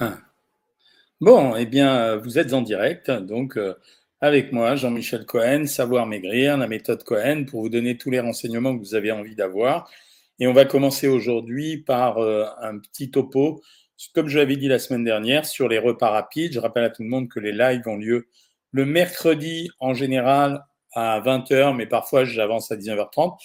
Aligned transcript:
Hein. 0.00 0.18
Bon, 1.20 1.56
eh 1.56 1.64
bien, 1.64 2.16
vous 2.16 2.38
êtes 2.38 2.52
en 2.52 2.60
direct, 2.60 3.10
donc 3.10 3.56
euh, 3.56 3.74
avec 4.20 4.52
moi, 4.52 4.76
Jean-Michel 4.76 5.24
Cohen, 5.24 5.66
Savoir 5.66 6.06
Maigrir, 6.06 6.58
la 6.58 6.68
méthode 6.68 7.02
Cohen, 7.04 7.44
pour 7.44 7.62
vous 7.62 7.68
donner 7.70 7.96
tous 7.96 8.10
les 8.10 8.20
renseignements 8.20 8.74
que 8.74 8.80
vous 8.80 8.94
avez 8.94 9.10
envie 9.12 9.34
d'avoir. 9.34 9.90
Et 10.38 10.46
on 10.46 10.52
va 10.52 10.66
commencer 10.66 11.08
aujourd'hui 11.08 11.78
par 11.78 12.18
euh, 12.18 12.44
un 12.60 12.78
petit 12.78 13.10
topo, 13.10 13.62
comme 14.14 14.28
je 14.28 14.38
l'avais 14.38 14.56
dit 14.56 14.68
la 14.68 14.78
semaine 14.78 15.04
dernière, 15.04 15.46
sur 15.46 15.68
les 15.68 15.78
repas 15.78 16.10
rapides. 16.10 16.52
Je 16.52 16.60
rappelle 16.60 16.84
à 16.84 16.90
tout 16.90 17.02
le 17.02 17.08
monde 17.08 17.28
que 17.28 17.40
les 17.40 17.52
lives 17.52 17.86
ont 17.88 17.96
lieu 17.96 18.28
le 18.72 18.84
mercredi 18.84 19.70
en 19.80 19.94
général 19.94 20.66
à 20.92 21.20
20h, 21.20 21.74
mais 21.74 21.86
parfois 21.86 22.24
j'avance 22.24 22.70
à 22.70 22.76
19h30 22.76 23.38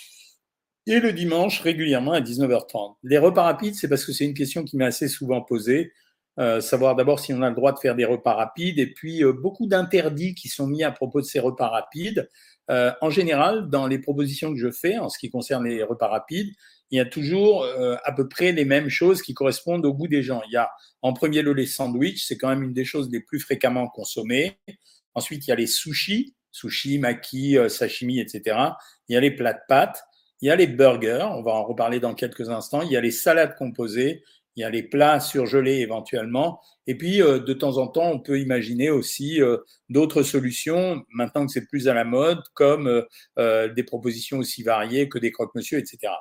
et 0.88 1.00
le 1.00 1.14
dimanche 1.14 1.62
régulièrement 1.62 2.12
à 2.12 2.20
19h30. 2.20 2.96
Les 3.04 3.18
repas 3.18 3.44
rapides, 3.44 3.76
c'est 3.76 3.88
parce 3.88 4.04
que 4.04 4.12
c'est 4.12 4.26
une 4.26 4.34
question 4.34 4.64
qui 4.64 4.76
m'est 4.76 4.86
assez 4.86 5.08
souvent 5.08 5.42
posée. 5.42 5.94
Euh, 6.40 6.62
savoir 6.62 6.96
d'abord 6.96 7.20
si 7.20 7.34
on 7.34 7.42
a 7.42 7.50
le 7.50 7.56
droit 7.56 7.74
de 7.74 7.80
faire 7.80 7.94
des 7.94 8.06
repas 8.06 8.34
rapides 8.34 8.80
et 8.80 8.88
puis 8.88 9.22
euh, 9.22 9.34
beaucoup 9.34 9.68
d'interdits 9.68 10.34
qui 10.34 10.48
sont 10.48 10.66
mis 10.66 10.82
à 10.82 10.92
propos 10.92 11.20
de 11.20 11.26
ces 11.26 11.42
repas 11.42 11.68
rapides. 11.68 12.30
Euh, 12.70 12.94
en 13.02 13.10
général, 13.10 13.70
dans 13.70 13.86
les 13.86 14.00
propositions 14.00 14.54
que 14.54 14.58
je 14.58 14.72
fais 14.72 14.98
en 14.98 15.10
ce 15.10 15.20
qui 15.20 15.30
concerne 15.30 15.66
les 15.66 15.84
repas 15.84 16.08
rapides, 16.08 16.54
il 16.90 16.98
y 16.98 17.00
a 17.00 17.06
toujours 17.06 17.66
à 18.04 18.12
peu 18.12 18.28
près 18.28 18.52
les 18.52 18.66
mêmes 18.66 18.90
choses 18.90 19.22
qui 19.22 19.34
correspondent 19.34 19.86
au 19.86 19.94
goût 19.94 20.10
des 20.10 20.22
gens. 20.22 20.42
Il 20.50 20.52
y 20.52 20.58
a 20.58 20.70
en 21.02 21.14
premier 21.14 21.42
lieu 21.42 21.54
les 21.54 21.66
sandwichs, 21.66 22.26
c'est 22.26 22.36
quand 22.36 22.50
même 22.50 22.64
une 22.64 22.74
des 22.74 22.84
choses 22.84 23.10
les 23.10 23.22
plus 23.22 23.40
fréquemment 23.40 23.88
consommées. 23.88 24.58
Ensuite, 25.14 25.48
il 25.48 25.52
y 25.52 25.54
a 25.54 25.56
les 25.56 25.68
sushis, 25.68 26.36
sushi, 26.52 27.00
maki, 27.00 27.56
sashimi, 27.70 28.20
etc. 28.20 28.58
Il 29.08 29.14
y 29.14 29.16
a 29.16 29.22
les 29.22 29.32
plats 29.32 29.54
de 29.54 29.62
pâtes. 29.70 30.04
Il 30.42 30.48
y 30.48 30.50
a 30.50 30.58
les 30.58 30.68
burgers, 30.68 31.30
on 31.32 31.42
va 31.44 31.52
en 31.52 31.64
reparler 31.64 32.02
dans 32.02 32.14
quelques 32.14 32.50
instants. 32.50 32.82
Il 32.82 32.92
y 32.92 32.98
a 32.98 33.02
les 33.02 33.12
salades 33.12 33.56
composées, 33.56 34.22
il 34.56 34.62
y 34.62 34.64
a 34.64 34.70
les 34.70 34.84
plats 34.84 35.20
surgelés 35.20 35.80
éventuellement. 35.80 36.60
Et 36.88 36.96
puis, 36.98 37.22
euh, 37.22 37.40
de 37.40 37.54
temps 37.54 37.78
en 37.78 37.88
temps, 37.88 38.10
on 38.12 38.20
peut 38.20 38.40
imaginer 38.40 38.90
aussi 38.90 39.42
euh, 39.42 39.58
d'autres 39.90 40.24
solutions, 40.24 41.04
maintenant 41.14 41.46
que 41.46 41.52
c'est 41.52 41.68
plus 41.68 41.88
à 41.88 41.94
la 41.94 42.04
mode, 42.04 42.42
comme 42.54 43.06
euh, 43.40 43.74
des 43.74 43.84
propositions 43.84 44.40
aussi 44.40 44.64
variées 44.64 45.08
que 45.08 45.20
des 45.20 45.32
croque-monsieur, 45.32 45.78
etc. 45.78 46.14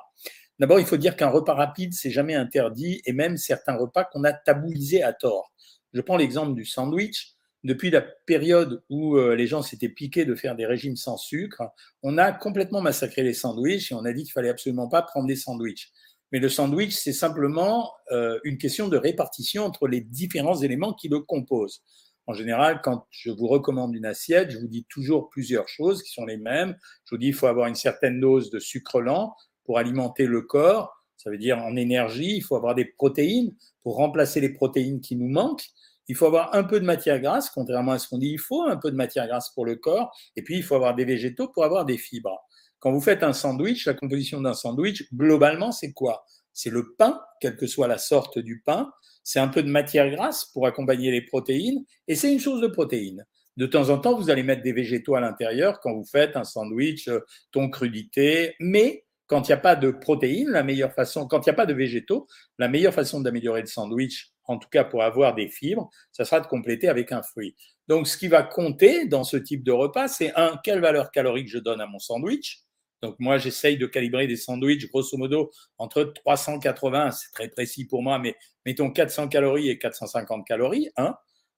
D'abord, 0.59 0.79
il 0.79 0.85
faut 0.85 0.97
dire 0.97 1.15
qu'un 1.15 1.29
repas 1.29 1.55
rapide, 1.55 1.93
c'est 1.93 2.11
jamais 2.11 2.35
interdit, 2.35 3.01
et 3.05 3.13
même 3.13 3.37
certains 3.37 3.75
repas 3.75 4.05
qu'on 4.05 4.23
a 4.23 4.33
tabouisés 4.33 5.03
à 5.03 5.13
tort. 5.13 5.51
Je 5.93 6.01
prends 6.01 6.17
l'exemple 6.17 6.53
du 6.53 6.65
sandwich 6.65 7.33
depuis 7.63 7.89
la 7.89 8.01
période 8.01 8.81
où 8.89 9.19
les 9.19 9.45
gens 9.45 9.61
s'étaient 9.61 9.89
piqués 9.89 10.25
de 10.25 10.33
faire 10.33 10.55
des 10.55 10.65
régimes 10.65 10.95
sans 10.95 11.17
sucre, 11.17 11.61
on 12.01 12.17
a 12.17 12.31
complètement 12.31 12.81
massacré 12.81 13.21
les 13.21 13.35
sandwichs 13.35 13.91
et 13.91 13.95
on 13.95 14.03
a 14.03 14.13
dit 14.13 14.23
qu'il 14.23 14.31
fallait 14.31 14.49
absolument 14.49 14.87
pas 14.87 15.03
prendre 15.03 15.27
des 15.27 15.35
sandwichs. 15.35 15.91
Mais 16.31 16.39
le 16.39 16.49
sandwich, 16.49 16.93
c'est 16.93 17.13
simplement 17.13 17.91
euh, 18.11 18.39
une 18.43 18.57
question 18.57 18.87
de 18.87 18.97
répartition 18.97 19.65
entre 19.65 19.87
les 19.87 20.01
différents 20.01 20.55
éléments 20.61 20.93
qui 20.93 21.09
le 21.09 21.19
composent. 21.19 21.83
En 22.27 22.33
général, 22.33 22.81
quand 22.83 23.07
je 23.09 23.31
vous 23.31 23.47
recommande 23.47 23.95
une 23.95 24.05
assiette, 24.05 24.51
je 24.51 24.59
vous 24.59 24.67
dis 24.67 24.85
toujours 24.89 25.29
plusieurs 25.29 25.67
choses 25.67 26.03
qui 26.03 26.11
sont 26.11 26.25
les 26.25 26.37
mêmes. 26.37 26.77
Je 27.05 27.15
vous 27.15 27.17
dis 27.17 27.27
qu'il 27.27 27.35
faut 27.35 27.47
avoir 27.47 27.67
une 27.67 27.75
certaine 27.75 28.19
dose 28.19 28.51
de 28.51 28.59
sucre 28.59 29.01
lent 29.01 29.35
pour 29.65 29.79
alimenter 29.79 30.25
le 30.25 30.41
corps. 30.41 30.93
Ça 31.17 31.29
veut 31.29 31.37
dire 31.37 31.57
en 31.59 31.75
énergie, 31.75 32.37
il 32.37 32.41
faut 32.41 32.55
avoir 32.55 32.75
des 32.75 32.85
protéines 32.85 33.53
pour 33.83 33.95
remplacer 33.95 34.39
les 34.39 34.49
protéines 34.49 35.01
qui 35.01 35.15
nous 35.15 35.29
manquent. 35.29 35.67
Il 36.07 36.15
faut 36.15 36.25
avoir 36.25 36.55
un 36.55 36.63
peu 36.63 36.79
de 36.79 36.85
matière 36.85 37.19
grasse, 37.19 37.49
contrairement 37.49 37.93
à 37.93 37.99
ce 37.99 38.07
qu'on 38.07 38.17
dit, 38.17 38.31
il 38.31 38.39
faut 38.39 38.63
un 38.63 38.77
peu 38.77 38.91
de 38.91 38.95
matière 38.95 39.27
grasse 39.27 39.49
pour 39.53 39.65
le 39.65 39.75
corps, 39.75 40.11
et 40.35 40.41
puis 40.41 40.57
il 40.57 40.63
faut 40.63 40.75
avoir 40.75 40.95
des 40.95 41.05
végétaux 41.05 41.47
pour 41.47 41.63
avoir 41.63 41.85
des 41.85 41.97
fibres. 41.97 42.41
Quand 42.81 42.91
vous 42.91 42.99
faites 42.99 43.21
un 43.21 43.31
sandwich, 43.31 43.85
la 43.85 43.93
composition 43.93 44.41
d'un 44.41 44.55
sandwich, 44.55 45.07
globalement, 45.13 45.71
c'est 45.71 45.93
quoi? 45.93 46.25
C'est 46.51 46.71
le 46.71 46.95
pain, 46.97 47.21
quelle 47.39 47.55
que 47.55 47.67
soit 47.67 47.87
la 47.87 47.99
sorte 47.99 48.39
du 48.39 48.63
pain, 48.65 48.91
c'est 49.23 49.39
un 49.39 49.49
peu 49.49 49.61
de 49.61 49.69
matière 49.69 50.09
grasse 50.09 50.45
pour 50.45 50.65
accompagner 50.65 51.11
les 51.11 51.21
protéines, 51.21 51.85
et 52.07 52.15
c'est 52.15 52.33
une 52.33 52.39
source 52.39 52.59
de 52.59 52.67
protéines. 52.67 53.23
De 53.55 53.67
temps 53.67 53.91
en 53.91 53.99
temps, 53.99 54.17
vous 54.17 54.31
allez 54.31 54.41
mettre 54.41 54.63
des 54.63 54.73
végétaux 54.73 55.13
à 55.13 55.19
l'intérieur 55.19 55.79
quand 55.79 55.93
vous 55.93 56.05
faites 56.05 56.35
un 56.35 56.43
sandwich, 56.43 57.07
euh, 57.07 57.19
ton 57.51 57.69
crudité, 57.69 58.55
mais 58.59 59.05
quand 59.27 59.47
il 59.47 59.51
n'y 59.51 59.53
a 59.53 59.57
pas 59.57 59.75
de 59.75 59.91
protéines, 59.91 60.49
la 60.49 60.63
meilleure 60.63 60.93
façon, 60.93 61.27
quand 61.27 61.45
il 61.45 61.49
n'y 61.49 61.53
a 61.53 61.55
pas 61.55 61.67
de 61.67 61.75
végétaux, 61.75 62.27
la 62.57 62.67
meilleure 62.67 62.95
façon 62.95 63.21
d'améliorer 63.21 63.61
le 63.61 63.67
sandwich, 63.67 64.31
en 64.45 64.57
tout 64.57 64.69
cas 64.69 64.85
pour 64.85 65.03
avoir 65.03 65.35
des 65.35 65.49
fibres, 65.49 65.87
ça 66.11 66.25
sera 66.25 66.39
de 66.39 66.47
compléter 66.47 66.89
avec 66.89 67.11
un 67.11 67.21
fruit. 67.21 67.55
Donc, 67.87 68.07
ce 68.07 68.17
qui 68.17 68.27
va 68.27 68.41
compter 68.41 69.05
dans 69.05 69.23
ce 69.23 69.37
type 69.37 69.63
de 69.63 69.71
repas, 69.71 70.07
c'est 70.07 70.33
un, 70.35 70.59
quelle 70.63 70.81
valeur 70.81 71.11
calorique 71.11 71.47
je 71.47 71.59
donne 71.59 71.79
à 71.79 71.85
mon 71.85 71.99
sandwich? 71.99 72.63
Donc, 73.01 73.15
moi, 73.19 73.37
j'essaye 73.37 73.77
de 73.77 73.87
calibrer 73.87 74.27
des 74.27 74.35
sandwichs, 74.35 74.87
grosso 74.89 75.17
modo, 75.17 75.51
entre 75.77 76.03
380, 76.03 77.11
c'est 77.11 77.31
très 77.31 77.49
précis 77.49 77.85
pour 77.85 78.03
moi, 78.03 78.19
mais 78.19 78.35
mettons 78.65 78.91
400 78.91 79.27
calories 79.27 79.69
et 79.69 79.77
450 79.77 80.45
calories. 80.45 80.89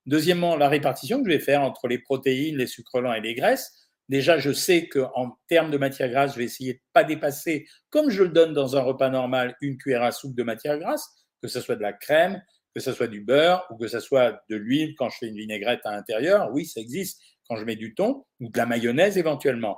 Deuxièmement, 0.06 0.56
la 0.56 0.70
répartition 0.70 1.22
que 1.24 1.30
je 1.30 1.36
vais 1.36 1.44
faire 1.44 1.62
entre 1.62 1.88
les 1.88 2.00
protéines, 2.00 2.58
les 2.58 2.68
sucres 2.68 3.02
lents 3.02 3.14
et 3.14 3.22
les 3.22 3.36
graisses. 3.36 3.72
Déjà, 4.10 4.38
je 4.38 4.52
sais 4.52 4.90
qu'en 4.90 5.38
termes 5.48 5.72
de 5.72 5.78
matière 5.78 6.10
grasse, 6.10 6.34
je 6.34 6.40
vais 6.40 6.44
essayer 6.46 6.74
de 6.74 6.82
pas 6.92 7.06
dépasser, 7.06 7.66
comme 7.90 8.10
je 8.10 8.24
le 8.24 8.30
donne 8.30 8.54
dans 8.54 8.76
un 8.76 8.82
repas 8.82 9.10
normal, 9.10 9.56
une 9.62 9.78
cuillère 9.78 10.04
à 10.04 10.12
soupe 10.12 10.36
de 10.36 10.44
matière 10.44 10.78
grasse, 10.78 11.08
que 11.42 11.48
ce 11.48 11.62
soit 11.62 11.78
de 11.78 11.82
la 11.82 11.94
crème, 11.94 12.42
que 12.76 12.82
ce 12.82 12.92
soit 12.92 13.08
du 13.08 13.22
beurre 13.22 13.66
ou 13.70 13.78
que 13.78 13.88
ce 13.88 14.00
soit 14.00 14.42
de 14.50 14.56
l'huile 14.56 14.94
quand 14.98 15.10
je 15.10 15.18
fais 15.20 15.28
une 15.28 15.38
vinaigrette 15.38 15.82
à 15.86 15.92
l'intérieur. 15.92 16.50
Oui, 16.52 16.66
ça 16.66 16.82
existe 16.82 17.22
quand 17.48 17.56
je 17.56 17.64
mets 17.66 17.76
du 17.76 17.94
thon 17.94 18.26
ou 18.40 18.50
de 18.50 18.58
la 18.58 18.66
mayonnaise 18.66 19.18
éventuellement. 19.18 19.78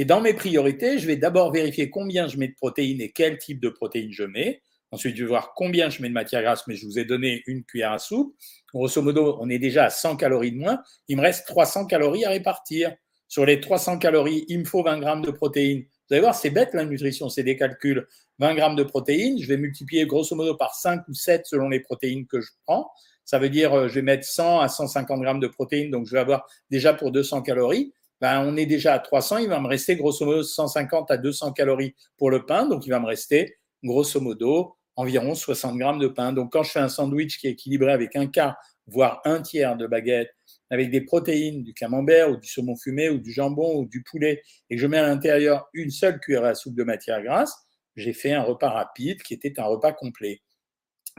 Et 0.00 0.06
dans 0.06 0.22
mes 0.22 0.32
priorités, 0.32 0.98
je 0.98 1.06
vais 1.06 1.16
d'abord 1.16 1.52
vérifier 1.52 1.90
combien 1.90 2.26
je 2.26 2.38
mets 2.38 2.48
de 2.48 2.54
protéines 2.54 3.02
et 3.02 3.12
quel 3.12 3.36
type 3.36 3.60
de 3.60 3.68
protéines 3.68 4.12
je 4.12 4.22
mets. 4.22 4.62
Ensuite, 4.92 5.14
je 5.14 5.24
vais 5.24 5.28
voir 5.28 5.52
combien 5.54 5.90
je 5.90 6.00
mets 6.00 6.08
de 6.08 6.14
matière 6.14 6.40
grasse, 6.40 6.66
mais 6.66 6.74
je 6.74 6.86
vous 6.86 6.98
ai 6.98 7.04
donné 7.04 7.42
une 7.46 7.64
cuillère 7.64 7.92
à 7.92 7.98
soupe. 7.98 8.34
Grosso 8.72 9.02
modo, 9.02 9.36
on 9.42 9.50
est 9.50 9.58
déjà 9.58 9.84
à 9.84 9.90
100 9.90 10.16
calories 10.16 10.52
de 10.52 10.56
moins. 10.56 10.82
Il 11.08 11.18
me 11.18 11.20
reste 11.20 11.46
300 11.48 11.84
calories 11.84 12.24
à 12.24 12.30
répartir. 12.30 12.96
Sur 13.28 13.44
les 13.44 13.60
300 13.60 13.98
calories, 13.98 14.46
il 14.48 14.60
me 14.60 14.64
faut 14.64 14.82
20 14.82 15.00
grammes 15.00 15.20
de 15.20 15.32
protéines. 15.32 15.82
Vous 15.82 16.14
allez 16.14 16.22
voir, 16.22 16.34
c'est 16.34 16.48
bête 16.48 16.72
la 16.72 16.86
nutrition, 16.86 17.28
c'est 17.28 17.42
des 17.42 17.58
calculs. 17.58 18.08
20 18.38 18.54
grammes 18.54 18.76
de 18.76 18.84
protéines, 18.84 19.38
je 19.38 19.46
vais 19.46 19.58
multiplier 19.58 20.06
grosso 20.06 20.34
modo 20.34 20.54
par 20.54 20.76
5 20.76 21.06
ou 21.08 21.12
7 21.12 21.44
selon 21.44 21.68
les 21.68 21.80
protéines 21.80 22.26
que 22.26 22.40
je 22.40 22.48
prends. 22.64 22.90
Ça 23.26 23.38
veut 23.38 23.50
dire, 23.50 23.74
euh, 23.74 23.88
je 23.88 23.96
vais 23.96 24.02
mettre 24.02 24.24
100 24.24 24.60
à 24.60 24.68
150 24.68 25.20
grammes 25.20 25.40
de 25.40 25.46
protéines, 25.46 25.90
donc 25.90 26.06
je 26.06 26.12
vais 26.12 26.20
avoir 26.20 26.48
déjà 26.70 26.94
pour 26.94 27.12
200 27.12 27.42
calories. 27.42 27.92
Ben, 28.20 28.40
on 28.40 28.56
est 28.56 28.66
déjà 28.66 28.94
à 28.94 28.98
300, 28.98 29.38
il 29.38 29.48
va 29.48 29.60
me 29.60 29.68
rester 29.68 29.96
grosso 29.96 30.24
modo 30.24 30.42
150 30.42 31.10
à 31.10 31.16
200 31.16 31.52
calories 31.52 31.94
pour 32.18 32.30
le 32.30 32.44
pain, 32.44 32.66
donc 32.66 32.86
il 32.86 32.90
va 32.90 33.00
me 33.00 33.06
rester 33.06 33.56
grosso 33.82 34.20
modo 34.20 34.76
environ 34.96 35.34
60 35.34 35.78
grammes 35.78 35.98
de 35.98 36.08
pain. 36.08 36.32
Donc 36.32 36.52
quand 36.52 36.62
je 36.62 36.72
fais 36.72 36.80
un 36.80 36.88
sandwich 36.88 37.38
qui 37.38 37.46
est 37.46 37.52
équilibré 37.52 37.92
avec 37.92 38.16
un 38.16 38.26
quart, 38.26 38.56
voire 38.86 39.20
un 39.24 39.40
tiers 39.40 39.76
de 39.76 39.86
baguette, 39.86 40.30
avec 40.68 40.90
des 40.90 41.00
protéines, 41.00 41.62
du 41.62 41.74
camembert 41.74 42.30
ou 42.30 42.36
du 42.36 42.48
saumon 42.48 42.76
fumé 42.76 43.08
ou 43.08 43.18
du 43.18 43.32
jambon 43.32 43.78
ou 43.78 43.86
du 43.86 44.02
poulet, 44.02 44.42
et 44.68 44.76
que 44.76 44.80
je 44.80 44.86
mets 44.86 44.98
à 44.98 45.06
l'intérieur 45.06 45.68
une 45.72 45.90
seule 45.90 46.20
cuillère 46.20 46.44
à 46.44 46.54
soupe 46.54 46.74
de 46.74 46.84
matière 46.84 47.22
grasse, 47.22 47.54
j'ai 47.96 48.12
fait 48.12 48.32
un 48.32 48.42
repas 48.42 48.70
rapide 48.70 49.22
qui 49.22 49.34
était 49.34 49.58
un 49.58 49.64
repas 49.64 49.92
complet. 49.92 50.40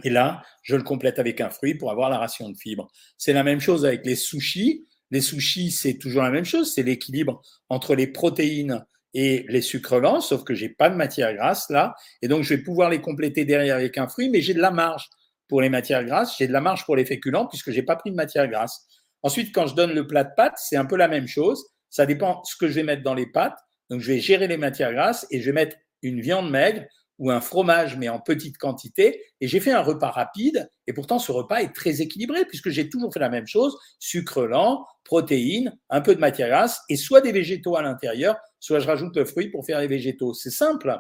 Et 0.03 0.09
là, 0.09 0.41
je 0.63 0.75
le 0.75 0.83
complète 0.83 1.19
avec 1.19 1.41
un 1.41 1.49
fruit 1.49 1.75
pour 1.75 1.91
avoir 1.91 2.09
la 2.09 2.17
ration 2.17 2.49
de 2.49 2.57
fibres. 2.57 2.87
C'est 3.17 3.33
la 3.33 3.43
même 3.43 3.59
chose 3.59 3.85
avec 3.85 4.05
les 4.05 4.15
sushis. 4.15 4.85
Les 5.11 5.21
sushis, 5.21 5.71
c'est 5.71 5.97
toujours 5.97 6.23
la 6.23 6.31
même 6.31 6.45
chose, 6.45 6.73
c'est 6.73 6.83
l'équilibre 6.83 7.41
entre 7.69 7.95
les 7.95 8.07
protéines 8.07 8.85
et 9.13 9.45
les 9.49 9.61
sucres 9.61 9.99
lents, 9.99 10.21
sauf 10.21 10.43
que 10.43 10.53
j'ai 10.53 10.69
pas 10.69 10.89
de 10.89 10.95
matière 10.95 11.33
grasse 11.33 11.69
là, 11.69 11.93
et 12.21 12.27
donc 12.29 12.43
je 12.43 12.53
vais 12.53 12.61
pouvoir 12.61 12.89
les 12.89 13.01
compléter 13.01 13.43
derrière 13.43 13.75
avec 13.75 13.97
un 13.97 14.07
fruit, 14.07 14.29
mais 14.29 14.41
j'ai 14.41 14.53
de 14.53 14.61
la 14.61 14.71
marge 14.71 15.09
pour 15.49 15.61
les 15.61 15.69
matières 15.69 16.05
grasses, 16.05 16.37
j'ai 16.37 16.47
de 16.47 16.53
la 16.53 16.61
marge 16.61 16.85
pour 16.85 16.95
les 16.95 17.03
féculents 17.03 17.45
puisque 17.45 17.71
j'ai 17.71 17.83
pas 17.83 17.97
pris 17.97 18.09
de 18.09 18.15
matière 18.15 18.47
grasse. 18.47 18.87
Ensuite, 19.23 19.53
quand 19.53 19.67
je 19.67 19.75
donne 19.75 19.93
le 19.93 20.07
plat 20.07 20.23
de 20.23 20.31
pâtes, 20.35 20.57
c'est 20.57 20.77
un 20.77 20.85
peu 20.85 20.95
la 20.95 21.07
même 21.07 21.27
chose. 21.27 21.63
Ça 21.89 22.05
dépend 22.05 22.41
ce 22.43 22.55
que 22.55 22.67
je 22.67 22.73
vais 22.73 22.83
mettre 22.83 23.03
dans 23.03 23.13
les 23.13 23.27
pâtes. 23.27 23.57
Donc, 23.89 23.99
je 23.99 24.07
vais 24.07 24.19
gérer 24.19 24.47
les 24.47 24.57
matières 24.57 24.93
grasses 24.93 25.27
et 25.29 25.41
je 25.41 25.45
vais 25.47 25.51
mettre 25.51 25.75
une 26.01 26.21
viande 26.21 26.49
maigre 26.49 26.85
ou 27.21 27.29
un 27.29 27.39
fromage, 27.39 27.97
mais 27.97 28.09
en 28.09 28.19
petite 28.19 28.57
quantité. 28.57 29.21
Et 29.41 29.47
j'ai 29.47 29.59
fait 29.59 29.71
un 29.71 29.81
repas 29.81 30.09
rapide. 30.09 30.69
Et 30.87 30.93
pourtant, 30.93 31.19
ce 31.19 31.31
repas 31.31 31.61
est 31.61 31.73
très 31.73 32.01
équilibré 32.01 32.45
puisque 32.45 32.69
j'ai 32.69 32.89
toujours 32.89 33.13
fait 33.13 33.19
la 33.19 33.29
même 33.29 33.45
chose. 33.45 33.77
Sucre 33.99 34.43
lent, 34.47 34.87
protéines, 35.03 35.77
un 35.91 36.01
peu 36.01 36.15
de 36.15 36.19
matière 36.19 36.49
grasse 36.49 36.81
et 36.89 36.95
soit 36.95 37.21
des 37.21 37.31
végétaux 37.31 37.75
à 37.77 37.83
l'intérieur, 37.83 38.37
soit 38.59 38.79
je 38.79 38.87
rajoute 38.87 39.15
le 39.15 39.25
fruit 39.25 39.49
pour 39.49 39.63
faire 39.63 39.79
les 39.79 39.87
végétaux. 39.87 40.33
C'est 40.33 40.49
simple. 40.49 40.99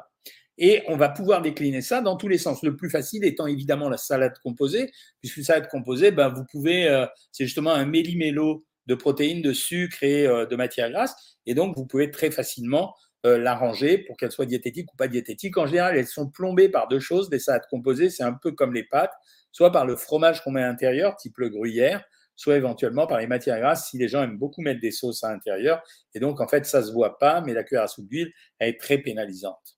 Et 0.59 0.83
on 0.87 0.95
va 0.95 1.09
pouvoir 1.09 1.41
décliner 1.41 1.81
ça 1.81 2.01
dans 2.01 2.15
tous 2.17 2.27
les 2.27 2.37
sens. 2.37 2.61
Le 2.61 2.75
plus 2.75 2.91
facile 2.91 3.25
étant 3.25 3.47
évidemment 3.47 3.89
la 3.89 3.97
salade 3.97 4.37
composée, 4.43 4.91
puisque 5.21 5.37
la 5.37 5.43
salade 5.43 5.69
composée, 5.69 6.11
ben, 6.11 6.29
vous 6.29 6.45
pouvez, 6.45 6.87
euh, 6.87 7.07
c'est 7.31 7.45
justement 7.45 7.71
un 7.73 7.85
méli-mélo 7.85 8.63
de 8.85 8.93
protéines, 8.93 9.41
de 9.41 9.53
sucre 9.53 10.03
et 10.03 10.27
euh, 10.27 10.45
de 10.45 10.55
matière 10.55 10.91
grasse. 10.91 11.15
Et 11.47 11.55
donc, 11.55 11.75
vous 11.75 11.87
pouvez 11.87 12.11
très 12.11 12.29
facilement 12.29 12.93
euh, 13.25 13.37
l'arranger 13.37 13.97
pour 13.99 14.17
qu'elle 14.17 14.31
soit 14.31 14.45
diététique 14.45 14.91
ou 14.93 14.97
pas 14.97 15.07
diététique. 15.07 15.57
En 15.57 15.65
général, 15.65 15.97
elles 15.97 16.07
sont 16.07 16.29
plombées 16.29 16.69
par 16.69 16.87
deux 16.87 16.99
choses. 16.99 17.29
Les 17.31 17.39
salades 17.39 17.65
composées, 17.69 18.09
c'est 18.09 18.23
un 18.23 18.33
peu 18.33 18.51
comme 18.51 18.73
les 18.73 18.83
pâtes, 18.83 19.13
soit 19.51 19.71
par 19.71 19.85
le 19.85 19.95
fromage 19.95 20.43
qu'on 20.43 20.51
met 20.51 20.63
à 20.63 20.67
l'intérieur, 20.67 21.15
type 21.15 21.37
le 21.37 21.49
gruyère, 21.49 22.03
soit 22.35 22.55
éventuellement 22.57 23.07
par 23.07 23.19
les 23.19 23.27
matières 23.27 23.59
grasses 23.59 23.89
si 23.89 23.97
les 23.97 24.07
gens 24.07 24.23
aiment 24.23 24.37
beaucoup 24.37 24.61
mettre 24.61 24.79
des 24.79 24.91
sauces 24.91 25.23
à 25.23 25.31
l'intérieur. 25.31 25.83
Et 26.13 26.19
donc, 26.19 26.41
en 26.41 26.47
fait, 26.47 26.65
ça 26.65 26.83
se 26.83 26.91
voit 26.91 27.19
pas, 27.19 27.41
mais 27.41 27.53
la 27.53 27.63
cuillère 27.63 27.83
à 27.83 27.87
soupe 27.87 28.07
d'huile, 28.07 28.31
elle 28.59 28.69
est 28.69 28.79
très 28.79 28.97
pénalisante. 28.97 29.77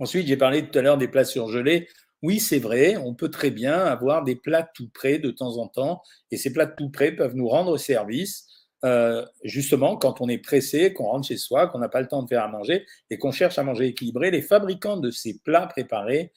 Ensuite, 0.00 0.26
j'ai 0.26 0.36
parlé 0.36 0.68
tout 0.68 0.78
à 0.78 0.82
l'heure 0.82 0.98
des 0.98 1.08
plats 1.08 1.24
surgelés 1.24 1.88
oui, 2.24 2.40
c'est 2.40 2.58
vrai, 2.58 2.96
on 2.96 3.14
peut 3.14 3.30
très 3.30 3.50
bien 3.50 3.84
avoir 3.84 4.24
des 4.24 4.34
plats 4.34 4.66
tout 4.74 4.88
prêts 4.88 5.18
de 5.18 5.30
temps 5.30 5.58
en 5.58 5.68
temps, 5.68 6.00
et 6.30 6.38
ces 6.38 6.54
plats 6.54 6.66
tout 6.66 6.88
prêts 6.88 7.12
peuvent 7.12 7.34
nous 7.34 7.46
rendre 7.46 7.76
service, 7.76 8.46
euh, 8.84 9.24
justement 9.44 9.96
quand 9.96 10.20
on 10.20 10.28
est 10.28 10.38
pressé, 10.38 10.92
qu'on 10.92 11.04
rentre 11.04 11.26
chez 11.26 11.36
soi, 11.36 11.68
qu'on 11.68 11.78
n'a 11.78 11.88
pas 11.88 12.00
le 12.00 12.08
temps 12.08 12.22
de 12.22 12.28
faire 12.28 12.44
à 12.44 12.48
manger 12.48 12.84
et 13.10 13.18
qu'on 13.18 13.32
cherche 13.32 13.58
à 13.58 13.62
manger 13.62 13.86
équilibré. 13.86 14.30
Les 14.30 14.42
fabricants 14.42 14.98
de 14.98 15.10
ces 15.10 15.38
plats 15.38 15.66
préparés, 15.66 16.32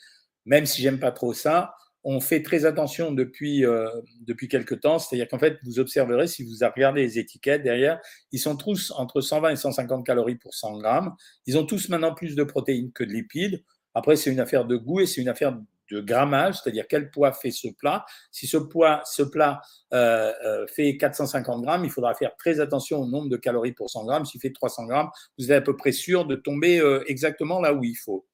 même 0.46 0.66
si 0.66 0.82
j'aime 0.82 1.00
pas 1.00 1.12
trop 1.12 1.34
ça, 1.34 1.74
on 2.10 2.22
fait 2.22 2.42
très 2.42 2.64
attention 2.64 3.12
depuis, 3.12 3.66
euh, 3.66 3.90
depuis 4.22 4.48
quelques 4.48 4.80
temps. 4.80 4.98
C'est-à-dire 4.98 5.28
qu'en 5.28 5.40
fait, 5.40 5.58
vous 5.64 5.80
observerez, 5.80 6.28
si 6.28 6.42
vous 6.44 6.54
regardez 6.74 7.02
les 7.02 7.20
étiquettes 7.20 7.64
derrière, 7.64 8.00
ils 8.32 8.40
sont 8.40 8.56
tous 8.56 8.92
entre 8.92 9.20
120 9.20 9.50
et 9.50 9.56
150 9.58 10.06
calories 10.06 10.36
pour 10.38 10.54
100 10.54 10.78
grammes. 10.78 11.14
Ils 11.48 11.58
ont 11.58 11.66
tous 11.66 11.90
maintenant 11.90 12.14
plus 12.14 12.36
de 12.36 12.46
protéines 12.46 12.94
que 12.94 13.04
de 13.04 13.12
lipides. 13.12 13.62
Après, 13.94 14.16
c'est 14.16 14.32
une 14.32 14.40
affaire 14.40 14.64
de 14.64 14.78
goût 14.78 15.02
et 15.02 15.06
c'est 15.06 15.20
une 15.20 15.28
affaire 15.28 15.58
de 15.92 16.02
grammage, 16.02 16.56
c'est-à-dire 16.56 16.86
quel 16.88 17.10
poids 17.12 17.32
fait 17.32 17.52
ce 17.52 17.68
plat. 17.70 18.06
Si 18.32 18.48
ce 18.48 18.58
poids, 18.58 19.02
ce 19.06 19.24
plat 19.24 19.62
euh, 19.94 20.32
euh, 20.46 20.68
fait 20.68 20.98
450 20.98 21.62
grammes, 21.64 21.86
il 21.86 21.92
faudra 21.92 22.14
faire 22.14 22.36
très 22.38 22.60
attention 22.60 23.00
au 23.02 23.08
nombre 23.08 23.30
de 23.30 23.38
calories 23.38 23.74
pour 23.74 23.90
100 23.90 24.06
grammes. 24.06 24.26
S'il 24.26 24.42
fait 24.42 24.52
300 24.52 24.86
grammes, 24.86 25.10
vous 25.38 25.52
êtes 25.52 25.58
à 25.58 25.62
peu 25.62 25.76
près 25.76 25.92
sûr 25.92 26.26
de 26.26 26.36
tomber 26.36 26.82
exactement 27.08 27.60
là 27.62 27.74
où 27.74 27.84
il 27.84 27.96
faut. 27.96 28.26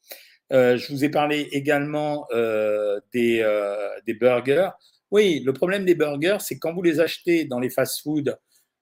Euh, 0.52 0.78
je 0.78 0.92
vous 0.94 1.04
ai 1.04 1.10
parlé 1.10 1.48
également 1.52 2.28
euh, 2.32 3.00
des, 3.14 3.40
euh, 3.42 3.90
des, 4.06 4.14
burgers. 4.14 4.70
Oui, 5.10 5.42
le 5.46 5.54
problème 5.54 5.86
des 5.86 5.96
burgers, 5.96 6.38
c'est 6.40 6.60
quand 6.60 6.74
vous 6.74 6.84
les 6.84 7.00
achetez 7.00 7.46
dans 7.46 7.60
les 7.60 7.70
fast-foods, 7.70 8.36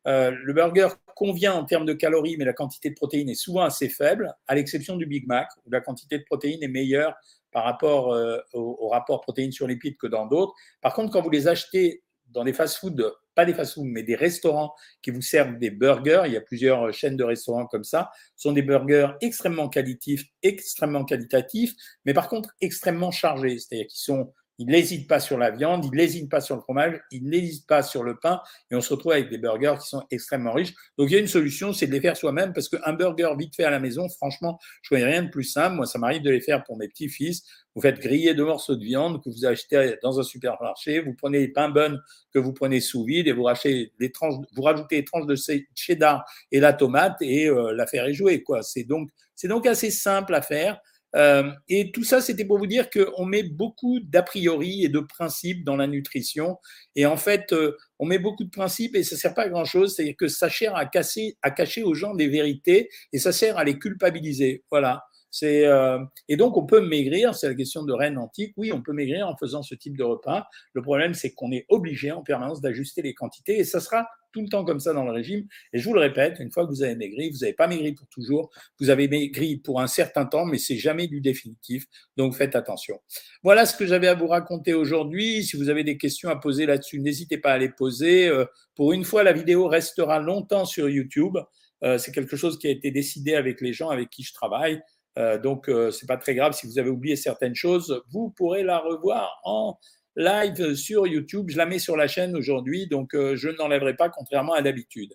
le 0.05 0.53
burger 0.53 0.89
convient 1.15 1.53
en 1.53 1.65
termes 1.65 1.85
de 1.85 1.93
calories, 1.93 2.37
mais 2.37 2.45
la 2.45 2.53
quantité 2.53 2.89
de 2.89 2.95
protéines 2.95 3.29
est 3.29 3.35
souvent 3.35 3.61
assez 3.61 3.89
faible, 3.89 4.33
à 4.47 4.55
l'exception 4.55 4.97
du 4.97 5.05
Big 5.05 5.27
Mac, 5.27 5.47
où 5.65 5.71
la 5.71 5.81
quantité 5.81 6.17
de 6.17 6.23
protéines 6.23 6.63
est 6.63 6.67
meilleure 6.67 7.15
par 7.51 7.63
rapport 7.63 8.07
au, 8.53 8.77
au, 8.79 8.87
rapport 8.89 9.21
protéines 9.21 9.51
sur 9.51 9.67
lipides 9.67 9.97
que 9.97 10.07
dans 10.07 10.25
d'autres. 10.25 10.53
Par 10.81 10.93
contre, 10.93 11.11
quand 11.11 11.21
vous 11.21 11.29
les 11.29 11.47
achetez 11.47 12.01
dans 12.31 12.43
des 12.43 12.53
fast-foods, 12.53 13.13
pas 13.35 13.45
des 13.45 13.53
fast-foods, 13.53 13.85
mais 13.85 14.03
des 14.03 14.15
restaurants 14.15 14.73
qui 15.01 15.11
vous 15.11 15.21
servent 15.21 15.57
des 15.57 15.69
burgers, 15.69 16.23
il 16.25 16.33
y 16.33 16.37
a 16.37 16.41
plusieurs 16.41 16.93
chaînes 16.93 17.17
de 17.17 17.23
restaurants 17.23 17.65
comme 17.65 17.83
ça, 17.83 18.11
sont 18.35 18.51
des 18.51 18.61
burgers 18.61 19.11
extrêmement 19.21 19.69
qualitatifs, 19.69 20.25
extrêmement 20.41 21.05
qualitatifs, 21.05 21.73
mais 22.05 22.13
par 22.13 22.27
contre 22.27 22.49
extrêmement 22.61 23.11
chargés, 23.11 23.57
c'est-à-dire 23.57 23.87
qu'ils 23.87 23.99
sont 23.99 24.33
il 24.57 24.67
n'hésite 24.67 25.07
pas 25.07 25.19
sur 25.19 25.37
la 25.37 25.49
viande, 25.49 25.85
il 25.85 25.97
n'hésite 25.97 26.29
pas 26.29 26.41
sur 26.41 26.55
le 26.55 26.61
fromage, 26.61 27.01
il 27.11 27.23
n'hésite 27.23 27.65
pas 27.65 27.81
sur 27.81 28.03
le 28.03 28.19
pain, 28.19 28.41
et 28.69 28.75
on 28.75 28.81
se 28.81 28.93
retrouve 28.93 29.13
avec 29.13 29.29
des 29.29 29.37
burgers 29.37 29.75
qui 29.81 29.87
sont 29.87 30.03
extrêmement 30.11 30.53
riches. 30.53 30.73
Donc 30.97 31.09
il 31.09 31.13
y 31.13 31.15
a 31.15 31.19
une 31.19 31.27
solution, 31.27 31.73
c'est 31.73 31.87
de 31.87 31.91
les 31.91 32.01
faire 32.01 32.15
soi-même, 32.15 32.53
parce 32.53 32.69
qu'un 32.69 32.93
burger 32.93 33.31
vite 33.37 33.55
fait 33.55 33.63
à 33.63 33.71
la 33.71 33.79
maison, 33.79 34.07
franchement, 34.09 34.59
je 34.83 34.89
connais 34.89 35.05
rien 35.05 35.23
de 35.23 35.29
plus 35.29 35.43
simple. 35.43 35.75
Moi, 35.77 35.85
ça 35.85 35.97
m'arrive 35.99 36.21
de 36.21 36.29
les 36.29 36.41
faire 36.41 36.63
pour 36.63 36.77
mes 36.77 36.87
petits-fils. 36.87 37.43
Vous 37.73 37.81
faites 37.81 37.99
griller 37.99 38.33
deux 38.33 38.45
morceaux 38.45 38.75
de 38.75 38.83
viande 38.83 39.23
que 39.23 39.29
vous 39.29 39.45
achetez 39.45 39.95
dans 40.03 40.19
un 40.19 40.23
supermarché, 40.23 40.99
vous 40.99 41.13
prenez 41.13 41.39
les 41.39 41.47
pains 41.47 41.69
bonnes 41.69 42.01
que 42.33 42.39
vous 42.39 42.53
prenez 42.53 42.81
sous 42.81 43.05
vide 43.05 43.27
et 43.27 43.31
vous, 43.31 43.43
rachetez 43.43 43.93
des 43.99 44.11
tranches, 44.11 44.35
vous 44.53 44.61
rajoutez 44.61 44.97
des 44.97 45.05
tranches 45.05 45.25
de 45.25 45.35
cheddar 45.73 46.25
et 46.51 46.59
la 46.59 46.73
tomate 46.73 47.15
et 47.21 47.47
euh, 47.47 47.73
l'affaire 47.73 48.05
est 48.05 48.13
jouée. 48.13 48.43
Quoi. 48.43 48.61
C'est 48.61 48.83
donc, 48.83 49.09
c'est 49.35 49.47
donc 49.47 49.65
assez 49.65 49.89
simple 49.89 50.35
à 50.35 50.41
faire. 50.41 50.79
Euh, 51.15 51.51
et 51.67 51.91
tout 51.91 52.03
ça, 52.03 52.21
c'était 52.21 52.45
pour 52.45 52.57
vous 52.57 52.67
dire 52.67 52.89
qu'on 52.89 53.25
met 53.25 53.43
beaucoup 53.43 53.99
d'a 53.99 54.23
priori 54.23 54.83
et 54.83 54.89
de 54.89 54.99
principes 54.99 55.63
dans 55.63 55.75
la 55.75 55.87
nutrition. 55.87 56.57
Et 56.95 57.05
en 57.05 57.17
fait, 57.17 57.53
euh, 57.53 57.77
on 57.99 58.05
met 58.05 58.19
beaucoup 58.19 58.43
de 58.43 58.49
principes 58.49 58.95
et 58.95 59.03
ça 59.03 59.17
sert 59.17 59.33
pas 59.33 59.43
à 59.43 59.49
grand 59.49 59.65
chose. 59.65 59.95
C'est-à-dire 59.95 60.15
que 60.17 60.27
ça 60.27 60.49
sert 60.49 60.75
à, 60.75 60.85
casser, 60.85 61.37
à 61.41 61.51
cacher 61.51 61.83
aux 61.83 61.93
gens 61.93 62.13
des 62.15 62.27
vérités 62.27 62.89
et 63.13 63.19
ça 63.19 63.31
sert 63.31 63.57
à 63.57 63.63
les 63.63 63.77
culpabiliser. 63.77 64.63
Voilà. 64.71 65.03
C'est 65.33 65.65
euh, 65.65 65.97
et 66.27 66.35
donc 66.35 66.57
on 66.57 66.65
peut 66.65 66.81
maigrir, 66.81 67.35
c'est 67.35 67.47
la 67.47 67.55
question 67.55 67.83
de 67.83 67.93
reine 67.93 68.17
antique. 68.17 68.53
Oui, 68.57 68.73
on 68.73 68.81
peut 68.81 68.91
maigrir 68.91 69.27
en 69.29 69.37
faisant 69.37 69.63
ce 69.63 69.75
type 69.75 69.97
de 69.97 70.03
repas. 70.03 70.45
Le 70.73 70.81
problème, 70.81 71.13
c'est 71.13 71.33
qu'on 71.33 71.53
est 71.53 71.65
obligé 71.69 72.11
en 72.11 72.21
permanence 72.21 72.59
d'ajuster 72.59 73.01
les 73.01 73.13
quantités 73.13 73.57
et 73.57 73.63
ça 73.63 73.79
sera 73.79 74.07
tout 74.31 74.41
le 74.41 74.49
temps 74.49 74.65
comme 74.65 74.79
ça 74.79 74.93
dans 74.93 75.05
le 75.05 75.11
régime. 75.11 75.47
Et 75.73 75.79
je 75.79 75.85
vous 75.87 75.93
le 75.93 75.99
répète, 75.99 76.37
une 76.39 76.51
fois 76.51 76.65
que 76.65 76.71
vous 76.71 76.83
avez 76.83 76.95
maigri, 76.95 77.29
vous 77.29 77.39
n'avez 77.39 77.53
pas 77.53 77.67
maigri 77.67 77.93
pour 77.93 78.07
toujours. 78.07 78.49
Vous 78.79 78.89
avez 78.89 79.07
maigri 79.07 79.57
pour 79.57 79.81
un 79.81 79.87
certain 79.87 80.25
temps, 80.25 80.45
mais 80.45 80.57
c'est 80.57 80.77
jamais 80.77 81.07
du 81.07 81.21
définitif. 81.21 81.85
Donc 82.17 82.35
faites 82.35 82.55
attention. 82.55 82.99
Voilà 83.43 83.65
ce 83.65 83.75
que 83.75 83.85
j'avais 83.85 84.07
à 84.07 84.15
vous 84.15 84.27
raconter 84.27 84.73
aujourd'hui. 84.73 85.43
Si 85.43 85.57
vous 85.57 85.69
avez 85.69 85.83
des 85.83 85.97
questions 85.97 86.29
à 86.29 86.35
poser 86.35 86.65
là-dessus, 86.65 86.99
n'hésitez 86.99 87.37
pas 87.37 87.53
à 87.53 87.57
les 87.57 87.69
poser. 87.69 88.27
Euh, 88.27 88.45
pour 88.75 88.93
une 88.93 89.03
fois, 89.03 89.23
la 89.23 89.33
vidéo 89.33 89.67
restera 89.67 90.19
longtemps 90.19 90.65
sur 90.65 90.89
YouTube. 90.89 91.37
Euh, 91.83 91.97
c'est 91.97 92.11
quelque 92.11 92.35
chose 92.35 92.59
qui 92.59 92.67
a 92.67 92.71
été 92.71 92.91
décidé 92.91 93.35
avec 93.35 93.61
les 93.61 93.73
gens 93.73 93.89
avec 93.89 94.09
qui 94.09 94.23
je 94.23 94.33
travaille. 94.33 94.81
Euh, 95.17 95.37
donc, 95.37 95.69
c'est 95.91 96.07
pas 96.07 96.17
très 96.17 96.35
grave 96.35 96.53
si 96.53 96.67
vous 96.67 96.79
avez 96.79 96.89
oublié 96.89 97.15
certaines 97.15 97.55
choses. 97.55 98.01
Vous 98.11 98.29
pourrez 98.29 98.63
la 98.63 98.79
revoir 98.79 99.39
en 99.43 99.77
live 100.15 100.75
sur 100.75 101.07
YouTube. 101.07 101.49
Je 101.49 101.57
la 101.57 101.65
mets 101.65 101.79
sur 101.79 101.95
la 101.97 102.07
chaîne 102.07 102.35
aujourd'hui, 102.35 102.87
donc 102.87 103.13
euh, 103.15 103.35
je 103.35 103.49
ne 103.49 103.55
l'enlèverai 103.55 103.95
pas, 103.95 104.09
contrairement 104.09 104.53
à 104.53 104.61
d'habitude. 104.61 105.13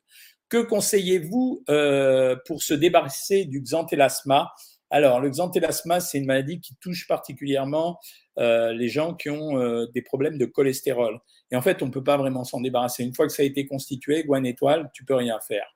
Que 0.49 0.63
conseillez-vous 0.63 1.65
pour 2.47 2.63
se 2.63 2.75
débarrasser 2.75 3.47
du 3.47 3.61
xanthelasma? 3.61 4.53
Alors, 4.91 5.21
le 5.21 5.29
xanthelasma, 5.31 5.99
c'est 5.99 6.19
une 6.19 6.27
maladie 6.27 6.61
qui 6.61 6.77
touche 6.81 7.09
particulièrement 7.09 7.99
les 8.37 8.89
gens 8.89 9.15
qui 9.15 9.29
ont 9.29 9.87
des 9.93 10.03
problèmes 10.03 10.39
de 10.39 10.47
cholestérol. 10.47 11.19
Et 11.51 11.57
en 11.57 11.63
fait, 11.63 11.83
on 11.83 11.87
ne 11.87 11.91
peut 11.91 12.05
pas 12.05 12.17
vraiment 12.17 12.45
s'en 12.45 12.61
débarrasser. 12.61 13.03
Une 13.03 13.13
fois 13.13 13.27
que 13.27 13.33
ça 13.33 13.43
a 13.43 13.45
été 13.45 13.67
constitué, 13.67 14.23
Gwen 14.23 14.47
Étoile, 14.47 14.89
tu 14.95 15.05
peux 15.05 15.17
rien 15.17 15.41
faire. 15.41 15.67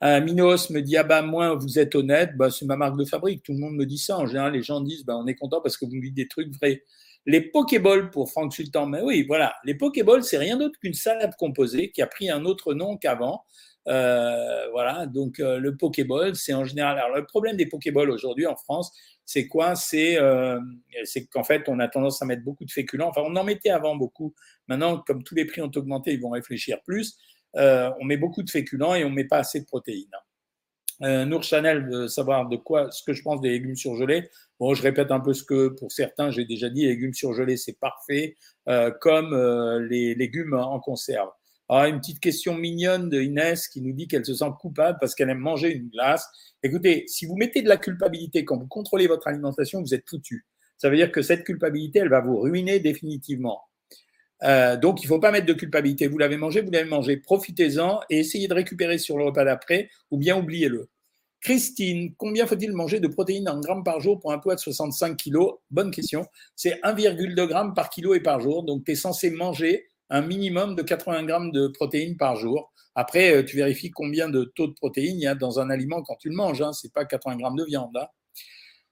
Minos 0.00 0.70
me 0.70 0.80
dit 0.80 0.96
ah 0.96 1.02
bah 1.02 1.22
moi 1.22 1.54
vous 1.56 1.80
êtes 1.80 1.96
honnête, 1.96 2.36
bah, 2.36 2.50
c'est 2.50 2.66
ma 2.66 2.76
marque 2.76 2.96
de 2.96 3.04
fabrique. 3.04 3.42
Tout 3.42 3.52
le 3.52 3.58
monde 3.58 3.74
me 3.74 3.84
dit 3.84 3.98
ça. 3.98 4.16
En 4.16 4.26
général, 4.26 4.52
les 4.52 4.62
gens 4.62 4.80
disent 4.80 5.04
bah 5.04 5.16
on 5.16 5.26
est 5.26 5.34
content 5.34 5.60
parce 5.60 5.76
que 5.76 5.86
vous 5.86 5.94
me 5.96 6.02
dites 6.02 6.14
des 6.14 6.28
trucs 6.28 6.54
vrais. 6.54 6.84
Les 7.28 7.42
Pokéballs 7.42 8.10
pour 8.10 8.30
Franck 8.30 8.54
Sultan, 8.54 8.86
mais 8.86 9.02
oui, 9.02 9.22
voilà, 9.26 9.54
les 9.62 9.74
Pokéballs 9.74 10.24
c'est 10.24 10.38
rien 10.38 10.56
d'autre 10.56 10.80
qu'une 10.80 10.94
salade 10.94 11.34
composée 11.38 11.90
qui 11.90 12.00
a 12.00 12.06
pris 12.06 12.30
un 12.30 12.46
autre 12.46 12.72
nom 12.72 12.96
qu'avant. 12.96 13.44
Euh, 13.86 14.70
voilà, 14.70 15.04
donc 15.04 15.38
euh, 15.38 15.58
le 15.58 15.76
Pokéball, 15.76 16.36
c'est 16.36 16.54
en 16.54 16.64
général. 16.64 16.98
Alors 16.98 17.14
le 17.14 17.26
problème 17.26 17.56
des 17.56 17.66
Pokéballs 17.66 18.10
aujourd'hui 18.10 18.46
en 18.46 18.56
France, 18.56 18.92
c'est 19.26 19.46
quoi? 19.46 19.76
C'est 19.76 20.18
euh, 20.18 20.58
qu'en 21.30 21.44
fait, 21.44 21.68
on 21.68 21.78
a 21.80 21.88
tendance 21.88 22.22
à 22.22 22.24
mettre 22.24 22.42
beaucoup 22.42 22.64
de 22.64 22.70
féculents. 22.70 23.08
Enfin, 23.08 23.20
on 23.26 23.36
en 23.36 23.44
mettait 23.44 23.68
avant 23.68 23.94
beaucoup. 23.94 24.34
Maintenant, 24.66 24.96
comme 25.06 25.22
tous 25.22 25.34
les 25.34 25.44
prix 25.44 25.60
ont 25.60 25.70
augmenté, 25.76 26.14
ils 26.14 26.20
vont 26.22 26.30
réfléchir 26.30 26.78
plus. 26.82 27.18
On 27.54 28.04
met 28.04 28.16
beaucoup 28.16 28.42
de 28.42 28.50
féculents 28.50 28.94
et 28.94 29.04
on 29.04 29.10
met 29.10 29.24
pas 29.24 29.38
assez 29.38 29.60
de 29.60 29.66
protéines. 29.66 30.06
Nour 31.00 31.42
Chanel 31.42 31.88
veut 31.88 32.08
savoir 32.08 32.48
de 32.48 32.56
quoi, 32.56 32.90
ce 32.90 33.02
que 33.02 33.12
je 33.12 33.22
pense 33.22 33.40
des 33.40 33.50
légumes 33.50 33.76
surgelés. 33.76 34.30
Bon, 34.60 34.74
je 34.74 34.82
répète 34.82 35.12
un 35.12 35.20
peu 35.20 35.34
ce 35.34 35.44
que 35.44 35.68
pour 35.68 35.92
certains 35.92 36.30
j'ai 36.30 36.44
déjà 36.44 36.68
dit. 36.68 36.82
Les 36.82 36.88
légumes 36.88 37.14
surgelés, 37.14 37.56
c'est 37.56 37.78
parfait, 37.78 38.36
euh, 38.68 38.90
comme 39.00 39.32
euh, 39.32 39.80
les 39.88 40.14
légumes 40.14 40.54
en 40.54 40.80
conserve. 40.80 41.30
Alors, 41.68 41.84
une 41.84 42.00
petite 42.00 42.20
question 42.20 42.54
mignonne 42.54 43.10
de 43.10 43.20
Inès 43.20 43.68
qui 43.68 43.82
nous 43.82 43.92
dit 43.92 44.08
qu'elle 44.08 44.24
se 44.24 44.34
sent 44.34 44.50
coupable 44.58 44.96
parce 45.00 45.14
qu'elle 45.14 45.28
aime 45.28 45.38
manger 45.38 45.70
une 45.74 45.90
glace. 45.90 46.26
Écoutez, 46.62 47.04
si 47.08 47.26
vous 47.26 47.36
mettez 47.36 47.60
de 47.60 47.68
la 47.68 47.76
culpabilité 47.76 48.44
quand 48.44 48.56
vous 48.56 48.66
contrôlez 48.66 49.06
votre 49.06 49.28
alimentation, 49.28 49.80
vous 49.82 49.94
êtes 49.94 50.08
foutu. 50.08 50.46
Ça 50.78 50.88
veut 50.88 50.96
dire 50.96 51.12
que 51.12 51.20
cette 51.20 51.44
culpabilité, 51.44 51.98
elle 51.98 52.08
va 52.08 52.20
vous 52.20 52.38
ruiner 52.38 52.80
définitivement. 52.80 53.60
Euh, 54.44 54.76
donc, 54.76 55.02
il 55.02 55.06
ne 55.06 55.08
faut 55.08 55.18
pas 55.18 55.30
mettre 55.30 55.46
de 55.46 55.52
culpabilité. 55.52 56.06
Vous 56.06 56.18
l'avez 56.18 56.36
mangé, 56.38 56.62
vous 56.62 56.70
l'avez 56.70 56.88
mangé. 56.88 57.18
Profitez-en 57.18 58.00
et 58.08 58.20
essayez 58.20 58.48
de 58.48 58.54
récupérer 58.54 58.96
sur 58.96 59.18
le 59.18 59.24
repas 59.24 59.44
d'après 59.44 59.90
ou 60.10 60.16
bien 60.16 60.38
oubliez-le. 60.38 60.88
Christine, 61.40 62.14
combien 62.16 62.46
faut-il 62.46 62.72
manger 62.72 62.98
de 62.98 63.06
protéines 63.06 63.48
en 63.48 63.60
grammes 63.60 63.84
par 63.84 64.00
jour 64.00 64.18
pour 64.18 64.32
un 64.32 64.38
poids 64.38 64.56
de 64.56 64.60
65 64.60 65.16
kg 65.16 65.38
Bonne 65.70 65.90
question. 65.90 66.26
C'est 66.56 66.80
1,2 66.82 67.46
grammes 67.46 67.74
par 67.74 67.90
kilo 67.90 68.14
et 68.14 68.20
par 68.20 68.40
jour. 68.40 68.64
Donc, 68.64 68.84
tu 68.84 68.92
es 68.92 68.94
censé 68.96 69.30
manger 69.30 69.86
un 70.10 70.22
minimum 70.22 70.74
de 70.74 70.82
80 70.82 71.24
grammes 71.24 71.52
de 71.52 71.68
protéines 71.68 72.16
par 72.16 72.36
jour. 72.36 72.72
Après, 72.94 73.32
euh, 73.32 73.44
tu 73.44 73.56
vérifies 73.56 73.90
combien 73.90 74.28
de 74.28 74.44
taux 74.56 74.66
de 74.66 74.72
protéines 74.72 75.16
il 75.16 75.22
y 75.22 75.26
a 75.26 75.36
dans 75.36 75.60
un 75.60 75.70
aliment 75.70 76.02
quand 76.02 76.16
tu 76.16 76.28
le 76.28 76.34
manges. 76.34 76.60
Hein. 76.60 76.72
Ce 76.72 76.86
n'est 76.86 76.90
pas 76.90 77.04
80 77.04 77.36
grammes 77.36 77.56
de 77.56 77.64
viande. 77.64 77.96
Hein. 77.96 78.08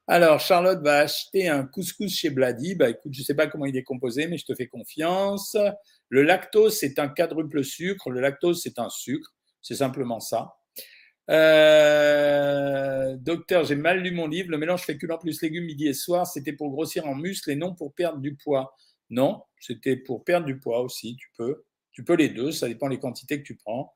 Alors, 0.07 0.38
Charlotte 0.38 0.81
va 0.85 0.99
acheter 0.99 1.49
un 1.49 1.65
couscous 1.65 2.15
chez 2.15 2.31
Blady. 2.31 2.76
Bah, 2.76 2.91
écoute, 2.91 3.12
je 3.12 3.21
ne 3.21 3.25
sais 3.25 3.35
pas 3.35 3.49
comment 3.49 3.67
il 3.67 3.76
est 3.76 3.83
composé, 3.83 4.29
mais 4.29 4.38
je 4.38 4.45
te 4.45 4.55
fais 4.55 4.69
confiance. 4.69 5.57
Le 6.09 6.23
lactose, 6.23 6.79
c'est 6.79 7.00
un 7.00 7.09
quadruple 7.09 7.65
sucre. 7.65 8.11
Le 8.11 8.21
lactose, 8.21 8.62
c'est 8.62 8.79
un 8.79 8.88
sucre. 8.88 9.35
C'est 9.62 9.75
simplement 9.75 10.21
ça. 10.21 10.55
Euh, 11.28 13.16
docteur, 13.16 13.64
j'ai 13.64 13.75
mal 13.75 14.00
lu 14.00 14.12
mon 14.12 14.28
livre. 14.28 14.50
Le 14.50 14.59
mélange 14.59 14.83
féculent 14.83 15.18
plus 15.18 15.40
légumes 15.42 15.64
midi 15.64 15.88
et 15.88 15.95
soir, 15.95 16.26
c'était 16.26 16.52
pour 16.52 16.71
grossir 16.71 17.06
en 17.06 17.14
muscle 17.14 17.50
et 17.50 17.56
non 17.56 17.75
pour 17.75 17.95
perdre 17.95 18.18
du 18.18 18.37
poids. 18.37 18.75
Non, 19.11 19.42
c'était 19.61 19.97
pour 19.97 20.25
perdre 20.25 20.47
du 20.47 20.59
poids 20.59 20.80
aussi. 20.80 21.16
Tu 21.16 21.28
peux. 21.37 21.64
Tu 21.92 22.04
peux 22.04 22.14
les 22.14 22.28
deux. 22.28 22.52
Ça 22.52 22.68
dépend 22.68 22.88
des 22.88 22.99
quantités 22.99 23.38
que 23.38 23.47
tu 23.47 23.56
prends. 23.56 23.92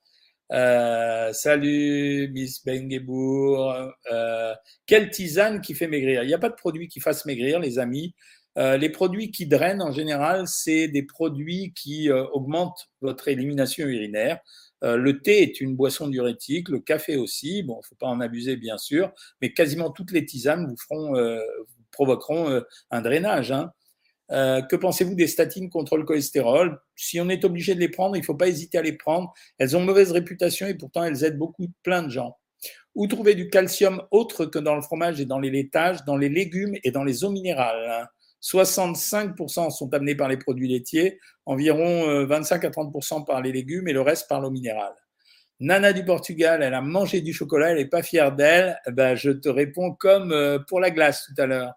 Euh, 0.52 1.32
salut 1.32 2.28
Miss 2.32 2.64
Bengebourg. 2.64 3.74
Euh, 4.10 4.54
quelle 4.86 5.10
tisane 5.10 5.60
qui 5.60 5.74
fait 5.74 5.86
maigrir? 5.86 6.22
Il 6.22 6.26
n'y 6.26 6.34
a 6.34 6.38
pas 6.38 6.48
de 6.48 6.54
produit 6.54 6.88
qui 6.88 7.00
fasse 7.00 7.26
maigrir, 7.26 7.60
les 7.60 7.78
amis. 7.78 8.14
Les 8.56 8.90
produits 8.90 9.30
qui 9.30 9.46
drainent 9.46 9.80
en 9.80 9.92
général, 9.92 10.46
c'est 10.46 10.86
des 10.88 11.04
produits 11.04 11.72
qui 11.74 12.10
augmentent 12.10 12.90
votre 13.00 13.28
élimination 13.28 13.86
urinaire. 13.86 14.38
Le 14.82 15.20
thé 15.20 15.42
est 15.42 15.60
une 15.60 15.76
boisson 15.76 16.08
diurétique, 16.08 16.68
le 16.68 16.80
café 16.80 17.16
aussi. 17.16 17.62
Bon, 17.62 17.74
il 17.76 17.78
ne 17.78 17.86
faut 17.86 17.94
pas 17.96 18.06
en 18.06 18.20
abuser 18.20 18.56
bien 18.56 18.78
sûr, 18.78 19.12
mais 19.40 19.52
quasiment 19.52 19.90
toutes 19.90 20.12
les 20.12 20.24
tisanes 20.24 20.66
vous 20.66 20.76
feront, 20.76 21.14
vous 21.14 21.84
provoqueront 21.90 22.62
un 22.90 23.00
drainage. 23.00 23.52
Hein. 23.52 23.72
Euh, 24.32 24.62
que 24.62 24.76
pensez-vous 24.76 25.14
des 25.14 25.26
statines 25.26 25.70
contre 25.70 25.96
le 25.96 26.04
cholestérol? 26.04 26.80
Si 26.94 27.20
on 27.20 27.28
est 27.28 27.44
obligé 27.44 27.74
de 27.74 27.80
les 27.80 27.88
prendre, 27.88 28.16
il 28.16 28.20
ne 28.20 28.24
faut 28.24 28.36
pas 28.36 28.48
hésiter 28.48 28.78
à 28.78 28.82
les 28.82 28.92
prendre. 28.92 29.32
Elles 29.58 29.76
ont 29.76 29.80
mauvaise 29.80 30.12
réputation 30.12 30.66
et 30.66 30.74
pourtant 30.74 31.04
elles 31.04 31.24
aident 31.24 31.38
beaucoup 31.38 31.66
plein 31.82 32.02
de 32.02 32.10
gens. 32.10 32.36
Où 32.94 33.06
trouver 33.06 33.34
du 33.34 33.50
calcium 33.50 34.02
autre 34.10 34.46
que 34.46 34.58
dans 34.58 34.76
le 34.76 34.82
fromage 34.82 35.20
et 35.20 35.24
dans 35.24 35.38
les 35.38 35.50
laitages, 35.50 36.04
dans 36.04 36.16
les 36.16 36.28
légumes 36.28 36.76
et 36.84 36.90
dans 36.90 37.04
les 37.04 37.24
eaux 37.24 37.30
minérales 37.30 38.08
65% 38.42 39.70
sont 39.70 39.94
amenés 39.94 40.14
par 40.14 40.28
les 40.28 40.36
produits 40.36 40.68
laitiers, 40.68 41.18
environ 41.46 42.24
25 42.26 42.64
euh, 42.64 42.68
à 42.68 42.70
30% 42.70 43.26
par 43.26 43.42
les 43.42 43.52
légumes 43.52 43.88
et 43.88 43.92
le 43.92 44.00
reste 44.00 44.28
par 44.28 44.40
l'eau 44.40 44.50
minérale. 44.50 44.94
Nana 45.60 45.92
du 45.92 46.04
Portugal, 46.04 46.62
elle 46.62 46.72
a 46.72 46.80
mangé 46.80 47.20
du 47.20 47.34
chocolat, 47.34 47.72
elle 47.72 47.76
n'est 47.76 47.86
pas 47.88 48.02
fière 48.02 48.34
d'elle. 48.34 48.78
Ben, 48.92 49.14
je 49.14 49.30
te 49.30 49.48
réponds 49.48 49.92
comme 49.92 50.32
euh, 50.32 50.58
pour 50.58 50.80
la 50.80 50.90
glace 50.90 51.26
tout 51.26 51.40
à 51.40 51.46
l'heure. 51.46 51.74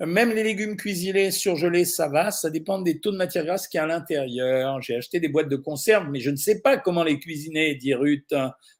Même 0.00 0.30
les 0.30 0.42
légumes 0.42 0.76
cuisinés, 0.76 1.30
surgelés, 1.30 1.84
ça 1.84 2.08
va. 2.08 2.30
Ça 2.30 2.48
dépend 2.48 2.80
des 2.80 3.00
taux 3.00 3.12
de 3.12 3.18
matière 3.18 3.44
grasse 3.44 3.68
qu'il 3.68 3.78
y 3.78 3.80
a 3.80 3.84
à 3.84 3.86
l'intérieur. 3.86 4.80
J'ai 4.80 4.96
acheté 4.96 5.20
des 5.20 5.28
boîtes 5.28 5.50
de 5.50 5.56
conserve, 5.56 6.08
mais 6.10 6.20
je 6.20 6.30
ne 6.30 6.36
sais 6.36 6.62
pas 6.62 6.78
comment 6.78 7.04
les 7.04 7.18
cuisiner, 7.18 7.74
dit 7.74 7.92
Ruth. 7.92 8.34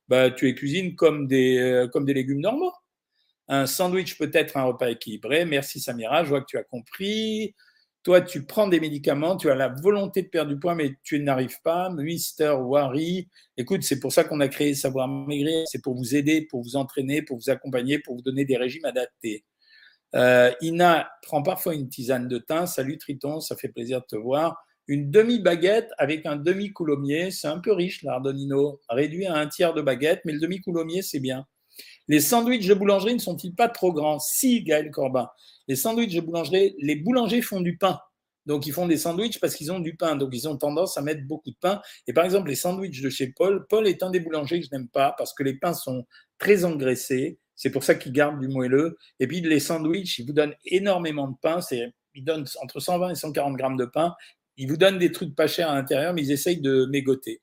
Bah, 0.08 0.30
tu 0.30 0.46
les 0.46 0.54
cuisines 0.54 0.96
comme 0.96 1.28
des, 1.28 1.58
euh, 1.58 1.88
comme 1.88 2.06
des 2.06 2.14
légumes 2.14 2.40
normaux. 2.40 2.72
Un 3.52 3.66
sandwich 3.66 4.16
peut 4.16 4.30
être 4.32 4.56
un 4.56 4.62
repas 4.62 4.90
équilibré. 4.90 5.44
Merci 5.44 5.80
Samira, 5.80 6.22
je 6.22 6.28
vois 6.28 6.40
que 6.40 6.46
tu 6.46 6.56
as 6.56 6.62
compris. 6.62 7.56
Toi, 8.04 8.20
tu 8.20 8.46
prends 8.46 8.68
des 8.68 8.78
médicaments, 8.78 9.36
tu 9.36 9.50
as 9.50 9.56
la 9.56 9.68
volonté 9.68 10.22
de 10.22 10.28
perdre 10.28 10.52
du 10.52 10.58
poids, 10.58 10.76
mais 10.76 10.94
tu 11.02 11.18
n'arrives 11.18 11.60
pas. 11.62 11.90
Mister 11.90 12.54
Wari, 12.58 13.28
écoute, 13.56 13.82
c'est 13.82 13.98
pour 13.98 14.12
ça 14.12 14.22
qu'on 14.22 14.38
a 14.38 14.46
créé 14.46 14.74
Savoir 14.74 15.08
Maigrir. 15.08 15.64
C'est 15.66 15.82
pour 15.82 15.96
vous 15.96 16.14
aider, 16.14 16.46
pour 16.48 16.62
vous 16.62 16.76
entraîner, 16.76 17.22
pour 17.22 17.38
vous 17.38 17.50
accompagner, 17.50 17.98
pour 17.98 18.14
vous 18.14 18.22
donner 18.22 18.44
des 18.44 18.56
régimes 18.56 18.84
adaptés. 18.84 19.44
Euh, 20.14 20.52
Ina 20.62 21.10
prend 21.22 21.42
parfois 21.42 21.74
une 21.74 21.88
tisane 21.88 22.28
de 22.28 22.38
thym. 22.38 22.66
Salut 22.66 22.98
Triton, 22.98 23.40
ça 23.40 23.56
fait 23.56 23.68
plaisir 23.68 24.00
de 24.00 24.06
te 24.06 24.16
voir. 24.16 24.64
Une 24.86 25.10
demi-baguette 25.10 25.90
avec 25.98 26.24
un 26.24 26.36
demi-coulommier, 26.36 27.32
c'est 27.32 27.48
un 27.48 27.58
peu 27.58 27.72
riche 27.72 28.02
l'ardonino, 28.04 28.80
réduit 28.88 29.26
à 29.26 29.34
un 29.34 29.48
tiers 29.48 29.74
de 29.74 29.82
baguette, 29.82 30.20
mais 30.24 30.32
le 30.32 30.38
demi-coulommier, 30.38 31.02
c'est 31.02 31.20
bien. 31.20 31.46
Les 32.10 32.18
sandwichs 32.18 32.66
de 32.66 32.74
boulangerie 32.74 33.14
ne 33.14 33.20
sont-ils 33.20 33.54
pas 33.54 33.68
trop 33.68 33.92
grands? 33.92 34.18
Si, 34.18 34.64
Gaël 34.64 34.90
Corbin. 34.90 35.30
Les 35.68 35.76
sandwichs 35.76 36.12
de 36.12 36.20
boulangerie, 36.20 36.74
les 36.80 36.96
boulangers 36.96 37.40
font 37.40 37.60
du 37.60 37.78
pain. 37.78 38.00
Donc, 38.46 38.66
ils 38.66 38.72
font 38.72 38.88
des 38.88 38.96
sandwichs 38.96 39.38
parce 39.38 39.54
qu'ils 39.54 39.70
ont 39.70 39.78
du 39.78 39.94
pain. 39.94 40.16
Donc, 40.16 40.30
ils 40.32 40.48
ont 40.48 40.56
tendance 40.56 40.98
à 40.98 41.02
mettre 41.02 41.24
beaucoup 41.28 41.52
de 41.52 41.56
pain. 41.60 41.80
Et 42.08 42.12
par 42.12 42.24
exemple, 42.24 42.48
les 42.48 42.56
sandwichs 42.56 43.00
de 43.00 43.10
chez 43.10 43.28
Paul, 43.28 43.64
Paul 43.68 43.86
est 43.86 44.02
un 44.02 44.10
des 44.10 44.18
boulangers 44.18 44.58
que 44.58 44.66
je 44.66 44.76
n'aime 44.76 44.88
pas 44.88 45.14
parce 45.16 45.32
que 45.32 45.44
les 45.44 45.54
pains 45.54 45.72
sont 45.72 46.04
très 46.38 46.64
engraissés. 46.64 47.38
C'est 47.54 47.70
pour 47.70 47.84
ça 47.84 47.94
qu'ils 47.94 48.10
gardent 48.10 48.40
du 48.40 48.48
moelleux. 48.48 48.98
Et 49.20 49.28
puis 49.28 49.40
les 49.40 49.60
sandwichs, 49.60 50.18
ils 50.18 50.26
vous 50.26 50.32
donnent 50.32 50.56
énormément 50.64 51.28
de 51.28 51.36
pain. 51.40 51.60
Ils 51.70 52.24
donnent 52.24 52.46
entre 52.60 52.80
120 52.80 53.10
et 53.10 53.14
140 53.14 53.56
grammes 53.56 53.76
de 53.76 53.84
pain. 53.84 54.16
Ils 54.56 54.68
vous 54.68 54.76
donnent 54.76 54.98
des 54.98 55.12
trucs 55.12 55.36
pas 55.36 55.46
chers 55.46 55.70
à 55.70 55.76
l'intérieur, 55.76 56.12
mais 56.12 56.22
ils 56.22 56.32
essayent 56.32 56.60
de 56.60 56.86
mégoter. 56.86 57.40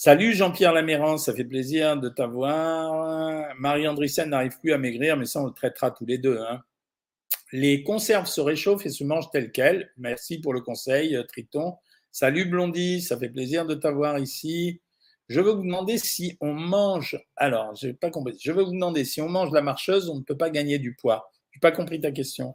Salut 0.00 0.32
Jean-Pierre 0.32 0.72
Laméran, 0.72 1.18
ça 1.18 1.34
fait 1.34 1.44
plaisir 1.44 1.96
de 1.96 2.08
t'avoir. 2.08 3.52
Marie 3.58 3.88
Andrissen 3.88 4.30
n'arrive 4.30 4.56
plus 4.60 4.72
à 4.72 4.78
maigrir, 4.78 5.16
mais 5.16 5.26
ça 5.26 5.40
on 5.40 5.46
le 5.46 5.52
traitera 5.52 5.90
tous 5.90 6.06
les 6.06 6.18
deux. 6.18 6.38
Hein. 6.38 6.62
Les 7.50 7.82
conserves 7.82 8.28
se 8.28 8.40
réchauffent 8.40 8.86
et 8.86 8.90
se 8.90 9.02
mangent 9.02 9.28
telles 9.32 9.50
quelles. 9.50 9.90
Merci 9.96 10.38
pour 10.38 10.54
le 10.54 10.60
conseil, 10.60 11.18
Triton. 11.26 11.74
Salut 12.12 12.44
Blondie, 12.44 13.02
ça 13.02 13.18
fait 13.18 13.28
plaisir 13.28 13.66
de 13.66 13.74
t'avoir 13.74 14.20
ici. 14.20 14.80
Je 15.28 15.40
veux 15.40 15.50
vous 15.50 15.64
demander 15.64 15.98
si 15.98 16.38
on 16.40 16.52
mange. 16.54 17.20
Alors, 17.34 17.74
je 17.74 17.88
n'ai 17.88 17.92
pas 17.92 18.10
compris. 18.10 18.38
Je 18.40 18.52
veux 18.52 18.62
vous 18.62 18.70
demander 18.70 19.04
si 19.04 19.20
on 19.20 19.28
mange 19.28 19.50
la 19.50 19.62
marcheuse, 19.62 20.08
on 20.08 20.14
ne 20.14 20.22
peut 20.22 20.36
pas 20.36 20.50
gagner 20.50 20.78
du 20.78 20.94
poids. 20.94 21.32
Je 21.50 21.56
n'ai 21.56 21.60
pas 21.60 21.72
compris 21.72 22.00
ta 22.00 22.12
question. 22.12 22.54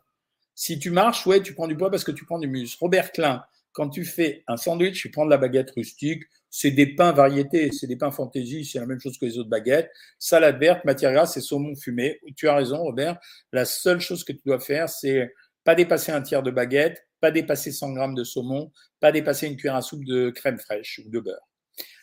Si 0.55 0.79
tu 0.79 0.91
marches, 0.91 1.27
ouais, 1.27 1.41
tu 1.41 1.53
prends 1.53 1.67
du 1.67 1.75
poids 1.75 1.91
parce 1.91 2.05
que 2.05 2.12
tu 2.13 2.23
prends 2.23 2.39
du 2.39 2.47
muscle. 2.47 2.77
Robert 2.79 3.12
Klein, 3.12 3.43
quand 3.73 3.89
tu 3.89 4.05
fais 4.05 4.45
un 4.47 4.55
sandwich, 4.55 5.01
tu 5.01 5.12
prends 5.12 5.25
de 5.25 5.29
la 5.29 5.38
baguette 5.38 5.71
rustique. 5.71 6.23
C'est 6.55 6.69
des 6.69 6.86
pains 6.86 7.13
variétés, 7.13 7.72
c'est 7.72 7.88
des 7.88 7.95
pains 7.95 8.12
fantaisie, 8.12 8.63
c'est 8.63 8.77
la 8.77 8.86
même 8.86 9.00
chose 9.00 9.17
que 9.17 9.25
les 9.25 9.39
autres 9.39 9.50
baguettes. 9.50 9.89
Salade 10.19 10.60
verte, 10.60 10.86
matière 10.86 11.12
grasse 11.12 11.36
et 11.36 11.41
saumon 11.41 11.75
fumé. 11.75 12.19
Tu 12.36 12.48
as 12.48 12.53
raison, 12.53 12.77
Robert. 12.77 13.17
La 13.51 13.65
seule 13.65 14.00
chose 14.00 14.24
que 14.24 14.33
tu 14.33 14.41
dois 14.45 14.60
faire, 14.60 14.88
c'est 14.88 15.33
pas 15.63 15.74
dépasser 15.74 16.12
un 16.12 16.22
tiers 16.22 16.43
de 16.43 16.51
baguette, 16.51 17.07
pas 17.19 17.31
dépasser 17.31 17.72
100 17.72 17.93
grammes 17.93 18.13
de 18.13 18.24
saumon, 18.24 18.72
pas 19.00 19.12
dépasser 19.12 19.48
une 19.48 19.57
cuillère 19.57 19.77
à 19.77 19.81
soupe 19.81 20.05
de 20.05 20.29
crème 20.29 20.60
fraîche 20.60 21.01
ou 21.03 21.10
de 21.10 21.19
beurre. 21.19 21.50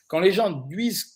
Quand 0.08 0.18
les 0.18 0.32
gens 0.32 0.66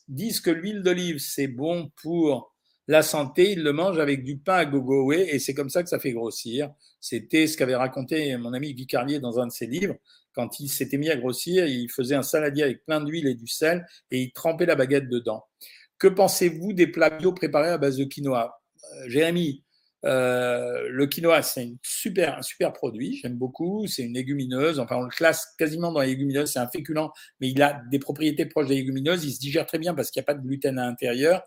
disent, 0.07 0.41
que 0.41 0.50
l'huile 0.50 0.83
d'olive, 0.83 1.19
c'est 1.19 1.49
bon 1.49 1.91
pour 2.00 2.55
la 2.87 3.03
santé, 3.03 3.50
ils 3.50 3.64
le 3.64 3.73
mangent 3.73 3.99
avec 3.99 4.23
du 4.23 4.38
pain 4.38 4.59
à 4.59 4.64
gogo 4.64 5.11
et 5.11 5.41
c'est 5.41 5.55
comme 5.55 5.71
ça 5.71 5.83
que 5.83 5.88
ça 5.88 5.99
fait 5.99 6.12
grossir. 6.12 6.71
C'était 7.00 7.49
ce 7.49 7.57
qu'avait 7.57 7.75
raconté 7.75 8.37
mon 8.37 8.53
ami 8.53 8.75
Guy 8.75 8.87
Carlier 8.87 9.19
dans 9.19 9.41
un 9.41 9.49
de 9.49 9.53
ses 9.53 9.67
livres. 9.67 9.97
Quand 10.35 10.61
il 10.61 10.69
s'était 10.69 10.99
mis 10.99 11.11
à 11.11 11.17
grossir, 11.17 11.67
il 11.67 11.91
faisait 11.91 12.14
un 12.14 12.23
saladier 12.23 12.64
avec 12.64 12.85
plein 12.85 13.00
d'huile 13.00 13.26
et 13.26 13.35
du 13.35 13.47
sel 13.47 13.87
et 14.11 14.21
il 14.21 14.33
trempait 14.33 14.67
la 14.67 14.75
baguette 14.75 15.09
dedans. 15.09 15.45
Que 15.99 16.09
pensez-vous 16.09 16.73
des 16.73 16.87
plats 16.87 17.11
bio 17.11 17.33
préparés 17.33 17.71
à 17.71 17.79
base 17.79 17.97
de 17.97 18.05
quinoa? 18.05 18.61
Euh, 18.93 19.09
Jérémy, 19.09 19.64
euh, 20.05 20.88
le 20.91 21.07
quinoa, 21.07 21.43
c'est 21.43 21.62
un 21.62 21.75
super, 21.83 22.38
un 22.38 22.43
super 22.43 22.73
produit, 22.73 23.19
j'aime 23.23 23.37
beaucoup. 23.37 23.87
C'est 23.87 24.03
une 24.03 24.14
légumineuse, 24.14 24.79
enfin, 24.79 24.97
on 24.97 25.03
le 25.03 25.09
classe 25.09 25.55
quasiment 25.59 25.93
dans 25.93 26.00
les 26.00 26.09
légumineuses. 26.09 26.53
C'est 26.53 26.59
un 26.59 26.69
féculent, 26.69 27.11
mais 27.41 27.49
il 27.50 27.62
a 27.62 27.83
des 27.91 27.99
propriétés 27.99 28.47
proches 28.47 28.69
des 28.69 28.75
légumineuses. 28.75 29.25
Il 29.25 29.33
se 29.33 29.41
digère 29.41 29.67
très 29.67 29.79
bien 29.79 29.95
parce 29.95 30.11
qu'il 30.11 30.21
n'y 30.21 30.25
a 30.25 30.26
pas 30.26 30.35
de 30.35 30.43
gluten 30.43 30.79
à 30.79 30.87
l'intérieur. 30.87 31.45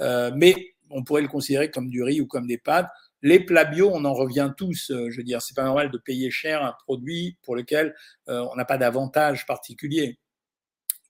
Euh, 0.00 0.30
mais 0.34 0.74
on 0.90 1.04
pourrait 1.04 1.22
le 1.22 1.28
considérer 1.28 1.70
comme 1.70 1.90
du 1.90 2.02
riz 2.02 2.20
ou 2.20 2.26
comme 2.26 2.46
des 2.46 2.58
pâtes. 2.58 2.88
Les 3.22 3.40
plats 3.40 3.70
on 3.82 4.04
en 4.04 4.14
revient 4.14 4.52
tous. 4.56 4.90
Euh, 4.90 5.10
je 5.10 5.16
veux 5.16 5.24
dire, 5.24 5.42
c'est 5.42 5.56
pas 5.56 5.64
normal 5.64 5.90
de 5.90 5.98
payer 5.98 6.30
cher 6.30 6.64
un 6.64 6.74
produit 6.84 7.36
pour 7.42 7.56
lequel 7.56 7.94
on 8.26 8.54
n'a 8.56 8.64
pas 8.64 8.78
d'avantage 8.78 9.46
particulier. 9.46 10.18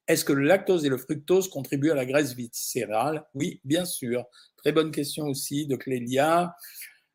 Est-ce 0.08 0.24
que 0.24 0.32
le 0.32 0.44
lactose 0.44 0.86
et 0.86 0.88
le 0.88 0.96
fructose 0.96 1.50
contribuent 1.50 1.90
à 1.90 1.94
la 1.94 2.06
graisse 2.06 2.32
viscérale? 2.34 3.26
Oui, 3.34 3.60
bien 3.64 3.84
sûr. 3.84 4.24
Très 4.56 4.72
bonne 4.72 4.90
question 4.90 5.26
aussi 5.26 5.66
de 5.66 5.76
Clélia. 5.76 6.54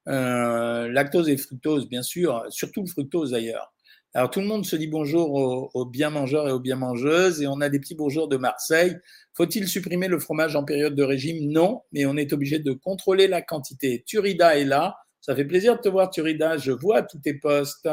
Euh, 0.08 0.90
lactose 0.90 1.28
et 1.30 1.38
fructose, 1.38 1.88
bien 1.90 2.04
sûr, 2.04 2.46
surtout 2.50 2.82
le 2.82 2.88
fructose 2.88 3.32
d'ailleurs. 3.32 3.73
Alors 4.16 4.30
tout 4.30 4.42
le 4.42 4.46
monde 4.46 4.64
se 4.64 4.76
dit 4.76 4.86
bonjour 4.86 5.72
aux, 5.74 5.86
bien 5.86 6.12
mangeurs 6.12 6.48
et 6.48 6.52
aux 6.52 6.60
bien 6.60 6.76
mangeuses 6.76 7.42
et 7.42 7.48
on 7.48 7.62
a 7.62 7.70
des 7.70 7.80
petits 7.80 7.96
bonjours 7.96 8.28
de 8.28 8.38
Marseille. 8.38 8.96
Faut-il 9.34 9.68
supprimer 9.68 10.08
le 10.08 10.20
fromage 10.20 10.56
en 10.56 10.64
période 10.64 10.94
de 10.94 11.02
régime? 11.02 11.52
Non, 11.52 11.82
mais 11.92 12.06
on 12.06 12.16
est 12.16 12.32
obligé 12.32 12.60
de 12.60 12.74
contrôler 12.74 13.28
la 13.28 13.42
quantité. 13.42 14.04
Turida 14.06 14.56
est 14.60 14.66
là. 14.66 14.98
Ça 15.20 15.36
fait 15.36 15.46
plaisir 15.46 15.78
de 15.78 15.82
te 15.82 15.90
voir, 15.90 16.12
Turida. 16.12 16.58
Je 16.58 16.72
vois 16.72 17.02
tous 17.02 17.18
tes 17.18 17.34
postes. 17.34 17.90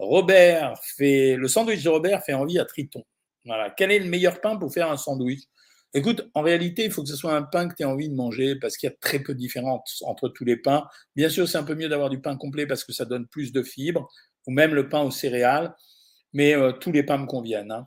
Robert 0.00 0.74
fait 0.96 1.36
le 1.36 1.46
sandwich 1.46 1.84
de 1.84 1.88
Robert 1.88 2.24
fait 2.24 2.34
envie 2.34 2.58
à 2.58 2.64
Triton. 2.64 3.04
Voilà. 3.44 3.70
Quel 3.70 3.92
est 3.92 4.00
le 4.00 4.06
meilleur 4.06 4.40
pain 4.40 4.56
pour 4.56 4.72
faire 4.72 4.90
un 4.90 4.96
sandwich? 4.96 5.44
Écoute, 5.94 6.28
en 6.34 6.42
réalité, 6.42 6.84
il 6.84 6.90
faut 6.90 7.02
que 7.02 7.08
ce 7.08 7.16
soit 7.16 7.34
un 7.34 7.42
pain 7.42 7.66
que 7.68 7.74
tu 7.74 7.82
aies 7.82 7.86
envie 7.86 8.10
de 8.10 8.14
manger 8.14 8.56
parce 8.56 8.76
qu'il 8.76 8.90
y 8.90 8.92
a 8.92 8.96
très 9.00 9.20
peu 9.20 9.32
de 9.34 9.38
différence 9.38 10.02
entre 10.04 10.28
tous 10.28 10.44
les 10.44 10.56
pains. 10.56 10.84
Bien 11.16 11.28
sûr, 11.28 11.48
c'est 11.48 11.56
un 11.58 11.64
peu 11.64 11.74
mieux 11.74 11.88
d'avoir 11.88 12.10
du 12.10 12.20
pain 12.20 12.36
complet 12.36 12.66
parce 12.66 12.84
que 12.84 12.92
ça 12.92 13.06
donne 13.06 13.26
plus 13.26 13.52
de 13.52 13.62
fibres, 13.62 14.06
ou 14.48 14.50
même 14.50 14.74
le 14.74 14.88
pain 14.88 15.02
aux 15.02 15.10
céréales, 15.10 15.76
mais 16.32 16.56
euh, 16.56 16.72
tous 16.72 16.90
les 16.90 17.02
pains 17.02 17.18
me 17.18 17.26
conviennent. 17.26 17.70
Hein. 17.70 17.86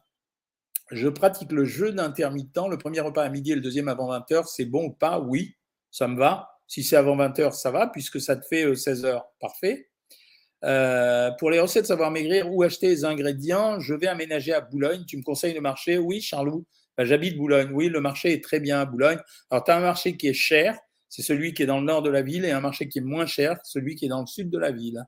Je 0.92 1.10
pratique 1.10 1.52
le 1.52 1.66
jeûne 1.66 2.00
intermittent. 2.00 2.56
Le 2.70 2.78
premier 2.78 3.00
repas 3.00 3.24
à 3.24 3.30
midi 3.30 3.52
et 3.52 3.56
le 3.56 3.62
deuxième 3.62 3.88
avant 3.88 4.12
20h, 4.12 4.46
c'est 4.46 4.66
bon 4.66 4.86
ou 4.86 4.92
pas? 4.92 5.20
Oui, 5.20 5.56
ça 5.90 6.08
me 6.08 6.18
va. 6.18 6.50
Si 6.68 6.84
c'est 6.84 6.96
avant 6.96 7.18
20h, 7.18 7.54
ça 7.54 7.72
va 7.72 7.88
puisque 7.88 8.22
ça 8.22 8.36
te 8.36 8.46
fait 8.46 8.76
16 8.76 9.06
euh, 9.06 9.18
Parfait. 9.40 9.90
Euh, 10.64 11.32
pour 11.40 11.50
les 11.50 11.60
recettes 11.60 11.88
savoir 11.88 12.12
maigrir, 12.12 12.54
où 12.54 12.62
acheter 12.62 12.90
les 12.90 13.06
ingrédients 13.06 13.80
Je 13.80 13.96
vais 13.96 14.08
aménager 14.08 14.54
à 14.54 14.62
Boulogne. 14.62 15.04
Tu 15.08 15.18
me 15.18 15.24
conseilles 15.24 15.56
le 15.56 15.62
marché 15.62 15.98
Oui, 15.98 16.22
Charlot. 16.22 16.64
Ben, 16.96 17.06
J'habite 17.06 17.38
Boulogne. 17.38 17.72
Oui, 17.74 17.90
le 17.90 18.02
marché 18.02 18.34
est 18.34 18.44
très 18.44 18.60
bien 18.60 18.82
à 18.82 18.86
Boulogne. 18.86 19.18
Alors, 19.50 19.64
tu 19.64 19.72
as 19.72 19.78
un 19.78 19.82
marché 19.82 20.16
qui 20.16 20.28
est 20.28 20.34
cher, 20.34 20.78
c'est 21.12 21.24
celui 21.24 21.54
qui 21.54 21.62
est 21.62 21.66
dans 21.66 21.82
le 21.82 21.86
nord 21.86 22.02
de 22.02 22.10
la 22.10 22.22
ville, 22.22 22.46
et 22.46 22.52
un 22.52 22.62
marché 22.62 22.88
qui 22.88 23.00
est 23.00 23.02
moins 23.02 23.26
cher, 23.26 23.60
celui 23.66 23.96
qui 23.96 24.06
est 24.06 24.08
dans 24.08 24.22
le 24.22 24.28
sud 24.28 24.50
de 24.50 24.58
la 24.58 24.72
ville. 24.72 25.04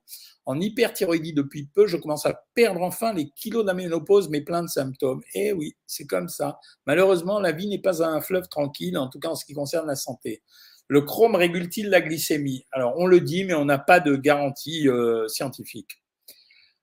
En 0.45 0.59
hyperthyroïdie, 0.59 1.31
depuis 1.31 1.69
peu, 1.73 1.87
je 1.87 1.95
commence 1.95 2.25
à 2.25 2.43
perdre 2.53 2.81
enfin 2.81 3.13
les 3.13 3.29
kilos 3.29 3.63
de 3.63 3.71
la 3.71 4.27
mais 4.29 4.41
plein 4.41 4.63
de 4.63 4.67
symptômes. 4.67 5.21
Eh 5.33 5.53
oui, 5.53 5.77
c'est 5.87 6.05
comme 6.05 6.27
ça. 6.27 6.59
Malheureusement, 6.85 7.39
la 7.39 7.53
vie 7.53 7.67
n'est 7.67 7.79
pas 7.79 8.03
un 8.03 8.19
fleuve 8.19 8.49
tranquille, 8.49 8.97
en 8.97 9.07
tout 9.07 9.19
cas 9.19 9.29
en 9.29 9.35
ce 9.35 9.45
qui 9.45 9.53
concerne 9.53 9.87
la 9.87 9.95
santé. 9.95 10.43
Le 10.89 11.01
chrome 11.03 11.35
régule-t-il 11.35 11.87
la 11.87 12.01
glycémie? 12.01 12.65
Alors, 12.73 12.95
on 12.97 13.05
le 13.05 13.21
dit, 13.21 13.45
mais 13.45 13.53
on 13.53 13.63
n'a 13.63 13.79
pas 13.79 14.01
de 14.01 14.17
garantie 14.17 14.89
euh, 14.89 15.29
scientifique. 15.29 16.03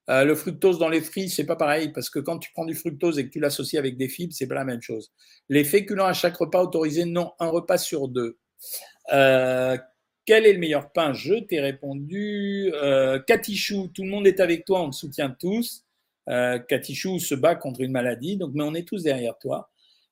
Euh, 0.08 0.24
le 0.24 0.34
fructose 0.34 0.78
dans 0.78 0.88
les 0.88 1.02
fruits, 1.02 1.28
c'est 1.28 1.44
pas 1.44 1.56
pareil, 1.56 1.92
parce 1.92 2.08
que 2.08 2.20
quand 2.20 2.38
tu 2.38 2.50
prends 2.54 2.64
du 2.64 2.74
fructose 2.74 3.18
et 3.18 3.26
que 3.26 3.30
tu 3.30 3.38
l'associes 3.38 3.78
avec 3.78 3.98
des 3.98 4.08
fibres, 4.08 4.32
c'est 4.34 4.46
pas 4.46 4.54
la 4.54 4.64
même 4.64 4.80
chose. 4.80 5.12
Les 5.50 5.62
féculents 5.62 6.06
à 6.06 6.14
chaque 6.14 6.38
repas 6.38 6.62
autorisé, 6.62 7.04
non, 7.04 7.32
un 7.38 7.50
repas 7.50 7.76
sur 7.76 8.08
deux. 8.08 8.38
Euh, 9.12 9.76
quel 10.26 10.46
est 10.46 10.52
le 10.52 10.58
meilleur 10.58 10.92
pain? 10.92 11.12
Je 11.12 11.34
t'ai 11.34 11.60
répondu. 11.60 12.72
Katichou, 13.26 13.88
tout 13.88 14.02
le 14.02 14.08
monde 14.10 14.26
est 14.26 14.40
avec 14.40 14.64
toi, 14.64 14.82
on 14.82 14.90
te 14.90 14.96
soutient 14.96 15.30
tous. 15.30 15.84
Katichou 16.26 17.18
se 17.18 17.34
bat 17.34 17.56
contre 17.56 17.80
une 17.80 17.92
maladie, 17.92 18.36
donc 18.36 18.52
mais 18.54 18.62
on 18.62 18.74
est 18.74 18.86
tous 18.86 19.02
derrière 19.02 19.36
toi. 19.38 19.70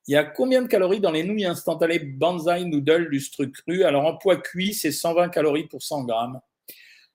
Il 0.08 0.12
y 0.12 0.16
a 0.16 0.24
combien 0.24 0.62
de 0.62 0.68
calories 0.68 1.00
dans 1.00 1.12
les 1.12 1.22
nouilles 1.22 1.44
instantanées 1.44 1.98
Banzai 1.98 2.64
Noodle 2.64 3.08
lustre 3.08 3.44
cru? 3.44 3.84
Alors 3.84 4.06
en 4.06 4.16
poids 4.16 4.38
cuit, 4.38 4.72
c'est 4.72 4.90
120 4.90 5.28
calories 5.28 5.66
pour 5.66 5.82
100 5.82 6.04
grammes. 6.04 6.40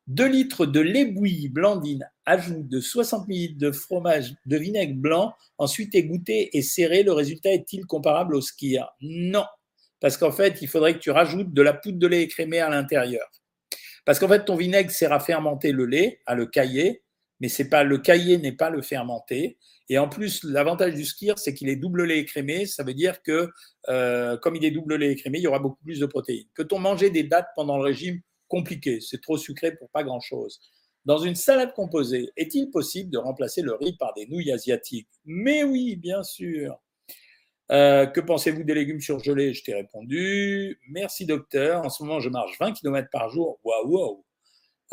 2 0.08 0.28
litres 0.28 0.66
de 0.68 0.80
lait 0.80 1.06
bouilli 1.06 1.50
blandine, 1.50 2.08
ajoute 2.25 2.68
de 2.68 2.80
60 2.80 3.28
ml 3.28 3.58
de 3.58 3.72
fromage 3.72 4.36
de 4.46 4.58
vinaigre 4.58 4.96
blanc, 4.96 5.34
ensuite 5.58 5.96
égoutter 5.96 6.56
et 6.56 6.62
serrer. 6.62 7.02
Le 7.02 7.13
résultat 7.13 7.52
est-il 7.52 7.88
comparable 7.88 8.36
au 8.36 8.42
skier 8.42 8.84
Non, 9.02 9.46
parce 10.04 10.18
qu'en 10.18 10.34
fait, 10.34 10.62
il 10.62 10.68
faudrait 10.68 10.96
que 10.96 11.00
tu 11.00 11.12
rajoutes 11.12 11.54
de 11.54 11.62
la 11.62 11.72
poudre 11.72 11.98
de 11.98 12.08
lait 12.08 12.24
écrémée 12.24 12.60
à 12.60 12.70
l'intérieur. 12.70 13.26
Parce 14.04 14.20
qu'en 14.20 14.28
fait, 14.28 14.44
ton 14.44 14.58
vinaigre 14.58 14.92
sert 14.92 15.14
à 15.14 15.22
fermenter 15.22 15.72
le 15.72 15.86
lait, 15.86 16.20
à 16.26 16.36
le 16.36 16.46
cailler, 16.46 17.04
mais 17.40 17.48
c'est 17.48 17.70
pas 17.70 17.86
le 17.86 17.98
cailler 17.98 18.38
n'est 18.38 18.52
pas 18.52 18.70
le 18.70 18.82
fermenter. 18.82 19.58
Et 19.88 19.98
en 19.98 20.10
plus, 20.10 20.44
l'avantage 20.44 20.94
du 20.94 21.06
skier, 21.06 21.36
c'est 21.38 21.54
qu'il 21.54 21.70
est 21.70 21.78
double 21.78 22.04
lait 22.04 22.20
écrémé. 22.20 22.66
Ça 22.66 22.84
veut 22.84 22.94
dire 22.94 23.22
que, 23.22 23.50
euh, 23.88 24.36
comme 24.40 24.58
il 24.58 24.66
est 24.66 24.72
double 24.72 24.96
lait 24.96 25.14
écrémé, 25.14 25.38
il 25.38 25.44
y 25.44 25.48
aura 25.48 25.60
beaucoup 25.60 25.82
plus 25.86 26.02
de 26.02 26.06
protéines. 26.06 26.50
Peut-on 26.54 26.80
manger 26.80 27.10
des 27.10 27.24
dattes 27.24 27.48
pendant 27.56 27.78
le 27.78 27.84
régime 27.84 28.20
Compliqué, 28.50 29.00
c'est 29.00 29.22
trop 29.22 29.38
sucré 29.38 29.74
pour 29.74 29.90
pas 29.90 30.04
grand-chose. 30.04 30.60
Dans 31.06 31.20
une 31.20 31.36
salade 31.36 31.74
composée, 31.74 32.30
est-il 32.36 32.72
possible 32.72 33.10
de 33.10 33.20
remplacer 33.20 33.62
le 33.62 33.76
riz 33.76 33.96
par 33.98 34.14
des 34.16 34.28
nouilles 34.28 34.52
asiatiques? 34.52 35.08
Mais 35.24 35.64
oui, 35.64 35.96
bien 35.96 36.24
sûr. 36.24 36.78
Euh, 37.72 38.05
que 38.05 38.20
pensez-vous 38.20 38.63
des 38.63 38.74
légumes 38.74 39.01
surgelés? 39.01 39.53
Je 39.53 39.63
t'ai 39.63 39.74
répondu. 39.74 40.79
Merci 40.89 41.25
docteur. 41.25 41.86
En 41.86 41.89
ce 41.89 42.03
moment, 42.03 42.20
je 42.20 42.29
marche 42.29 42.58
20 42.60 42.74
km 42.74 43.08
par 43.12 43.29
jour. 43.29 43.60
Waouh, 43.63 43.89
waouh. 43.89 44.25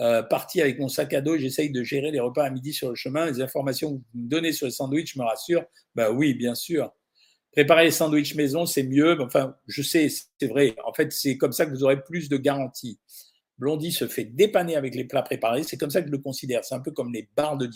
Euh, 0.00 0.22
parti 0.22 0.62
avec 0.62 0.78
mon 0.78 0.88
sac 0.88 1.12
à 1.12 1.20
dos, 1.20 1.36
j'essaye 1.36 1.70
de 1.70 1.82
gérer 1.82 2.10
les 2.10 2.20
repas 2.20 2.44
à 2.44 2.50
midi 2.50 2.72
sur 2.72 2.88
le 2.88 2.94
chemin. 2.94 3.26
Les 3.26 3.42
informations 3.42 3.98
que 3.98 4.02
vous 4.14 4.20
me 4.22 4.28
donnez 4.28 4.52
sur 4.52 4.66
les 4.66 4.72
sandwichs 4.72 5.16
me 5.16 5.24
rassurent. 5.24 5.64
Ben 5.94 6.10
oui, 6.10 6.32
bien 6.34 6.54
sûr. 6.54 6.90
Préparer 7.52 7.84
les 7.84 7.90
sandwichs 7.90 8.34
maison, 8.34 8.64
c'est 8.64 8.84
mieux. 8.84 9.20
Enfin, 9.20 9.56
je 9.66 9.82
sais, 9.82 10.08
c'est 10.08 10.46
vrai. 10.46 10.74
En 10.86 10.94
fait, 10.94 11.12
c'est 11.12 11.36
comme 11.36 11.52
ça 11.52 11.66
que 11.66 11.70
vous 11.70 11.84
aurez 11.84 12.02
plus 12.02 12.28
de 12.28 12.36
garanties. 12.36 12.98
Blondie 13.58 13.92
se 13.92 14.06
fait 14.08 14.24
dépanner 14.24 14.76
avec 14.76 14.94
les 14.94 15.04
plats 15.04 15.22
préparés. 15.22 15.64
C'est 15.64 15.76
comme 15.76 15.90
ça 15.90 16.00
que 16.00 16.06
je 16.06 16.12
le 16.12 16.18
considère. 16.18 16.64
C'est 16.64 16.74
un 16.74 16.80
peu 16.80 16.92
comme 16.92 17.12
les 17.12 17.28
barres, 17.36 17.58
de 17.58 17.68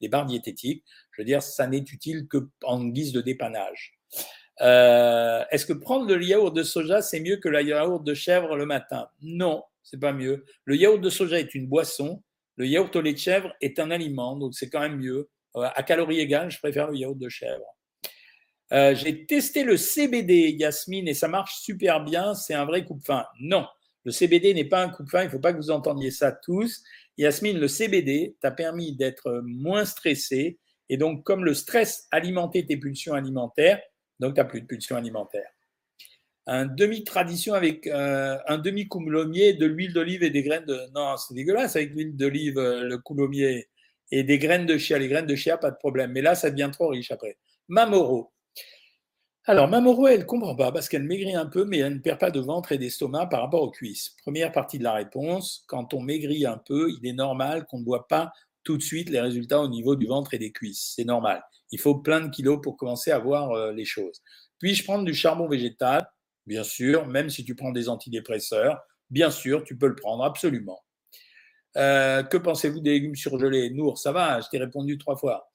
les 0.00 0.08
barres 0.08 0.26
diététiques. 0.26 0.84
Je 1.10 1.22
veux 1.22 1.26
dire, 1.26 1.42
ça 1.42 1.66
n'est 1.66 1.78
utile 1.78 2.28
que 2.28 2.48
en 2.62 2.84
guise 2.84 3.12
de 3.12 3.20
dépannage. 3.20 3.97
Euh, 4.60 5.44
est-ce 5.50 5.66
que 5.66 5.72
prendre 5.72 6.12
le 6.12 6.22
yaourt 6.22 6.54
de 6.54 6.62
soja, 6.62 7.00
c'est 7.02 7.20
mieux 7.20 7.36
que 7.36 7.48
le 7.48 7.62
yaourt 7.62 8.02
de 8.02 8.14
chèvre 8.14 8.56
le 8.56 8.66
matin? 8.66 9.08
Non, 9.22 9.62
c'est 9.82 10.00
pas 10.00 10.12
mieux. 10.12 10.44
Le 10.64 10.76
yaourt 10.76 11.00
de 11.00 11.10
soja 11.10 11.38
est 11.38 11.54
une 11.54 11.66
boisson. 11.66 12.22
Le 12.56 12.66
yaourt 12.66 12.94
au 12.96 13.00
lait 13.00 13.12
de 13.12 13.18
chèvre 13.18 13.54
est 13.60 13.78
un 13.78 13.90
aliment, 13.90 14.36
donc 14.36 14.54
c'est 14.54 14.68
quand 14.68 14.80
même 14.80 14.96
mieux. 14.96 15.28
Euh, 15.56 15.68
à 15.74 15.82
calories 15.82 16.20
égales, 16.20 16.50
je 16.50 16.58
préfère 16.58 16.90
le 16.90 16.96
yaourt 16.96 17.18
de 17.18 17.28
chèvre. 17.28 17.64
Euh, 18.72 18.94
j'ai 18.94 19.24
testé 19.26 19.64
le 19.64 19.76
CBD, 19.76 20.50
Yasmine, 20.58 21.08
et 21.08 21.14
ça 21.14 21.28
marche 21.28 21.60
super 21.60 22.02
bien. 22.04 22.34
C'est 22.34 22.54
un 22.54 22.64
vrai 22.64 22.84
coupe-fin. 22.84 23.24
Non, 23.40 23.66
le 24.04 24.12
CBD 24.12 24.54
n'est 24.54 24.64
pas 24.64 24.82
un 24.82 24.90
coupe-fin. 24.90 25.22
Il 25.22 25.26
ne 25.26 25.30
faut 25.30 25.38
pas 25.38 25.52
que 25.52 25.58
vous 25.58 25.70
entendiez 25.70 26.10
ça 26.10 26.32
tous. 26.32 26.82
Yasmine, 27.16 27.58
le 27.58 27.68
CBD 27.68 28.36
t'a 28.40 28.50
permis 28.50 28.94
d'être 28.94 29.40
moins 29.44 29.84
stressé. 29.84 30.58
Et 30.88 30.96
donc, 30.96 31.24
comme 31.24 31.44
le 31.44 31.54
stress 31.54 32.06
alimentait 32.10 32.64
tes 32.66 32.76
pulsions 32.76 33.14
alimentaires, 33.14 33.80
donc 34.20 34.34
tu 34.34 34.40
n'as 34.40 34.44
plus 34.44 34.60
de 34.60 34.66
pulsions 34.66 34.96
alimentaires 34.96 35.52
un 36.48 36.64
demi-tradition 36.64 37.52
avec 37.52 37.86
euh, 37.86 38.38
un 38.46 38.56
demi-coulommier, 38.56 39.52
de 39.52 39.66
l'huile 39.66 39.92
d'olive 39.92 40.22
et 40.22 40.30
des 40.30 40.42
graines 40.42 40.64
de. 40.64 40.80
Non, 40.94 41.16
c'est 41.18 41.34
dégueulasse 41.34 41.76
avec 41.76 41.90
l'huile 41.90 42.16
d'olive, 42.16 42.58
euh, 42.58 42.84
le 42.84 42.96
coulommier 42.96 43.68
et 44.10 44.22
des 44.22 44.38
graines 44.38 44.64
de 44.64 44.78
chia. 44.78 44.98
Les 44.98 45.08
graines 45.08 45.26
de 45.26 45.36
chia, 45.36 45.58
pas 45.58 45.70
de 45.70 45.76
problème. 45.76 46.10
Mais 46.12 46.22
là, 46.22 46.34
ça 46.34 46.50
devient 46.50 46.70
trop 46.72 46.88
riche 46.88 47.10
après. 47.10 47.36
Mamoro. 47.68 48.32
Alors, 49.44 49.68
Mamoro, 49.68 50.08
elle 50.08 50.20
ne 50.20 50.24
comprend 50.24 50.56
pas 50.56 50.72
parce 50.72 50.88
qu'elle 50.88 51.02
maigrit 51.02 51.34
un 51.34 51.44
peu, 51.44 51.66
mais 51.66 51.78
elle 51.78 51.94
ne 51.94 52.00
perd 52.00 52.18
pas 52.18 52.30
de 52.30 52.40
ventre 52.40 52.72
et 52.72 52.78
d'estomac 52.78 53.26
par 53.26 53.42
rapport 53.42 53.62
aux 53.62 53.70
cuisses. 53.70 54.16
Première 54.22 54.50
partie 54.50 54.78
de 54.78 54.84
la 54.84 54.94
réponse 54.94 55.64
quand 55.68 55.92
on 55.92 56.00
maigrit 56.00 56.46
un 56.46 56.58
peu, 56.58 56.90
il 56.90 57.06
est 57.06 57.14
normal 57.14 57.66
qu'on 57.66 57.80
ne 57.80 57.84
voit 57.84 58.08
pas 58.08 58.32
tout 58.64 58.78
de 58.78 58.82
suite 58.82 59.10
les 59.10 59.20
résultats 59.20 59.60
au 59.60 59.68
niveau 59.68 59.96
du 59.96 60.06
ventre 60.06 60.32
et 60.32 60.38
des 60.38 60.52
cuisses. 60.52 60.94
C'est 60.96 61.04
normal. 61.04 61.42
Il 61.70 61.80
faut 61.80 61.96
plein 61.96 62.20
de 62.20 62.30
kilos 62.30 62.60
pour 62.62 62.76
commencer 62.76 63.10
à 63.10 63.18
voir 63.18 63.52
euh, 63.52 63.72
les 63.72 63.84
choses. 63.84 64.22
Puis-je 64.58 64.84
prendre 64.84 65.04
du 65.04 65.14
charbon 65.14 65.48
végétal? 65.48 66.08
Bien 66.46 66.64
sûr, 66.64 67.06
même 67.06 67.28
si 67.28 67.44
tu 67.44 67.54
prends 67.54 67.72
des 67.72 67.88
antidépresseurs, 67.88 68.80
bien 69.10 69.30
sûr, 69.30 69.64
tu 69.64 69.76
peux 69.76 69.88
le 69.88 69.94
prendre, 69.94 70.24
absolument. 70.24 70.80
Euh, 71.76 72.22
que 72.22 72.36
pensez-vous 72.36 72.80
des 72.80 72.92
légumes 72.92 73.14
surgelés? 73.14 73.70
Nour, 73.70 73.98
ça 73.98 74.12
va, 74.12 74.40
je 74.40 74.48
t'ai 74.48 74.58
répondu 74.58 74.98
trois 74.98 75.16
fois. 75.16 75.50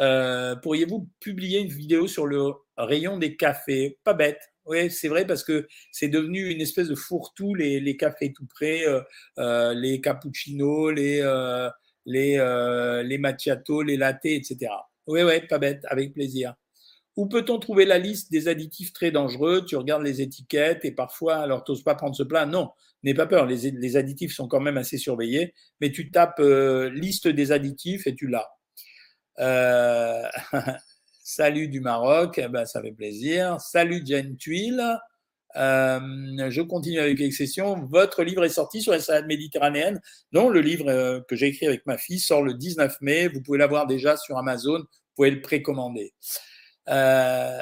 Euh, 0.00 0.56
pourriez-vous 0.56 1.08
publier 1.20 1.60
une 1.60 1.68
vidéo 1.68 2.08
sur 2.08 2.26
le 2.26 2.52
rayon 2.76 3.18
des 3.18 3.36
cafés? 3.36 3.98
Pas 4.04 4.14
bête. 4.14 4.40
Oui, 4.66 4.90
c'est 4.90 5.08
vrai 5.08 5.26
parce 5.26 5.44
que 5.44 5.68
c'est 5.92 6.08
devenu 6.08 6.50
une 6.50 6.60
espèce 6.60 6.88
de 6.88 6.94
fourre-tout, 6.94 7.54
les, 7.54 7.80
les 7.80 7.96
cafés 7.96 8.32
tout 8.32 8.46
près, 8.46 8.84
euh, 9.38 9.74
les 9.74 10.00
cappuccinos, 10.00 10.90
les, 10.90 11.22
les, 12.06 13.02
les 13.04 13.18
macchiatos, 13.18 13.82
les 13.82 13.96
lattés, 13.96 14.36
etc. 14.36 14.72
Oui, 15.06 15.22
oui, 15.22 15.40
pas 15.48 15.58
bête, 15.58 15.84
avec 15.88 16.14
plaisir. 16.14 16.54
Où 17.16 17.28
peut-on 17.28 17.58
trouver 17.58 17.84
la 17.84 17.98
liste 17.98 18.32
des 18.32 18.48
additifs 18.48 18.92
très 18.92 19.10
dangereux? 19.10 19.64
Tu 19.64 19.76
regardes 19.76 20.02
les 20.02 20.20
étiquettes 20.20 20.84
et 20.84 20.90
parfois, 20.92 21.36
alors 21.36 21.62
tu 21.62 21.72
n'oses 21.72 21.84
pas 21.84 21.94
prendre 21.94 22.16
ce 22.16 22.24
plat. 22.24 22.44
Non, 22.46 22.70
n'aie 23.04 23.14
pas 23.14 23.26
peur, 23.26 23.46
les, 23.46 23.96
additifs 23.96 24.34
sont 24.34 24.48
quand 24.48 24.60
même 24.60 24.78
assez 24.78 24.98
surveillés, 24.98 25.54
mais 25.80 25.92
tu 25.92 26.10
tapes 26.10 26.40
euh, 26.40 26.90
liste 26.90 27.28
des 27.28 27.52
additifs 27.52 28.06
et 28.06 28.14
tu 28.14 28.26
l'as. 28.26 28.50
Euh, 29.38 30.22
salut 31.22 31.68
du 31.68 31.80
Maroc, 31.80 32.38
eh 32.38 32.48
ben, 32.48 32.64
ça 32.64 32.82
fait 32.82 32.92
plaisir. 32.92 33.60
Salut 33.60 34.02
Jane 34.04 34.36
Tuile. 34.36 34.98
Euh, 35.56 36.50
je 36.50 36.62
continue 36.62 36.98
avec 36.98 37.18
l'exception. 37.18 37.84
Votre 37.86 38.24
livre 38.24 38.44
est 38.44 38.48
sorti 38.48 38.82
sur 38.82 38.92
la 38.92 39.00
salade 39.00 39.26
méditerranéenne. 39.26 40.00
Non, 40.32 40.48
le 40.48 40.60
livre 40.60 41.24
que 41.28 41.36
j'ai 41.36 41.46
écrit 41.46 41.66
avec 41.66 41.86
ma 41.86 41.98
fille 41.98 42.18
sort 42.20 42.42
le 42.42 42.54
19 42.54 42.96
mai. 43.00 43.28
Vous 43.28 43.40
pouvez 43.40 43.58
l'avoir 43.58 43.86
déjà 43.86 44.16
sur 44.16 44.36
Amazon. 44.36 44.78
Vous 44.80 45.14
pouvez 45.16 45.30
le 45.30 45.40
précommander. 45.40 46.12
Euh, 46.88 47.58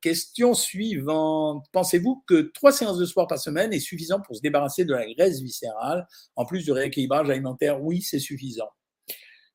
question 0.00 0.54
suivante. 0.54 1.64
Pensez-vous 1.72 2.22
que 2.26 2.50
trois 2.54 2.72
séances 2.72 2.98
de 2.98 3.06
sport 3.06 3.26
par 3.26 3.38
semaine 3.38 3.72
est 3.72 3.80
suffisant 3.80 4.20
pour 4.20 4.36
se 4.36 4.40
débarrasser 4.40 4.84
de 4.84 4.92
la 4.92 5.10
graisse 5.12 5.40
viscérale, 5.40 6.06
en 6.36 6.44
plus 6.44 6.64
du 6.64 6.72
rééquilibrage 6.72 7.30
alimentaire? 7.30 7.82
Oui, 7.82 8.02
c'est 8.02 8.18
suffisant. 8.18 8.68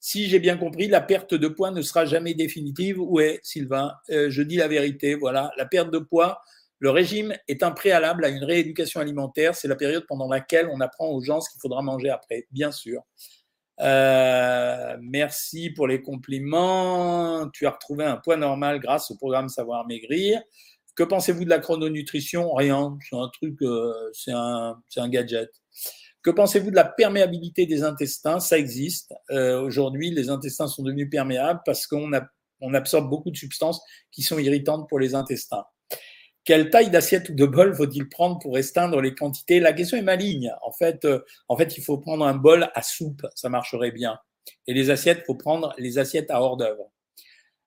Si 0.01 0.29
j'ai 0.29 0.39
bien 0.39 0.57
compris, 0.57 0.87
la 0.87 1.01
perte 1.01 1.33
de 1.33 1.47
poids 1.49 1.71
ne 1.71 1.81
sera 1.81 2.05
jamais 2.05 2.33
définitive. 2.33 2.99
Ouais, 2.99 3.39
Sylvain, 3.43 3.93
euh, 4.11 4.29
je 4.29 4.41
dis 4.41 4.55
la 4.55 4.69
vérité. 4.69 5.15
Voilà, 5.15 5.51
la 5.57 5.65
perte 5.65 5.91
de 5.91 5.99
poids, 5.99 6.41
le 6.79 6.89
régime 6.91 7.35
est 7.47 7.61
un 7.61 7.71
préalable 7.71 8.23
à 8.23 8.29
une 8.29 8.43
rééducation 8.43 9.01
alimentaire. 9.01 9.53
C'est 9.53 9.67
la 9.67 9.75
période 9.75 10.05
pendant 10.07 10.29
laquelle 10.29 10.69
on 10.71 10.79
apprend 10.79 11.09
aux 11.09 11.21
gens 11.21 11.41
ce 11.41 11.49
qu'il 11.49 11.59
faudra 11.59 11.81
manger 11.81 12.09
après, 12.09 12.47
bien 12.51 12.71
sûr. 12.71 13.03
Euh, 13.81 14.97
merci 15.01 15.69
pour 15.69 15.87
les 15.87 16.01
compliments. 16.01 17.49
Tu 17.51 17.65
as 17.65 17.71
retrouvé 17.71 18.05
un 18.05 18.17
poids 18.17 18.37
normal 18.37 18.79
grâce 18.79 19.11
au 19.11 19.15
programme 19.15 19.49
Savoir 19.49 19.85
Maigrir. 19.87 20.41
Que 20.95 21.03
pensez-vous 21.03 21.43
de 21.45 21.49
la 21.49 21.59
chrononutrition? 21.59 22.53
Rien. 22.53 22.97
C'est 23.09 23.15
un 23.15 23.29
truc, 23.29 23.61
euh, 23.61 23.93
c'est 24.13 24.31
un, 24.31 25.09
gadget. 25.09 25.49
Que 26.21 26.31
pensez-vous 26.31 26.71
de 26.71 26.75
la 26.75 26.85
perméabilité 26.85 27.65
des 27.65 27.83
intestins? 27.83 28.39
Ça 28.39 28.57
existe. 28.57 29.13
Euh, 29.31 29.61
Aujourd'hui, 29.61 30.11
les 30.11 30.29
intestins 30.29 30.67
sont 30.67 30.83
devenus 30.83 31.09
perméables 31.09 31.61
parce 31.65 31.87
qu'on 31.87 32.11
on 32.61 32.73
absorbe 32.73 33.09
beaucoup 33.09 33.31
de 33.31 33.37
substances 33.37 33.81
qui 34.11 34.23
sont 34.23 34.39
irritantes 34.39 34.87
pour 34.89 34.99
les 34.99 35.15
intestins. 35.15 35.63
Quelle 36.45 36.69
taille 36.69 36.89
d'assiette 36.89 37.29
ou 37.29 37.33
de 37.33 37.45
bol 37.45 37.75
faut-il 37.75 38.09
prendre 38.09 38.39
pour 38.39 38.55
restreindre 38.55 39.01
les 39.01 39.13
quantités? 39.13 39.59
La 39.59 39.73
question 39.73 39.97
est 39.97 40.01
maligne. 40.01 40.53
En 40.61 40.71
fait, 40.71 41.05
euh, 41.05 41.19
en 41.47 41.57
fait, 41.57 41.77
il 41.77 41.83
faut 41.83 41.97
prendre 41.97 42.25
un 42.25 42.35
bol 42.35 42.69
à 42.73 42.81
soupe, 42.81 43.25
ça 43.35 43.49
marcherait 43.49 43.91
bien. 43.91 44.17
Et 44.67 44.73
les 44.73 44.89
assiettes, 44.89 45.25
faut 45.25 45.35
prendre 45.35 45.73
les 45.77 45.99
assiettes 45.99 46.31
à 46.31 46.41
hors 46.41 46.57
d'œuvre. 46.57 46.91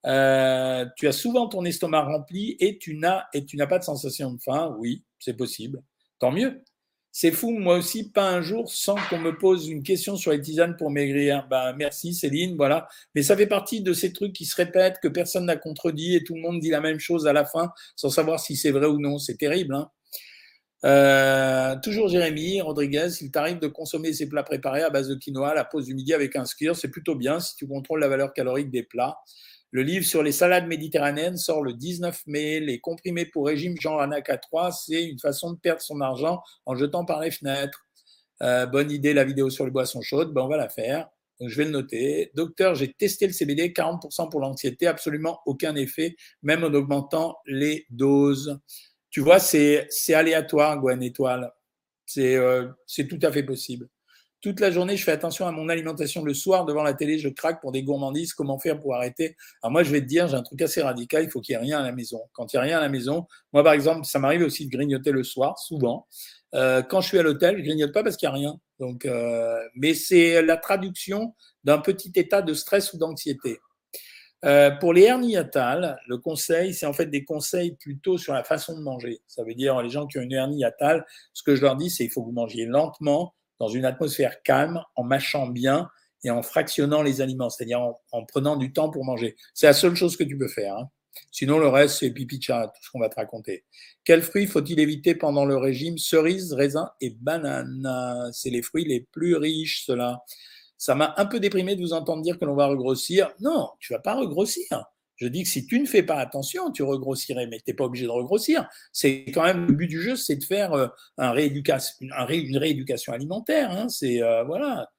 Euh, 0.05 0.85
tu 0.97 1.07
as 1.07 1.13
souvent 1.13 1.49
ton 1.49 1.65
estomac 1.65 2.03
rempli 2.03 2.57
et 2.59 2.79
tu 2.79 2.97
n'as 2.97 3.27
et 3.33 3.45
tu 3.45 3.57
n'as 3.57 3.69
pas 3.69 3.79
de 3.79 3.85
sensation 3.85 4.33
de 4.33 4.41
faim. 4.41 4.75
Oui, 4.79 5.05
c'est 5.19 5.37
possible. 5.37 5.83
Tant 6.19 6.33
mieux. 6.33 6.65
C'est 7.15 7.31
fou, 7.31 7.51
moi 7.51 7.77
aussi, 7.77 8.09
pas 8.11 8.31
un 8.31 8.41
jour 8.41 8.73
sans 8.73 8.97
qu'on 9.11 9.19
me 9.19 9.37
pose 9.37 9.69
une 9.69 9.83
question 9.83 10.17
sur 10.17 10.33
les 10.33 10.41
tisanes 10.41 10.77
pour 10.77 10.91
maigrir. 10.91 11.47
Ben, 11.51 11.75
merci 11.77 12.15
Céline, 12.15 12.57
voilà. 12.57 12.89
Mais 13.15 13.23
ça 13.23 13.37
fait 13.37 13.47
partie 13.47 13.83
de 13.83 13.93
ces 13.93 14.15
trucs 14.15 14.33
qui 14.33 14.47
se 14.47 14.57
répètent, 14.57 14.99
que 15.03 15.09
personne 15.09 15.45
n'a 15.45 15.57
contredit 15.57 16.17
et 16.17 16.25
tout 16.25 16.35
le 16.35 16.41
monde 16.41 16.59
dit 16.59 16.71
la 16.71 16.81
même 16.81 16.99
chose 16.99 17.27
à 17.27 17.35
la 17.35 17.45
fin 17.45 17.71
sans 17.97 18.09
savoir 18.09 18.41
si 18.41 18.57
c'est 18.57 18.71
vrai 18.71 18.87
ou 18.87 18.99
non. 18.99 19.19
C'est 19.19 19.37
terrible. 19.37 19.75
Hein 19.75 19.91
euh, 20.85 21.77
toujours 21.81 22.09
Jérémy 22.09 22.61
Rodriguez, 22.61 23.09
il 23.21 23.31
t'arrive 23.31 23.61
de 23.61 23.69
consommer 23.69 24.13
ces 24.13 24.29
plats 24.29 24.43
préparés 24.43 24.83
à 24.83 24.91
base 24.91 25.07
de 25.07 25.15
quinoa 25.15 25.51
à 25.51 25.55
la 25.55 25.65
pause 25.65 25.87
du 25.87 25.95
midi 25.95 26.13
avec 26.13 26.35
un 26.35 26.45
skier, 26.45 26.75
c'est 26.75 26.89
plutôt 26.89 27.15
bien 27.15 27.39
si 27.39 27.55
tu 27.55 27.69
contrôles 27.69 28.01
la 28.01 28.09
valeur 28.09 28.33
calorique 28.33 28.71
des 28.71 28.83
plats. 28.83 29.19
Le 29.73 29.83
livre 29.83 30.05
sur 30.05 30.23
les 30.23 30.33
salades 30.33 30.67
méditerranéennes 30.67 31.39
sort 31.39 31.63
le 31.63 31.73
19 31.73 32.27
mai. 32.27 32.61
Les 32.61 32.79
comprimés 32.79 33.25
pour 33.25 33.47
régime 33.47 33.75
Jean 33.81 33.97
Ranac 33.97 34.29
à 34.29 34.37
3, 34.37 34.71
c'est 34.71 35.03
une 35.03 35.19
façon 35.19 35.53
de 35.53 35.59
perdre 35.59 35.81
son 35.81 36.03
argent 36.03 36.43
en 36.67 36.75
jetant 36.75 37.07
par 37.07 37.21
les 37.21 37.31
fenêtres. 37.31 37.87
Euh, 38.43 38.67
bonne 38.67 38.91
idée, 38.91 39.15
la 39.15 39.25
vidéo 39.25 39.49
sur 39.49 39.65
les 39.65 39.71
boissons 39.71 40.03
chaudes. 40.03 40.35
Ben, 40.35 40.43
on 40.43 40.49
va 40.49 40.59
la 40.59 40.69
faire. 40.69 41.09
Je 41.41 41.57
vais 41.57 41.65
le 41.65 41.71
noter. 41.71 42.31
Docteur, 42.35 42.75
j'ai 42.75 42.93
testé 42.93 43.27
le 43.27 43.33
CBD, 43.33 43.71
40% 43.71 44.31
pour 44.31 44.41
l'anxiété, 44.41 44.87
absolument 44.87 45.41
aucun 45.47 45.75
effet, 45.75 46.17
même 46.43 46.65
en 46.65 46.75
augmentant 46.75 47.39
les 47.47 47.87
doses. 47.89 48.61
Tu 49.09 49.21
vois, 49.21 49.39
c'est 49.39 49.89
aléatoire, 50.13 50.79
Gwen 50.81 51.03
Étoile. 51.03 51.51
C'est 52.05 52.37
euh, 52.37 52.69
tout 53.09 53.19
à 53.23 53.33
fait 53.33 53.43
possible. 53.43 53.89
Toute 54.43 54.59
la 54.59 54.73
journée, 54.73 54.97
je 54.97 55.05
fais 55.05 55.13
attention 55.13 55.47
à 55.47 55.53
mon 55.53 55.69
alimentation. 55.69 56.25
Le 56.25 56.35
soir, 56.35 56.65
devant 56.65 56.83
la 56.83 56.95
télé, 56.95 57.17
je 57.17 57.29
craque 57.29 57.61
pour 57.61 57.71
des 57.71 57.85
gourmandises. 57.85 58.35
Comment 58.35 58.59
faire 58.59 58.81
pour 58.81 58.97
arrêter? 58.97 59.37
Alors 59.63 59.71
moi, 59.71 59.85
je 59.85 59.93
vais 59.93 60.01
te 60.01 60.07
dire, 60.07 60.27
j'ai 60.27 60.35
un 60.35 60.43
truc 60.43 60.61
assez 60.63 60.83
radical. 60.83 61.23
Il 61.23 61.31
faut 61.31 61.41
qu'il 61.41 61.57
n'y 61.57 61.63
ait 61.63 61.65
rien 61.65 61.79
à 61.79 61.85
la 61.85 61.93
maison. 61.93 62.21
Quand 62.33 62.53
il 62.53 62.57
n'y 62.57 62.59
a 62.59 62.63
rien 62.63 62.79
à 62.79 62.81
la 62.81 62.89
maison, 62.89 63.29
moi, 63.53 63.63
par 63.63 63.73
exemple, 63.73 64.05
ça 64.05 64.19
m'arrive 64.19 64.43
aussi 64.43 64.67
de 64.67 64.71
grignoter 64.77 65.13
le 65.13 65.23
soir, 65.23 65.61
souvent. 65.61 66.09
Euh, 66.55 66.83
quand 66.83 67.01
je 67.01 67.07
suis 67.07 67.19
à 67.21 67.23
l'hôtel, 67.23 67.57
je 67.59 67.63
grignote 67.63 67.93
pas 67.93 68.03
parce 68.03 68.17
qu'il 68.17 68.29
n'y 68.29 68.35
a 68.35 68.37
rien. 68.37 68.61
Donc, 68.81 69.07
euh, 69.07 69.61
mais 69.77 69.95
c'est 69.95 70.43
la 70.43 70.57
traduction 70.57 71.37
d'un 71.63 71.79
petit 71.79 72.11
état 72.17 72.43
de 72.43 72.53
stress 72.53 72.93
ou 72.93 72.99
d'anxiété. 72.99 73.61
Euh, 74.45 74.73
pour 74.73 74.93
les 74.93 75.03
hernies 75.03 75.35
hiatales, 75.35 76.01
le 76.09 76.19
conseil, 76.19 76.75
c'est 76.75 76.87
en 76.87 76.93
fait 76.93 77.07
des 77.07 77.25
conseils 77.25 77.77
plutôt 77.77 78.19
sur 78.19 78.35
la 78.35 78.43
façon 78.43 78.77
de 78.77 78.83
manger. 78.83 79.21
Ça 79.29 79.45
veut 79.45 79.55
dire 79.55 79.81
les 79.83 79.89
gens 79.89 80.09
qui 80.09 80.19
ont 80.19 80.23
une 80.23 80.33
hernie 80.33 80.59
hiatale, 80.59 81.07
ce 81.33 81.45
que 81.45 81.55
je 81.55 81.63
leur 81.63 81.77
dis, 81.77 81.91
c'est 81.91 82.05
il 82.05 82.11
faut 82.11 82.23
que 82.23 82.27
vous 82.27 82.33
mangiez 82.33 82.67
lentement, 82.67 83.35
dans 83.63 83.69
une 83.69 83.85
atmosphère 83.85 84.43
calme, 84.43 84.83
en 84.97 85.05
mâchant 85.05 85.47
bien 85.47 85.89
et 86.25 86.31
en 86.31 86.43
fractionnant 86.43 87.01
les 87.01 87.21
aliments, 87.21 87.49
c'est-à-dire 87.49 87.81
en, 88.11 88.25
prenant 88.25 88.57
du 88.57 88.73
temps 88.73 88.91
pour 88.91 89.05
manger. 89.05 89.37
C'est 89.55 89.67
la 89.67 89.73
seule 89.73 89.95
chose 89.95 90.17
que 90.17 90.25
tu 90.25 90.37
peux 90.37 90.49
faire. 90.49 90.77
Hein. 90.77 90.89
Sinon, 91.31 91.61
le 91.61 91.69
reste, 91.69 92.01
c'est 92.01 92.11
pipi 92.11 92.41
de 92.41 92.43
chat, 92.43 92.73
tout 92.75 92.83
ce 92.83 92.91
qu'on 92.91 92.99
va 92.99 93.09
te 93.09 93.15
raconter. 93.15 93.65
Quels 94.03 94.23
fruits 94.23 94.49
faut-il 94.49 94.81
éviter 94.81 95.15
pendant 95.15 95.45
le 95.45 95.57
régime? 95.57 95.97
Cerises, 95.97 96.53
raisins 96.53 96.91
et 97.01 97.11
bananes. 97.11 97.89
C'est 98.33 98.51
les 98.51 98.63
fruits 98.63 98.85
les 98.85 99.07
plus 99.13 99.37
riches, 99.37 99.85
cela. 99.87 100.25
Ça 100.77 100.97
m'a 100.97 101.15
un 101.17 101.27
peu 101.27 101.39
déprimé 101.39 101.77
de 101.77 101.83
vous 101.83 101.93
entendre 101.93 102.23
dire 102.23 102.41
que 102.41 102.45
l'on 102.45 102.57
va 102.57 102.67
regrossir. 102.67 103.31
Non, 103.39 103.71
tu 103.79 103.93
vas 103.93 104.01
pas 104.01 104.17
regrossir. 104.17 104.87
Je 105.23 105.29
dis 105.29 105.45
que 105.45 105.49
si 105.49 105.67
tu 105.67 105.79
ne 105.79 105.87
fais 105.87 106.03
pas 106.03 106.17
attention, 106.17 106.73
tu 106.73 106.83
regrossirais, 106.83 107.47
mais 107.47 107.59
tu 107.59 107.65
n'es 107.69 107.75
pas 107.75 107.85
obligé 107.85 108.07
de 108.07 108.11
regrossir. 108.11 108.69
C'est 108.93 109.25
quand 109.33 109.45
même 109.45 109.67
le 109.67 109.73
but 109.73 109.87
du 109.87 110.01
jeu, 110.01 110.17
c'est 110.17 110.35
de 110.35 110.43
faire 110.43 110.73
euh, 110.73 110.89
une 111.17 112.57
rééducation 112.57 113.13
alimentaire. 113.13 113.71
Hein. 113.71 113.89
C'est 113.89 114.21
euh, 114.21 114.43
voilà. 114.43 114.91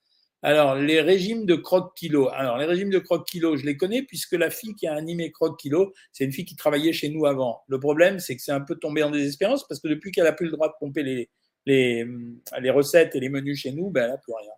Alors 0.41 0.75
les 0.75 1.01
régimes 1.01 1.45
de 1.45 1.55
croque 1.55 1.93
kilo. 1.97 2.29
Alors 2.29 2.57
les 2.57 2.65
régimes 2.65 2.89
de 2.89 2.99
croque 2.99 3.27
kilo, 3.27 3.57
je 3.57 3.65
les 3.65 3.75
connais 3.75 4.01
puisque 4.01 4.31
la 4.33 4.49
fille 4.49 4.75
qui 4.75 4.87
a 4.87 4.93
animé 4.95 5.29
croque 5.29 5.59
kilo, 5.59 5.91
c'est 6.13 6.23
une 6.23 6.31
fille 6.31 6.45
qui 6.45 6.55
travaillait 6.55 6.93
chez 6.93 7.09
nous 7.09 7.25
avant. 7.25 7.61
Le 7.67 7.77
problème, 7.81 8.19
c'est 8.19 8.37
que 8.37 8.41
c'est 8.41 8.53
un 8.53 8.61
peu 8.61 8.75
tombé 8.75 9.03
en 9.03 9.11
désespérance 9.11 9.67
parce 9.67 9.81
que 9.81 9.89
depuis 9.89 10.11
qu'elle 10.11 10.27
a 10.27 10.33
plus 10.33 10.45
le 10.45 10.53
droit 10.53 10.69
de 10.69 10.75
pomper 10.79 11.03
les, 11.03 11.29
les, 11.65 12.07
les 12.61 12.69
recettes 12.69 13.13
et 13.15 13.19
les 13.19 13.29
menus 13.29 13.59
chez 13.59 13.73
nous, 13.73 13.89
ben 13.89 14.05
elle 14.05 14.11
n'a 14.11 14.17
plus 14.17 14.33
rien 14.33 14.51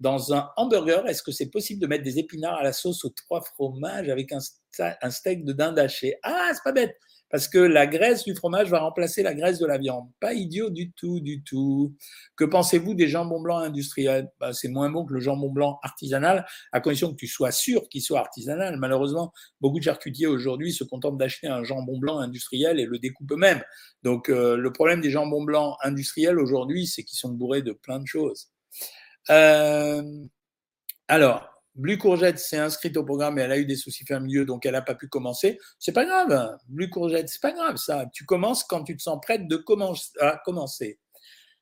dans 0.00 0.34
un 0.34 0.50
hamburger, 0.56 1.06
est-ce 1.06 1.22
que 1.22 1.32
c'est 1.32 1.50
possible 1.50 1.80
de 1.80 1.86
mettre 1.86 2.04
des 2.04 2.18
épinards 2.18 2.58
à 2.58 2.62
la 2.62 2.72
sauce 2.72 3.04
aux 3.04 3.10
trois 3.10 3.42
fromages 3.42 4.08
avec 4.08 4.32
un, 4.32 4.40
steak 5.10 5.44
de 5.44 5.52
dinde 5.52 5.78
haché 5.78 6.16
Ah, 6.22 6.50
c'est 6.52 6.62
pas 6.64 6.72
bête, 6.72 6.96
parce 7.30 7.48
que 7.48 7.58
la 7.58 7.86
graisse 7.86 8.24
du 8.24 8.34
fromage 8.34 8.68
va 8.70 8.80
remplacer 8.80 9.22
la 9.22 9.34
graisse 9.34 9.58
de 9.58 9.66
la 9.66 9.78
viande. 9.78 10.08
Pas 10.20 10.34
idiot 10.34 10.70
du 10.70 10.92
tout, 10.92 11.20
du 11.20 11.42
tout. 11.42 11.96
Que 12.36 12.44
pensez-vous 12.44 12.94
des 12.94 13.08
jambons 13.08 13.40
blancs 13.40 13.64
industriels? 13.64 14.30
Bah, 14.40 14.52
C'est 14.52 14.68
moins 14.68 14.90
bon 14.90 15.04
que 15.04 15.14
le 15.14 15.20
jambon 15.20 15.50
blanc 15.50 15.78
artisanal, 15.82 16.44
à 16.72 16.80
condition 16.80 17.10
que 17.10 17.16
tu 17.16 17.26
sois 17.26 17.50
sûr 17.50 17.88
qu'il 17.88 18.02
soit 18.02 18.20
artisanal. 18.20 18.76
Malheureusement, 18.78 19.32
beaucoup 19.60 19.78
de 19.78 19.84
charcutiers 19.84 20.26
aujourd'hui 20.26 20.72
se 20.72 20.84
contentent 20.84 21.18
d'acheter 21.18 21.46
un 21.46 21.64
jambon 21.64 21.98
blanc 21.98 22.18
industriel 22.18 22.78
et 22.78 22.84
le 22.84 22.98
découpent 22.98 23.32
eux-mêmes. 23.32 23.62
Donc, 24.02 24.28
euh, 24.28 24.56
le 24.56 24.72
problème 24.72 25.00
des 25.00 25.10
jambons 25.10 25.42
blancs 25.42 25.76
industriels 25.82 26.38
aujourd'hui, 26.38 26.86
c'est 26.86 27.04
qu'ils 27.04 27.18
sont 27.18 27.30
bourrés 27.30 27.62
de 27.62 27.72
plein 27.72 28.00
de 28.00 28.06
choses. 28.06 28.50
Euh, 29.30 30.02
alors, 31.08 31.54
Blue 31.74 31.98
Courgette 31.98 32.38
s'est 32.38 32.58
inscrite 32.58 32.96
au 32.96 33.04
programme 33.04 33.38
et 33.38 33.42
elle 33.42 33.52
a 33.52 33.58
eu 33.58 33.66
des 33.66 33.76
soucis 33.76 34.04
familiaux, 34.04 34.44
donc 34.44 34.64
elle 34.64 34.72
n'a 34.72 34.82
pas 34.82 34.94
pu 34.94 35.08
commencer. 35.08 35.58
C'est 35.78 35.92
pas 35.92 36.04
grave. 36.04 36.56
Blue 36.68 36.88
Courgette, 36.88 37.28
c'est 37.28 37.42
pas 37.42 37.52
grave 37.52 37.76
ça. 37.76 38.06
Tu 38.12 38.24
commences 38.24 38.62
quand 38.62 38.84
tu 38.84 38.96
te 38.96 39.02
sens 39.02 39.18
prête 39.20 39.48
de 39.48 39.64
à 40.20 40.40
commencer. 40.44 41.00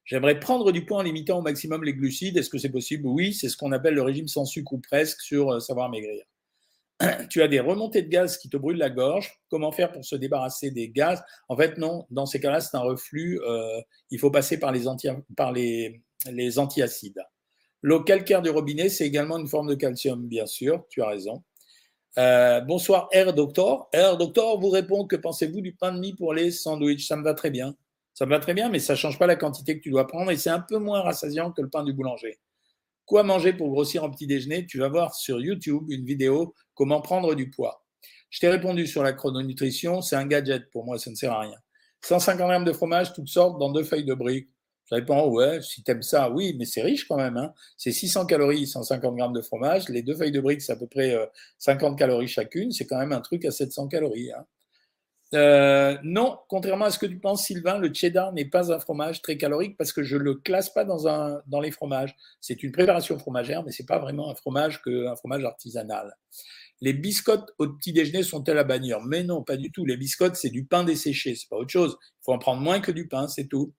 J'aimerais 0.04 0.38
prendre 0.38 0.70
du 0.72 0.84
poids 0.84 0.98
en 0.98 1.02
limitant 1.02 1.38
au 1.38 1.42
maximum 1.42 1.84
les 1.84 1.94
glucides. 1.94 2.36
Est-ce 2.36 2.50
que 2.50 2.58
c'est 2.58 2.68
possible? 2.68 3.06
Oui, 3.06 3.32
c'est 3.32 3.48
ce 3.48 3.56
qu'on 3.56 3.72
appelle 3.72 3.94
le 3.94 4.02
régime 4.02 4.28
sans 4.28 4.44
sucre 4.44 4.72
ou 4.74 4.80
presque 4.80 5.20
sur 5.20 5.52
euh, 5.52 5.60
savoir 5.60 5.88
maigrir. 5.88 6.24
tu 7.30 7.40
as 7.40 7.48
des 7.48 7.60
remontées 7.60 8.02
de 8.02 8.08
gaz 8.08 8.36
qui 8.36 8.50
te 8.50 8.56
brûlent 8.56 8.78
la 8.78 8.90
gorge. 8.90 9.40
Comment 9.48 9.72
faire 9.72 9.92
pour 9.92 10.04
se 10.04 10.16
débarrasser 10.16 10.70
des 10.70 10.90
gaz? 10.90 11.22
En 11.48 11.56
fait, 11.56 11.78
non. 11.78 12.06
Dans 12.10 12.26
ces 12.26 12.40
cas-là, 12.40 12.60
c'est 12.60 12.76
un 12.76 12.80
reflux. 12.80 13.40
Euh, 13.46 13.80
il 14.10 14.18
faut 14.18 14.30
passer 14.30 14.58
par 14.58 14.72
les 14.72 14.88
antiacides. 16.58 17.22
L'eau 17.82 18.02
calcaire 18.02 18.42
du 18.42 18.50
robinet, 18.50 18.88
c'est 18.88 19.04
également 19.04 19.38
une 19.38 19.48
forme 19.48 19.68
de 19.68 19.74
calcium, 19.74 20.26
bien 20.26 20.46
sûr, 20.46 20.84
tu 20.88 21.02
as 21.02 21.08
raison. 21.08 21.42
Euh, 22.16 22.60
bonsoir, 22.60 23.08
R 23.12 23.32
Doctor. 23.32 23.90
R 23.94 24.16
Doctor 24.16 24.60
vous 24.60 24.70
répond 24.70 25.06
que 25.06 25.16
pensez-vous 25.16 25.60
du 25.60 25.74
pain 25.74 25.92
de 25.92 25.98
mie 25.98 26.14
pour 26.14 26.32
les 26.32 26.52
sandwichs? 26.52 27.08
Ça 27.08 27.16
me 27.16 27.24
va 27.24 27.34
très 27.34 27.50
bien. 27.50 27.74
Ça 28.14 28.26
me 28.26 28.30
va 28.30 28.38
très 28.38 28.54
bien, 28.54 28.68
mais 28.68 28.78
ça 28.78 28.92
ne 28.92 28.98
change 28.98 29.18
pas 29.18 29.26
la 29.26 29.34
quantité 29.34 29.76
que 29.76 29.82
tu 29.82 29.90
dois 29.90 30.06
prendre 30.06 30.30
et 30.30 30.36
c'est 30.36 30.50
un 30.50 30.60
peu 30.60 30.78
moins 30.78 31.00
rassasiant 31.00 31.50
que 31.50 31.62
le 31.62 31.70
pain 31.70 31.82
du 31.82 31.92
boulanger. 31.92 32.38
Quoi 33.06 33.24
manger 33.24 33.52
pour 33.52 33.70
grossir 33.70 34.04
en 34.04 34.10
petit 34.10 34.26
déjeuner? 34.26 34.66
Tu 34.66 34.78
vas 34.78 34.88
voir 34.88 35.14
sur 35.14 35.40
YouTube 35.40 35.90
une 35.90 36.04
vidéo 36.04 36.54
comment 36.74 37.00
prendre 37.00 37.34
du 37.34 37.50
poids. 37.50 37.84
Je 38.30 38.40
t'ai 38.40 38.48
répondu 38.48 38.86
sur 38.86 39.02
la 39.02 39.12
chrononutrition, 39.12 40.02
c'est 40.02 40.16
un 40.16 40.26
gadget 40.26 40.70
pour 40.70 40.84
moi, 40.84 40.98
ça 40.98 41.10
ne 41.10 41.16
sert 41.16 41.32
à 41.32 41.40
rien. 41.40 41.58
150 42.04 42.46
grammes 42.46 42.64
de 42.64 42.72
fromage, 42.72 43.12
toutes 43.12 43.28
sortes, 43.28 43.58
dans 43.58 43.72
deux 43.72 43.84
feuilles 43.84 44.04
de 44.04 44.14
briques. 44.14 44.51
Ça 44.92 45.00
dépend, 45.00 45.26
ouais, 45.26 45.62
si 45.62 45.82
t'aimes 45.82 46.02
ça, 46.02 46.28
oui, 46.28 46.54
mais 46.58 46.66
c'est 46.66 46.82
riche 46.82 47.08
quand 47.08 47.16
même. 47.16 47.38
Hein. 47.38 47.54
C'est 47.78 47.92
600 47.92 48.26
calories, 48.26 48.66
150 48.66 49.16
grammes 49.16 49.32
de 49.32 49.40
fromage. 49.40 49.88
Les 49.88 50.02
deux 50.02 50.14
feuilles 50.14 50.32
de 50.32 50.40
briques, 50.40 50.60
c'est 50.60 50.72
à 50.72 50.76
peu 50.76 50.86
près 50.86 51.16
50 51.60 51.94
euh, 51.94 51.96
calories 51.96 52.28
chacune. 52.28 52.72
C'est 52.72 52.84
quand 52.84 52.98
même 52.98 53.12
un 53.12 53.22
truc 53.22 53.46
à 53.46 53.50
700 53.50 53.88
calories. 53.88 54.32
Hein. 54.32 54.44
Euh, 55.32 55.96
non, 56.02 56.36
contrairement 56.46 56.84
à 56.84 56.90
ce 56.90 56.98
que 56.98 57.06
tu 57.06 57.18
penses, 57.18 57.46
Sylvain, 57.46 57.78
le 57.78 57.90
cheddar 57.90 58.34
n'est 58.34 58.44
pas 58.44 58.70
un 58.70 58.78
fromage 58.78 59.22
très 59.22 59.38
calorique 59.38 59.78
parce 59.78 59.94
que 59.94 60.02
je 60.02 60.18
ne 60.18 60.24
le 60.24 60.34
classe 60.34 60.68
pas 60.68 60.84
dans, 60.84 61.60
les 61.62 61.70
fromages. 61.70 62.14
C'est 62.42 62.62
une 62.62 62.72
préparation 62.72 63.18
fromagère, 63.18 63.64
mais 63.64 63.72
ce 63.72 63.80
n'est 63.80 63.86
pas 63.86 63.98
vraiment 63.98 64.30
un 64.30 64.34
fromage 64.34 64.82
qu'un 64.82 65.16
fromage 65.16 65.42
artisanal. 65.42 66.14
Les 66.82 66.92
biscottes 66.92 67.54
au 67.56 67.66
petit 67.66 67.94
déjeuner 67.94 68.24
sont-elles 68.24 68.58
à 68.58 68.64
bannir 68.64 69.00
Mais 69.00 69.24
non, 69.24 69.42
pas 69.42 69.56
du 69.56 69.72
tout. 69.72 69.86
Les 69.86 69.96
biscottes, 69.96 70.36
c'est 70.36 70.50
du 70.50 70.66
pain 70.66 70.84
desséché, 70.84 71.34
c'est 71.34 71.48
pas 71.48 71.56
autre 71.56 71.70
chose. 71.70 71.96
Il 72.02 72.24
faut 72.26 72.34
en 72.34 72.38
prendre 72.38 72.60
moins 72.60 72.80
que 72.80 72.92
du 72.92 73.08
pain, 73.08 73.26
c'est 73.26 73.46
tout. 73.46 73.72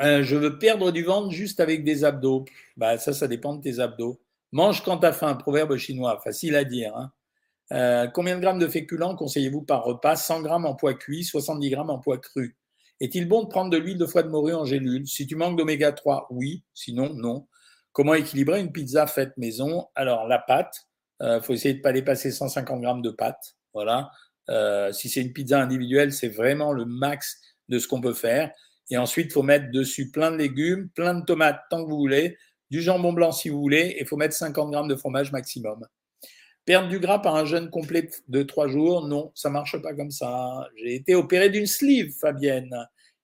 Euh, 0.00 0.22
je 0.22 0.36
veux 0.36 0.58
perdre 0.58 0.92
du 0.92 1.02
ventre 1.02 1.30
juste 1.32 1.58
avec 1.58 1.82
des 1.82 2.04
abdos. 2.04 2.44
Bah, 2.76 2.98
ça, 2.98 3.12
ça 3.12 3.26
dépend 3.26 3.54
de 3.54 3.62
tes 3.62 3.80
abdos. 3.80 4.20
Mange 4.52 4.82
quand 4.84 4.98
t'as 4.98 5.12
faim, 5.12 5.34
proverbe 5.34 5.76
chinois, 5.76 6.20
facile 6.22 6.54
à 6.54 6.64
dire. 6.64 6.96
Hein. 6.96 7.12
Euh, 7.72 8.06
combien 8.06 8.36
de 8.36 8.40
grammes 8.40 8.58
de 8.58 8.68
féculents 8.68 9.14
conseillez-vous 9.14 9.62
par 9.62 9.84
repas? 9.84 10.16
100 10.16 10.42
grammes 10.42 10.66
en 10.66 10.74
poids 10.74 10.94
cuit, 10.94 11.24
70 11.24 11.70
grammes 11.70 11.90
en 11.90 11.98
poids 11.98 12.18
cru. 12.18 12.56
Est-il 13.00 13.28
bon 13.28 13.42
de 13.42 13.48
prendre 13.48 13.70
de 13.70 13.76
l'huile 13.76 13.98
de 13.98 14.06
foie 14.06 14.22
de 14.22 14.28
morue 14.28 14.54
en 14.54 14.64
gélule? 14.64 15.06
Si 15.06 15.26
tu 15.26 15.36
manques 15.36 15.58
d'oméga 15.58 15.92
3, 15.92 16.28
oui. 16.30 16.64
Sinon, 16.74 17.12
non. 17.14 17.46
Comment 17.92 18.14
équilibrer 18.14 18.60
une 18.60 18.72
pizza 18.72 19.06
faite 19.06 19.36
maison? 19.36 19.88
Alors, 19.94 20.26
la 20.26 20.38
pâte, 20.38 20.86
il 21.20 21.26
euh, 21.26 21.40
faut 21.42 21.52
essayer 21.52 21.74
de 21.74 21.78
ne 21.78 21.82
pas 21.82 21.92
dépasser 21.92 22.30
150 22.30 22.80
grammes 22.80 23.02
de 23.02 23.10
pâte. 23.10 23.56
Voilà. 23.74 24.10
si 24.92 25.08
c'est 25.08 25.20
une 25.20 25.32
pizza 25.32 25.60
individuelle, 25.60 26.12
c'est 26.12 26.28
vraiment 26.28 26.72
le 26.72 26.84
max 26.84 27.40
de 27.68 27.78
ce 27.78 27.86
qu'on 27.86 28.00
peut 28.00 28.14
faire. 28.14 28.50
Et 28.90 28.96
ensuite, 28.96 29.26
il 29.26 29.32
faut 29.32 29.42
mettre 29.42 29.70
dessus 29.70 30.10
plein 30.10 30.30
de 30.30 30.36
légumes, 30.36 30.88
plein 30.90 31.14
de 31.14 31.24
tomates 31.24 31.60
tant 31.70 31.84
que 31.84 31.90
vous 31.90 31.98
voulez, 31.98 32.36
du 32.70 32.80
jambon 32.82 33.12
blanc 33.12 33.32
si 33.32 33.48
vous 33.48 33.60
voulez, 33.60 33.94
et 33.96 34.00
il 34.00 34.06
faut 34.06 34.16
mettre 34.16 34.34
50 34.34 34.70
grammes 34.70 34.88
de 34.88 34.96
fromage 34.96 35.32
maximum. 35.32 35.86
Perdre 36.64 36.88
du 36.88 36.98
gras 36.98 37.18
par 37.18 37.34
un 37.34 37.46
jeûne 37.46 37.70
complet 37.70 38.10
de 38.28 38.42
trois 38.42 38.68
jours, 38.68 39.06
non, 39.06 39.32
ça 39.34 39.48
marche 39.48 39.80
pas 39.80 39.94
comme 39.94 40.10
ça. 40.10 40.68
J'ai 40.76 40.96
été 40.96 41.14
opéré 41.14 41.48
d'une 41.48 41.66
sleeve, 41.66 42.12
Fabienne, 42.12 42.74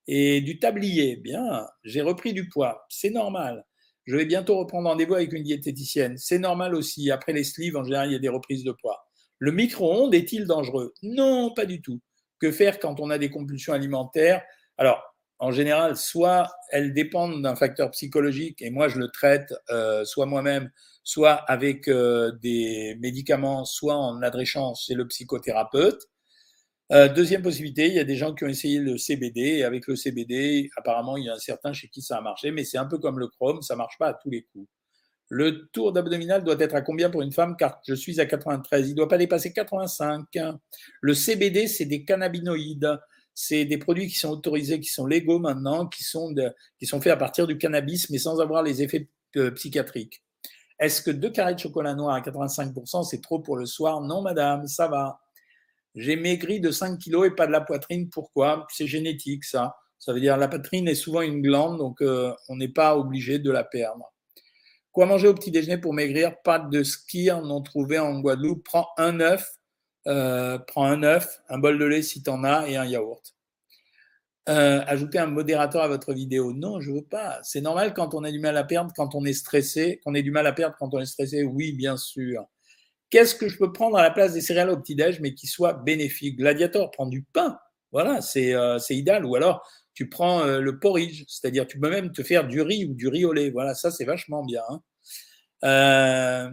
et 0.06 0.40
du 0.40 0.58
tablier. 0.58 1.16
Bien, 1.16 1.66
j'ai 1.82 2.00
repris 2.00 2.32
du 2.32 2.48
poids, 2.48 2.86
c'est 2.88 3.10
normal. 3.10 3.64
Je 4.06 4.16
vais 4.16 4.26
bientôt 4.26 4.58
reprendre 4.58 4.88
rendez-vous 4.88 5.14
avec 5.14 5.32
une 5.32 5.42
diététicienne. 5.42 6.18
C'est 6.18 6.38
normal 6.38 6.74
aussi. 6.74 7.10
Après 7.10 7.32
les 7.32 7.44
sleeves, 7.44 7.76
en 7.76 7.84
général, 7.84 8.10
il 8.10 8.12
y 8.12 8.16
a 8.16 8.18
des 8.18 8.28
reprises 8.28 8.64
de 8.64 8.72
poids. 8.72 9.06
Le 9.38 9.50
micro-ondes 9.50 10.14
est-il 10.14 10.46
dangereux? 10.46 10.92
Non, 11.02 11.52
pas 11.54 11.64
du 11.64 11.80
tout. 11.80 12.00
Que 12.38 12.52
faire 12.52 12.78
quand 12.78 13.00
on 13.00 13.08
a 13.08 13.16
des 13.16 13.30
compulsions 13.30 13.72
alimentaires? 13.72 14.42
Alors, 14.76 15.02
en 15.38 15.50
général, 15.50 15.96
soit 15.96 16.50
elles 16.70 16.92
dépendent 16.92 17.42
d'un 17.42 17.56
facteur 17.56 17.90
psychologique, 17.90 18.62
et 18.62 18.70
moi 18.70 18.88
je 18.88 18.98
le 18.98 19.08
traite 19.08 19.52
euh, 19.70 20.04
soit 20.04 20.26
moi-même, 20.26 20.70
soit 21.02 21.32
avec 21.32 21.88
euh, 21.88 22.32
des 22.42 22.96
médicaments, 23.00 23.64
soit 23.64 23.96
en 23.96 24.22
adréchant 24.22 24.74
chez 24.74 24.94
le 24.94 25.06
psychothérapeute. 25.06 26.08
Euh, 26.92 27.08
deuxième 27.08 27.42
possibilité, 27.42 27.88
il 27.88 27.94
y 27.94 27.98
a 27.98 28.04
des 28.04 28.16
gens 28.16 28.34
qui 28.34 28.44
ont 28.44 28.48
essayé 28.48 28.78
le 28.78 28.98
CBD, 28.98 29.40
et 29.40 29.64
avec 29.64 29.86
le 29.86 29.96
CBD, 29.96 30.70
apparemment, 30.76 31.16
il 31.16 31.24
y 31.24 31.28
a 31.28 31.34
un 31.34 31.38
certain 31.38 31.72
chez 31.72 31.88
qui 31.88 32.02
ça 32.02 32.18
a 32.18 32.20
marché, 32.20 32.50
mais 32.50 32.64
c'est 32.64 32.78
un 32.78 32.86
peu 32.86 32.98
comme 32.98 33.18
le 33.18 33.28
chrome, 33.28 33.62
ça 33.62 33.76
marche 33.76 33.98
pas 33.98 34.08
à 34.08 34.14
tous 34.14 34.30
les 34.30 34.42
coups. 34.42 34.68
Le 35.28 35.66
tour 35.72 35.92
d'abdominal 35.92 36.44
doit 36.44 36.56
être 36.58 36.74
à 36.74 36.82
combien 36.82 37.10
pour 37.10 37.22
une 37.22 37.32
femme? 37.32 37.56
Car 37.56 37.80
je 37.86 37.94
suis 37.94 38.20
à 38.20 38.26
93. 38.26 38.88
Il 38.88 38.90
ne 38.90 38.96
doit 38.96 39.08
pas 39.08 39.16
dépasser 39.16 39.52
85. 39.52 40.26
Le 41.00 41.14
CBD, 41.14 41.66
c'est 41.66 41.86
des 41.86 42.04
cannabinoïdes. 42.04 42.98
C'est 43.34 43.64
des 43.64 43.78
produits 43.78 44.06
qui 44.06 44.16
sont 44.16 44.30
autorisés, 44.30 44.80
qui 44.80 44.88
sont 44.88 45.06
légaux 45.06 45.38
maintenant, 45.38 45.86
qui 45.86 46.04
sont, 46.04 46.34
faits 46.80 47.12
à 47.12 47.16
partir 47.16 47.46
du 47.46 47.58
cannabis, 47.58 48.10
mais 48.10 48.18
sans 48.18 48.40
avoir 48.40 48.62
les 48.62 48.82
effets 48.82 49.08
euh, 49.36 49.50
psychiatriques. 49.50 50.22
Est-ce 50.78 51.02
que 51.02 51.10
deux 51.10 51.30
carrés 51.30 51.54
de 51.54 51.60
chocolat 51.60 51.94
noir 51.94 52.14
à 52.14 52.20
85%, 52.20 53.04
c'est 53.04 53.20
trop 53.20 53.40
pour 53.40 53.56
le 53.56 53.66
soir? 53.66 54.00
Non, 54.00 54.22
madame, 54.22 54.66
ça 54.66 54.88
va. 54.88 55.20
J'ai 55.94 56.16
maigri 56.16 56.60
de 56.60 56.70
5 56.70 56.98
kilos 56.98 57.26
et 57.26 57.30
pas 57.30 57.46
de 57.46 57.52
la 57.52 57.60
poitrine. 57.60 58.08
Pourquoi? 58.08 58.66
C'est 58.70 58.86
génétique, 58.86 59.44
ça. 59.44 59.76
Ça 59.98 60.12
veut 60.12 60.20
dire 60.20 60.36
la 60.36 60.48
poitrine 60.48 60.86
est 60.88 60.94
souvent 60.94 61.22
une 61.22 61.40
glande, 61.40 61.78
donc 61.78 62.02
euh, 62.02 62.34
on 62.48 62.56
n'est 62.56 62.68
pas 62.68 62.96
obligé 62.96 63.38
de 63.38 63.50
la 63.50 63.64
perdre. 63.64 64.12
Quoi 64.92 65.06
manger 65.06 65.28
au 65.28 65.34
petit 65.34 65.50
déjeuner 65.50 65.78
pour 65.78 65.94
maigrir? 65.94 66.34
Pâte 66.42 66.70
de 66.70 66.82
skir 66.82 67.42
non 67.42 67.62
trouvé 67.62 67.98
en 67.98 68.20
Guadeloupe. 68.20 68.64
Prends 68.64 68.88
un 68.96 69.20
œuf, 69.20 69.56
euh, 70.06 70.58
prends 70.58 70.84
un 70.84 71.02
œuf, 71.02 71.42
un 71.48 71.58
bol 71.58 71.78
de 71.78 71.84
lait 71.84 72.02
si 72.02 72.22
tu 72.22 72.30
en 72.30 72.44
as 72.44 72.68
et 72.68 72.76
un 72.76 72.84
yaourt. 72.84 73.34
Euh, 74.46 74.82
ajouter 74.86 75.18
un 75.18 75.26
modérateur 75.26 75.82
à 75.82 75.88
votre 75.88 76.12
vidéo. 76.12 76.52
Non, 76.52 76.80
je 76.80 76.92
veux 76.92 77.04
pas. 77.04 77.40
C'est 77.42 77.62
normal 77.62 77.94
quand 77.94 78.14
on 78.14 78.24
a 78.24 78.30
du 78.30 78.40
mal 78.40 78.56
à 78.58 78.64
perdre, 78.64 78.92
quand 78.94 79.14
on 79.14 79.24
est 79.24 79.32
stressé, 79.32 80.00
qu'on 80.04 80.14
ait 80.14 80.22
du 80.22 80.30
mal 80.30 80.46
à 80.46 80.52
perdre 80.52 80.76
quand 80.78 80.92
on 80.92 81.00
est 81.00 81.06
stressé. 81.06 81.44
Oui, 81.44 81.72
bien 81.72 81.96
sûr. 81.96 82.44
Qu'est-ce 83.08 83.34
que 83.34 83.48
je 83.48 83.56
peux 83.56 83.72
prendre 83.72 83.96
à 83.96 84.02
la 84.02 84.10
place 84.10 84.34
des 84.34 84.42
céréales 84.42 84.70
au 84.70 84.76
petit-déj, 84.76 85.20
mais 85.20 85.34
qui 85.34 85.46
soit 85.46 85.72
bénéfique 85.72 86.36
Gladiator, 86.36 86.90
prends 86.90 87.06
du 87.06 87.22
pain. 87.22 87.58
Voilà, 87.92 88.20
c'est 88.20 88.54
euh, 88.54 88.78
idéal. 88.90 89.24
Ou 89.24 89.36
alors, 89.36 89.66
tu 89.94 90.10
prends 90.10 90.40
euh, 90.40 90.60
le 90.60 90.78
porridge, 90.78 91.24
c'est-à-dire 91.28 91.66
tu 91.66 91.78
peux 91.78 91.88
même 91.88 92.12
te 92.12 92.22
faire 92.22 92.46
du 92.46 92.60
riz 92.60 92.84
ou 92.84 92.94
du 92.94 93.08
riz 93.08 93.24
au 93.24 93.32
lait. 93.32 93.50
Voilà, 93.50 93.74
ça, 93.74 93.90
c'est 93.90 94.04
vachement 94.04 94.44
bien. 94.44 94.62
Hein. 94.68 94.82
Euh, 95.64 96.50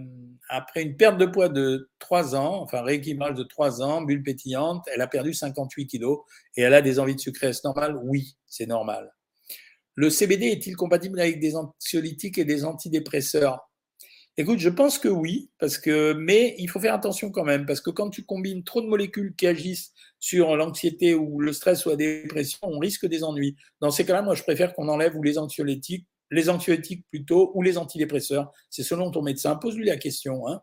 après 0.50 0.84
une 0.84 0.98
perte 0.98 1.18
de 1.18 1.26
poids 1.26 1.50
de 1.50 1.90
3 2.00 2.36
ans, 2.36 2.62
enfin 2.62 2.82
rééquilibrage 2.82 3.36
de 3.36 3.44
3 3.44 3.82
ans, 3.82 4.02
bulle 4.02 4.24
pétillante, 4.24 4.86
elle 4.94 5.02
a 5.02 5.08
perdu 5.08 5.34
58 5.34 5.88
kilos 5.88 6.20
et 6.58 6.62
elle 6.62 6.74
a 6.74 6.82
des 6.82 7.00
envies 7.00 7.16
de 7.16 7.22
sucrer. 7.22 7.48
Est-ce 7.48 7.62
normal 7.64 7.98
Oui, 8.04 8.36
c'est 8.48 8.66
normal. 8.66 9.14
Le 9.96 10.10
CBD 10.10 10.48
est-il 10.48 10.76
compatible 10.76 11.20
avec 11.20 11.40
des 11.40 11.56
anxiolytiques 11.56 12.38
et 12.38 12.46
des 12.46 12.66
antidépresseurs? 12.66 13.60
Écoute, 14.38 14.60
je 14.60 14.70
pense 14.70 14.98
que 14.98 15.10
oui, 15.10 15.52
parce 15.60 15.78
que, 15.78 16.14
mais 16.14 16.56
il 16.58 16.70
faut 16.70 16.80
faire 16.80 16.94
attention 16.94 17.32
quand 17.32 17.44
même, 17.44 17.66
parce 17.66 17.82
que 17.82 17.90
quand 17.90 18.10
tu 18.10 18.24
combines 18.24 18.64
trop 18.64 18.82
de 18.82 18.88
molécules 18.88 19.36
qui 19.36 19.46
agissent 19.46 19.92
sur 20.20 20.56
l'anxiété 20.56 21.14
ou 21.14 21.42
le 21.42 21.52
stress 21.52 21.86
ou 21.86 21.90
la 21.90 21.98
dépression, 21.98 22.60
on 22.64 22.80
risque 22.80 23.06
des 23.06 23.24
ennuis. 23.24 23.58
Dans 23.82 23.92
ces 23.92 24.06
cas-là, 24.06 24.22
moi, 24.22 24.34
je 24.34 24.44
préfère 24.44 24.74
qu'on 24.74 24.88
enlève 24.88 25.18
ou 25.18 25.22
les 25.22 25.38
anxiolytiques, 25.38 26.08
les 26.32 26.50
anxiolytiques 26.50 27.06
plutôt, 27.10 27.52
ou 27.54 27.62
les 27.62 27.78
antidépresseurs. 27.78 28.52
C'est 28.70 28.84
selon 28.84 29.12
ton 29.12 29.22
médecin. 29.22 29.56
Pose-lui 29.56 29.86
la 29.86 29.98
question. 29.98 30.48
Hein. 30.48 30.62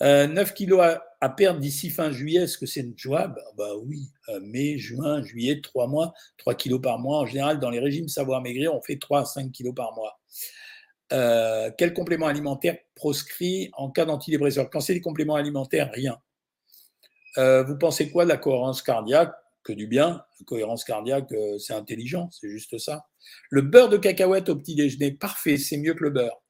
9 0.00 0.38
euh, 0.38 0.44
kilos 0.52 0.80
à, 1.20 1.28
perdre 1.30 1.58
d'ici 1.58 1.90
fin 1.90 2.12
juillet, 2.12 2.42
est-ce 2.42 2.56
que 2.56 2.66
c'est 2.66 2.86
jouable 2.96 3.42
Bah 3.56 3.70
oui, 3.84 4.10
euh, 4.28 4.38
mai, 4.40 4.78
juin, 4.78 5.22
juillet, 5.24 5.60
3 5.60 5.88
mois, 5.88 6.12
3 6.36 6.54
kilos 6.54 6.80
par 6.80 6.98
mois. 6.98 7.18
En 7.18 7.26
général, 7.26 7.58
dans 7.58 7.70
les 7.70 7.80
régimes 7.80 8.08
savoir 8.08 8.40
maigrir, 8.40 8.74
on 8.74 8.80
fait 8.80 8.98
3 8.98 9.22
à 9.22 9.24
5 9.24 9.50
kilos 9.50 9.74
par 9.74 9.92
mois. 9.94 10.20
Euh, 11.12 11.70
quel 11.76 11.94
complément 11.94 12.26
alimentaire 12.26 12.76
proscrit 12.94 13.70
en 13.72 13.90
cas 13.90 14.04
d'antidépresseur? 14.04 14.70
Quand 14.70 14.80
c'est 14.80 14.94
des 14.94 15.00
compléments 15.00 15.36
alimentaires, 15.36 15.90
rien. 15.92 16.18
Vous 17.36 17.76
pensez 17.78 18.10
quoi 18.10 18.24
de 18.24 18.30
la 18.30 18.36
cohérence 18.36 18.82
cardiaque? 18.82 19.32
Que 19.62 19.72
du 19.72 19.86
bien. 19.86 20.22
La 20.40 20.44
cohérence 20.46 20.84
cardiaque, 20.84 21.32
euh, 21.32 21.58
c'est 21.58 21.74
intelligent, 21.74 22.30
c'est 22.30 22.48
juste 22.48 22.78
ça. 22.78 23.06
Le 23.50 23.62
beurre 23.62 23.88
de 23.88 23.96
cacahuète 23.96 24.48
au 24.48 24.56
petit 24.56 24.74
déjeuner, 24.74 25.12
parfait, 25.12 25.58
c'est 25.58 25.76
mieux 25.76 25.94
que 25.94 26.04
le 26.04 26.10
beurre. 26.10 26.42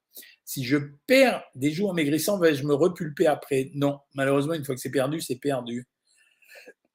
Si 0.44 0.64
je 0.64 0.78
perds 1.06 1.42
des 1.54 1.70
jours 1.70 1.90
en 1.90 1.94
maigrissant, 1.94 2.38
vais-je 2.38 2.64
me 2.64 2.74
repulper 2.74 3.26
après? 3.26 3.70
Non, 3.74 3.98
malheureusement, 4.14 4.54
une 4.54 4.64
fois 4.64 4.74
que 4.74 4.80
c'est 4.80 4.90
perdu, 4.90 5.20
c'est 5.20 5.36
perdu. 5.36 5.86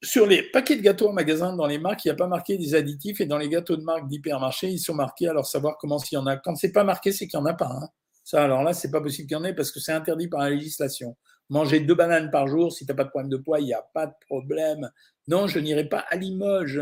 Sur 0.01 0.25
les 0.25 0.43
paquets 0.43 0.75
de 0.75 0.81
gâteaux 0.81 1.09
en 1.09 1.13
magasin, 1.13 1.55
dans 1.55 1.67
les 1.67 1.77
marques, 1.77 2.03
il 2.03 2.07
n'y 2.07 2.13
a 2.13 2.15
pas 2.15 2.27
marqué 2.27 2.57
des 2.57 2.75
additifs 2.75 3.21
et 3.21 3.25
dans 3.25 3.37
les 3.37 3.49
gâteaux 3.49 3.77
de 3.77 3.83
marque 3.83 4.07
d'hypermarché, 4.07 4.69
ils 4.69 4.79
sont 4.79 4.95
marqués. 4.95 5.27
Alors 5.27 5.45
savoir 5.45 5.77
comment 5.77 5.99
s'il 5.99 6.17
y 6.17 6.19
en 6.19 6.25
a. 6.25 6.35
Quand 6.35 6.55
c'est 6.55 6.71
pas 6.71 6.83
marqué, 6.83 7.11
c'est 7.11 7.27
qu'il 7.27 7.39
n'y 7.39 7.45
en 7.45 7.47
a 7.47 7.53
pas. 7.53 7.69
Hein. 7.69 7.89
Alors 8.33 8.63
là, 8.63 8.73
c'est 8.73 8.91
pas 8.91 9.01
possible 9.01 9.27
qu'il 9.27 9.37
y 9.37 9.39
en 9.39 9.43
ait 9.43 9.53
parce 9.53 9.71
que 9.71 9.79
c'est 9.79 9.91
interdit 9.91 10.27
par 10.27 10.41
la 10.41 10.49
législation. 10.49 11.15
Manger 11.53 11.81
deux 11.81 11.93
bananes 11.93 12.31
par 12.31 12.47
jour, 12.47 12.73
si 12.73 12.83
tu 12.83 12.91
n'as 12.91 12.95
pas 12.95 13.03
de 13.03 13.09
problème 13.09 13.29
de 13.29 13.37
poids, 13.37 13.59
il 13.59 13.65
n'y 13.65 13.75
a 13.75 13.85
pas 13.93 14.07
de 14.07 14.13
problème. 14.27 14.89
Non, 15.27 15.45
je 15.45 15.59
n'irai 15.59 15.87
pas 15.87 15.99
à 16.09 16.15
Limoges. 16.15 16.81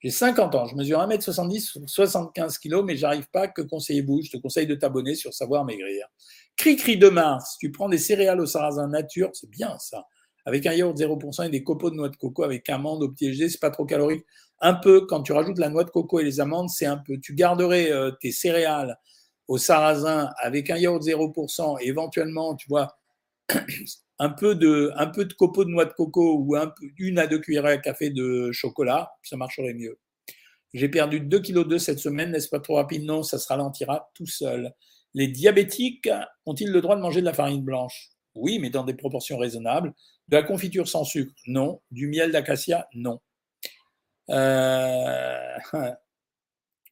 J'ai 0.00 0.10
50 0.10 0.54
ans, 0.54 0.66
je 0.66 0.76
mesure 0.76 0.98
1m70, 0.98 1.86
75 1.86 2.58
kg, 2.58 2.82
mais 2.84 2.96
j'arrive 2.96 3.30
pas. 3.32 3.48
Que 3.48 3.62
conseillez-vous 3.62 4.20
Je 4.24 4.32
te 4.32 4.36
conseille 4.36 4.66
de 4.66 4.74
t'abonner 4.74 5.14
sur 5.14 5.32
Savoir 5.32 5.64
Maigrir. 5.64 6.06
Cri-cri 6.56 6.98
de 6.98 7.08
Mars, 7.08 7.56
tu 7.58 7.72
prends 7.72 7.88
des 7.88 7.96
céréales 7.96 8.42
au 8.42 8.46
sarrasin 8.46 8.88
nature, 8.88 9.30
c'est 9.32 9.48
bien 9.48 9.78
ça 9.78 10.04
avec 10.44 10.66
un 10.66 10.72
yaourt 10.72 10.98
0% 10.98 11.46
et 11.46 11.50
des 11.50 11.62
copeaux 11.62 11.90
de 11.90 11.94
noix 11.94 12.08
de 12.08 12.16
coco 12.16 12.42
avec 12.42 12.68
amandes 12.68 13.02
au 13.02 13.08
petit 13.08 13.48
c'est 13.48 13.60
pas 13.60 13.70
trop 13.70 13.84
calorique. 13.84 14.26
Un 14.60 14.74
peu, 14.74 15.06
quand 15.06 15.22
tu 15.22 15.32
rajoutes 15.32 15.58
la 15.58 15.68
noix 15.68 15.84
de 15.84 15.90
coco 15.90 16.20
et 16.20 16.24
les 16.24 16.40
amandes, 16.40 16.68
c'est 16.68 16.86
un 16.86 16.98
peu. 16.98 17.18
Tu 17.18 17.34
garderais 17.34 17.90
euh, 17.90 18.10
tes 18.20 18.32
céréales 18.32 18.98
au 19.48 19.56
sarrasin 19.56 20.30
avec 20.38 20.70
un 20.70 20.76
yaourt 20.76 21.02
0% 21.02 21.78
et 21.80 21.88
éventuellement, 21.88 22.54
tu 22.54 22.68
vois, 22.68 22.96
un 24.18 24.30
peu 24.30 24.54
de, 24.54 24.92
un 24.96 25.06
peu 25.06 25.24
de 25.24 25.32
copeaux 25.32 25.64
de 25.64 25.70
noix 25.70 25.84
de 25.84 25.92
coco 25.92 26.38
ou 26.38 26.56
un 26.56 26.72
une 26.98 27.18
à 27.18 27.26
deux 27.26 27.38
cuillères 27.38 27.66
à 27.66 27.76
café 27.78 28.10
de 28.10 28.52
chocolat, 28.52 29.10
ça 29.22 29.36
marcherait 29.36 29.74
mieux. 29.74 29.98
J'ai 30.74 30.88
perdu 30.88 31.20
2,2 31.20 31.42
kg 31.42 31.78
cette 31.78 31.98
semaine, 31.98 32.30
n'est-ce 32.30 32.48
pas 32.48 32.60
trop 32.60 32.76
rapide? 32.76 33.04
Non, 33.04 33.22
ça 33.22 33.38
se 33.38 33.46
ralentira 33.48 34.10
tout 34.14 34.26
seul. 34.26 34.72
Les 35.14 35.28
diabétiques 35.28 36.08
ont-ils 36.46 36.70
le 36.70 36.80
droit 36.80 36.96
de 36.96 37.02
manger 37.02 37.20
de 37.20 37.26
la 37.26 37.34
farine 37.34 37.62
blanche? 37.62 38.10
Oui, 38.34 38.58
mais 38.58 38.70
dans 38.70 38.84
des 38.84 38.94
proportions 38.94 39.36
raisonnables. 39.36 39.92
De 40.28 40.36
la 40.36 40.42
confiture 40.42 40.88
sans 40.88 41.04
sucre? 41.04 41.34
Non. 41.46 41.82
Du 41.90 42.06
miel 42.06 42.32
d'acacia? 42.32 42.88
Non. 42.94 43.20
Euh, 44.30 45.58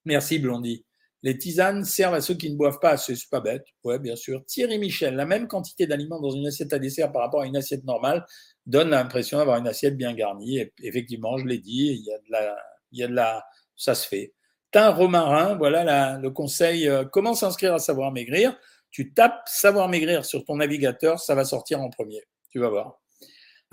merci 0.05 0.39
Blondie. 0.39 0.85
Les 1.23 1.37
tisanes 1.37 1.85
servent 1.85 2.15
à 2.15 2.21
ceux 2.21 2.35
qui 2.35 2.51
ne 2.51 2.57
boivent 2.57 2.79
pas 2.81 2.97
c'est 2.97 3.15
pas 3.31 3.41
bête. 3.41 3.67
Bien 3.85 4.17
sûr. 4.17 4.45
Thierry 4.47 4.79
Michel, 4.79 5.17
la 5.17 5.27
même 5.27 5.49
quantité 5.49 5.87
d'aliments 5.87 6.21
dans 6.21 6.31
une 6.31 6.47
assiette 6.47 6.73
à 6.73 6.79
dessert 6.79 7.13
par 7.13 7.23
rapport 7.23 7.43
à 7.43 7.47
une 7.47 7.57
assiette 7.57 7.85
normale 7.85 8.25
donne 8.67 8.91
l'impression 8.91 9.39
d'avoir 9.39 9.59
une 9.59 9.69
assiette 9.69 9.97
bien 9.97 10.15
garnie. 10.15 10.65
Effectivement, 10.83 11.37
je 11.37 11.47
l'ai 11.47 11.59
dit, 11.59 11.89
il 11.89 12.05
y 12.05 12.13
a 12.13 12.19
de 12.19 12.31
la, 12.31 12.57
il 12.93 12.99
y 13.01 13.03
a 13.03 13.09
de 13.09 13.15
la, 13.15 13.45
ça 13.77 13.95
se 13.95 14.09
fait. 14.09 14.35
Thym 14.73 14.91
romarin, 14.91 15.57
voilà 15.57 16.19
le 16.19 16.31
conseil. 16.31 16.89
Euh, 16.89 17.05
comment 17.05 17.35
s'inscrire 17.35 17.75
à 17.75 17.79
Savoir 17.79 18.13
Maigrir? 18.13 18.57
Tu 18.91 19.13
tapes 19.13 19.43
Savoir 19.47 19.89
Maigrir 19.89 20.25
sur 20.25 20.45
ton 20.45 20.57
navigateur, 20.57 21.19
ça 21.19 21.35
va 21.35 21.45
sortir 21.45 21.81
en 21.81 21.91
premier. 21.91 22.23
Tu 22.51 22.61
vas 22.61 22.69
voir. 22.69 23.01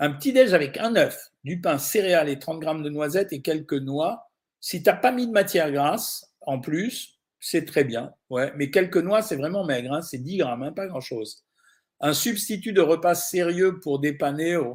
Un 0.00 0.12
petit 0.12 0.32
déj 0.32 0.52
avec 0.54 0.76
un 0.76 0.94
œuf, 0.96 1.30
du 1.44 1.60
pain, 1.60 1.78
céréales 1.78 2.28
et 2.28 2.38
30 2.38 2.60
grammes 2.60 2.82
de 2.82 2.90
noisettes 2.90 3.32
et 3.32 3.42
quelques 3.42 3.74
noix. 3.74 4.28
Si 4.60 4.82
tu 4.82 4.90
pas 5.00 5.12
mis 5.12 5.26
de 5.26 5.32
matière 5.32 5.70
grasse 5.72 6.32
en 6.40 6.60
plus, 6.60 7.17
c'est 7.40 7.64
très 7.64 7.84
bien. 7.84 8.12
Ouais, 8.30 8.52
mais 8.56 8.70
quelques 8.70 8.96
noix, 8.98 9.22
c'est 9.22 9.36
vraiment 9.36 9.64
maigre. 9.64 9.92
Hein, 9.92 10.02
c'est 10.02 10.18
10 10.18 10.38
grammes, 10.38 10.62
hein, 10.62 10.72
pas 10.72 10.86
grand-chose. 10.86 11.44
Un 12.00 12.12
substitut 12.14 12.72
de 12.72 12.80
repas 12.80 13.14
sérieux 13.14 13.80
pour 13.80 13.98
dépanner, 13.98 14.56
oh, 14.56 14.74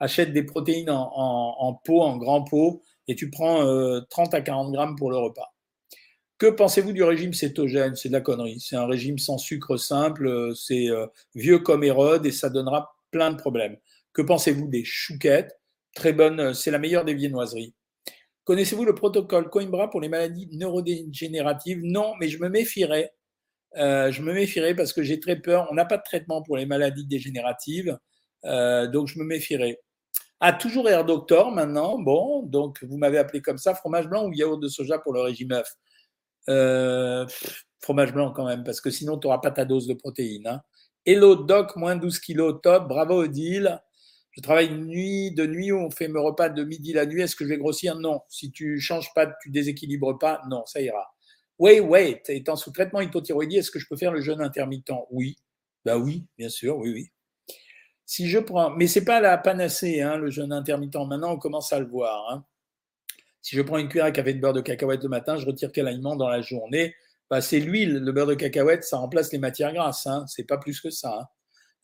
achète 0.00 0.32
des 0.32 0.42
protéines 0.42 0.90
en, 0.90 1.80
pot, 1.84 2.02
en 2.02 2.16
grand 2.16 2.44
pot, 2.44 2.82
et 3.08 3.14
tu 3.14 3.30
prends 3.30 3.58
30 4.10 4.34
euh, 4.34 4.36
à 4.36 4.40
40 4.40 4.72
grammes 4.72 4.96
pour 4.96 5.10
le 5.10 5.18
repas. 5.18 5.54
Que 6.38 6.46
pensez-vous 6.46 6.92
du 6.92 7.04
régime 7.04 7.32
cétogène? 7.32 7.94
C'est 7.94 8.08
de 8.08 8.14
la 8.14 8.20
connerie. 8.20 8.58
C'est 8.60 8.76
un 8.76 8.86
régime 8.86 9.18
sans 9.18 9.38
sucre 9.38 9.76
simple, 9.76 10.26
euh, 10.26 10.54
c'est 10.54 10.88
euh, 10.90 11.06
vieux 11.34 11.60
comme 11.60 11.84
Hérode 11.84 12.26
et 12.26 12.32
ça 12.32 12.50
donnera 12.50 12.96
plein 13.12 13.30
de 13.30 13.36
problèmes. 13.36 13.76
Que 14.12 14.22
pensez-vous 14.22 14.66
des 14.68 14.84
chouquettes? 14.84 15.58
Très 15.94 16.12
bonne, 16.12 16.54
c'est 16.54 16.72
la 16.72 16.80
meilleure 16.80 17.04
des 17.04 17.14
viennoiseries. 17.14 17.74
Connaissez-vous 18.44 18.84
le 18.84 18.94
protocole 18.94 19.48
Coimbra 19.48 19.88
pour 19.88 20.00
les 20.00 20.08
maladies 20.08 20.48
neurodégénératives? 20.52 21.80
Non, 21.82 22.14
mais 22.20 22.28
je 22.28 22.38
me 22.38 22.48
méfierais. 22.48 23.14
Euh, 23.76 24.12
je 24.12 24.22
me 24.22 24.32
méfierais 24.32 24.74
parce 24.74 24.92
que 24.92 25.02
j'ai 25.02 25.18
très 25.18 25.36
peur. 25.36 25.66
On 25.70 25.74
n'a 25.74 25.86
pas 25.86 25.96
de 25.96 26.02
traitement 26.02 26.42
pour 26.42 26.56
les 26.56 26.66
maladies 26.66 27.06
dégénératives, 27.06 27.98
euh, 28.44 28.86
donc 28.86 29.08
je 29.08 29.18
me 29.18 29.24
méfierais. 29.24 29.80
Ah, 30.40 30.52
toujours 30.52 30.88
Air 30.88 31.04
Doctor 31.04 31.52
maintenant. 31.52 31.98
Bon, 31.98 32.42
donc 32.42 32.84
vous 32.84 32.98
m'avez 32.98 33.18
appelé 33.18 33.40
comme 33.40 33.58
ça, 33.58 33.74
fromage 33.74 34.08
blanc 34.08 34.26
ou 34.26 34.32
yaourt 34.32 34.60
de 34.60 34.68
soja 34.68 34.98
pour 34.98 35.14
le 35.14 35.20
régime 35.22 35.52
œuf? 35.52 37.28
Fromage 37.80 38.12
blanc 38.12 38.30
quand 38.32 38.46
même, 38.46 38.62
parce 38.64 38.80
que 38.80 38.90
sinon 38.90 39.18
tu 39.18 39.26
n'auras 39.26 39.38
pas 39.38 39.50
ta 39.50 39.64
dose 39.64 39.86
de 39.86 39.94
protéines. 39.94 40.46
Hein. 40.46 40.60
Hello 41.06 41.34
Doc, 41.34 41.76
moins 41.76 41.96
12 41.96 42.18
kilos, 42.18 42.60
top, 42.62 42.88
bravo 42.88 43.22
Odile 43.22 43.80
je 44.34 44.40
travaille 44.40 44.70
nuit, 44.70 45.30
de 45.30 45.46
nuit, 45.46 45.72
on 45.72 45.90
fait 45.90 46.08
mes 46.08 46.18
repas 46.18 46.48
de 46.48 46.64
midi 46.64 46.92
la 46.92 47.06
nuit, 47.06 47.22
est-ce 47.22 47.36
que 47.36 47.44
je 47.44 47.50
vais 47.50 47.56
grossir? 47.56 47.96
Non. 47.96 48.20
Si 48.28 48.50
tu 48.50 48.80
changes 48.80 49.14
pas, 49.14 49.32
tu 49.40 49.50
déséquilibres 49.50 50.18
pas, 50.18 50.42
non, 50.50 50.66
ça 50.66 50.80
ira. 50.80 51.14
Wait, 51.60 51.78
wait, 51.78 52.20
étant 52.28 52.56
sous 52.56 52.72
traitement 52.72 53.00
hypothyroïdie, 53.00 53.58
est-ce 53.58 53.70
que 53.70 53.78
je 53.78 53.86
peux 53.86 53.96
faire 53.96 54.10
le 54.10 54.20
jeûne 54.20 54.40
intermittent? 54.40 54.90
Oui. 55.10 55.36
Ben 55.84 55.96
oui, 55.96 56.26
bien 56.36 56.48
sûr, 56.48 56.76
oui, 56.78 56.92
oui. 56.92 57.10
Si 58.06 58.28
je 58.28 58.40
prends, 58.40 58.70
mais 58.70 58.88
c'est 58.88 59.04
pas 59.04 59.20
la 59.20 59.38
panacée, 59.38 60.00
hein, 60.00 60.16
le 60.16 60.30
jeûne 60.30 60.52
intermittent. 60.52 60.96
Maintenant, 60.96 61.32
on 61.32 61.38
commence 61.38 61.72
à 61.72 61.78
le 61.78 61.86
voir. 61.86 62.28
Hein. 62.30 62.44
Si 63.40 63.54
je 63.54 63.62
prends 63.62 63.78
une 63.78 63.88
cuillère 63.88 64.06
à 64.06 64.10
café 64.10 64.34
de 64.34 64.40
beurre 64.40 64.52
de 64.52 64.62
cacahuète 64.62 65.04
le 65.04 65.08
matin, 65.10 65.36
je 65.36 65.46
retire 65.46 65.70
quel 65.70 65.86
aliment 65.86 66.16
dans 66.16 66.28
la 66.28 66.40
journée 66.40 66.96
bah, 67.30 67.40
C'est 67.40 67.60
l'huile, 67.60 67.98
le 67.98 68.12
beurre 68.12 68.26
de 68.26 68.34
cacahuète, 68.34 68.82
ça 68.82 68.96
remplace 68.96 69.32
les 69.32 69.38
matières 69.38 69.72
grasses. 69.72 70.08
Hein. 70.08 70.24
C'est 70.26 70.44
pas 70.44 70.58
plus 70.58 70.80
que 70.80 70.90
ça. 70.90 71.30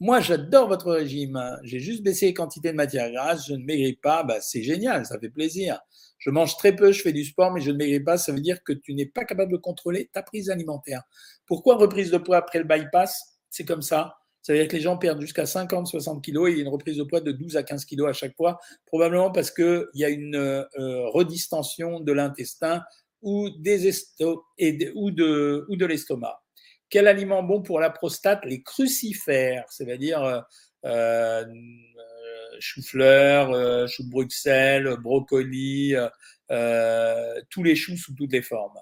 Moi, 0.02 0.20
j'adore 0.20 0.66
votre 0.66 0.90
régime. 0.90 1.38
J'ai 1.62 1.78
juste 1.78 2.02
baissé 2.02 2.26
les 2.26 2.34
quantités 2.34 2.70
de 2.70 2.76
matière 2.76 3.10
grasse, 3.12 3.46
je 3.46 3.52
ne 3.52 3.62
maigris 3.62 3.96
pas. 3.96 4.22
Bah, 4.22 4.40
c'est 4.40 4.62
génial, 4.62 5.04
ça 5.04 5.20
fait 5.20 5.28
plaisir. 5.28 5.78
Je 6.16 6.30
mange 6.30 6.56
très 6.56 6.74
peu, 6.74 6.90
je 6.90 7.02
fais 7.02 7.12
du 7.12 7.22
sport, 7.22 7.52
mais 7.52 7.60
je 7.60 7.70
ne 7.70 7.76
maigris 7.76 8.00
pas. 8.00 8.16
Ça 8.16 8.32
veut 8.32 8.40
dire 8.40 8.64
que 8.64 8.72
tu 8.72 8.94
n'es 8.94 9.04
pas 9.04 9.24
capable 9.24 9.52
de 9.52 9.58
contrôler 9.58 10.08
ta 10.10 10.22
prise 10.22 10.48
alimentaire. 10.48 11.02
Pourquoi 11.44 11.76
reprise 11.76 12.10
de 12.10 12.16
poids 12.16 12.38
après 12.38 12.60
le 12.60 12.64
bypass? 12.64 13.38
C'est 13.50 13.66
comme 13.66 13.82
ça. 13.82 14.14
Ça 14.40 14.54
veut 14.54 14.58
dire 14.58 14.68
que 14.68 14.76
les 14.76 14.82
gens 14.82 14.96
perdent 14.96 15.20
jusqu'à 15.20 15.44
50, 15.44 15.86
60 15.86 16.24
kilos 16.24 16.48
et 16.48 16.52
il 16.52 16.56
y 16.56 16.60
a 16.60 16.62
une 16.62 16.70
reprise 16.70 16.96
de 16.96 17.02
poids 17.02 17.20
de 17.20 17.32
12 17.32 17.58
à 17.58 17.62
15 17.62 17.84
kilos 17.84 18.08
à 18.08 18.14
chaque 18.14 18.34
fois, 18.34 18.58
probablement 18.86 19.30
parce 19.30 19.50
qu'il 19.50 19.84
y 19.92 20.04
a 20.04 20.08
une 20.08 20.34
euh, 20.36 21.08
redistension 21.10 22.00
de 22.00 22.12
l'intestin 22.12 22.82
ou, 23.20 23.50
des 23.50 23.86
et 24.56 24.92
ou 24.94 25.10
de, 25.10 25.66
ou 25.68 25.76
de 25.76 25.84
l'estomac. 25.84 26.40
Quel 26.90 27.06
aliment 27.06 27.44
bon 27.44 27.62
pour 27.62 27.78
la 27.78 27.88
prostate? 27.88 28.44
Les 28.44 28.62
crucifères, 28.62 29.64
c'est-à-dire 29.70 30.22
euh, 30.24 30.40
euh, 30.84 31.44
chou-fleur, 32.58 33.52
euh, 33.52 33.86
chou 33.86 34.02
de 34.02 34.10
Bruxelles, 34.10 34.96
brocoli, 35.00 35.94
tous 37.48 37.62
les 37.62 37.76
choux 37.76 37.96
sous 37.96 38.14
toutes 38.14 38.32
les 38.32 38.42
formes. 38.42 38.78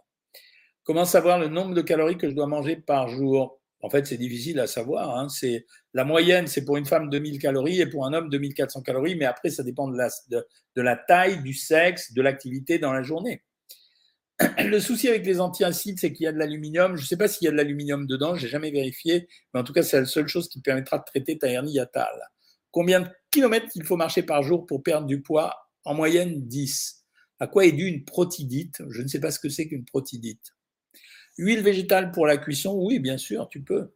Comment 0.85 1.05
savoir 1.05 1.39
le 1.39 1.49
nombre 1.49 1.75
de 1.75 1.83
calories 1.83 2.17
que 2.17 2.31
je 2.31 2.35
dois 2.35 2.47
manger 2.47 2.77
par 2.77 3.09
jour? 3.09 3.61
En 3.83 3.91
fait, 3.91 4.07
c'est 4.07 4.17
difficile 4.17 4.59
à 4.59 4.67
savoir. 4.67 5.19
Hein. 5.19 5.29
C'est 5.29 5.67
la 5.93 6.05
moyenne, 6.05 6.47
c'est 6.47 6.65
pour 6.65 6.79
une 6.79 6.87
femme 6.87 7.11
2000 7.11 7.39
calories 7.39 7.83
et 7.83 7.87
pour 7.87 8.07
un 8.07 8.15
homme 8.15 8.31
2400 8.31 8.81
calories. 8.81 9.17
Mais 9.17 9.27
après, 9.27 9.51
ça 9.51 9.63
dépend 9.63 9.87
de 9.87 10.83
la 10.83 10.97
taille, 10.97 11.43
du 11.43 11.53
sexe, 11.53 12.15
de 12.15 12.23
l'activité 12.23 12.79
dans 12.79 12.93
la 12.93 13.03
journée. 13.03 13.43
Le 14.59 14.79
souci 14.79 15.09
avec 15.09 15.27
les 15.27 15.41
antiacides, 15.41 15.99
c'est 15.99 16.13
qu'il 16.13 16.25
y 16.25 16.27
a 16.29 16.33
de 16.33 16.39
l'aluminium. 16.39 16.97
Je 16.97 17.03
ne 17.03 17.07
sais 17.07 17.17
pas 17.17 17.27
s'il 17.29 17.47
y 17.47 17.49
a 17.49 17.51
de 17.51 17.57
l'aluminium 17.57 18.07
dedans, 18.07 18.37
je 18.37 18.45
n'ai 18.45 18.49
jamais 18.51 18.71
vérifié, 18.71 19.29
mais 19.53 19.61
en 19.61 19.65
tout 19.65 19.73
cas, 19.73 19.83
c'est 19.83 19.99
la 19.99 20.07
seule 20.07 20.29
chose 20.29 20.49
qui 20.49 20.61
permettra 20.61 20.99
de 20.99 21.05
traiter 21.05 21.39
ta 21.39 21.49
hernie 21.49 21.73
hiatale. 21.73 22.31
Combien 22.71 23.01
de 23.01 23.09
kilomètres 23.31 23.67
il 23.75 23.85
faut 23.85 23.97
marcher 23.97 24.23
par 24.23 24.43
jour 24.43 24.67
pour 24.67 24.83
perdre 24.83 25.07
du 25.07 25.21
poids? 25.23 25.57
En 25.85 25.95
moyenne, 25.95 26.47
10. 26.47 27.05
À 27.41 27.47
quoi 27.47 27.65
est 27.67 27.73
due 27.73 27.87
une 27.87 28.05
protidite? 28.05 28.83
Je 28.91 29.03
ne 29.03 29.09
sais 29.09 29.21
pas 29.21 29.31
ce 29.31 29.39
que 29.41 29.49
c'est 29.49 29.67
qu'une 29.67 29.85
protidite. 29.85 30.55
Huile 31.39 31.63
végétale 31.63 32.13
pour 32.13 32.27
la 32.27 32.37
cuisson? 32.37 32.75
Oui, 32.77 32.99
bien 32.99 33.17
sûr, 33.17 33.49
tu 33.49 33.63
peux. 33.63 33.93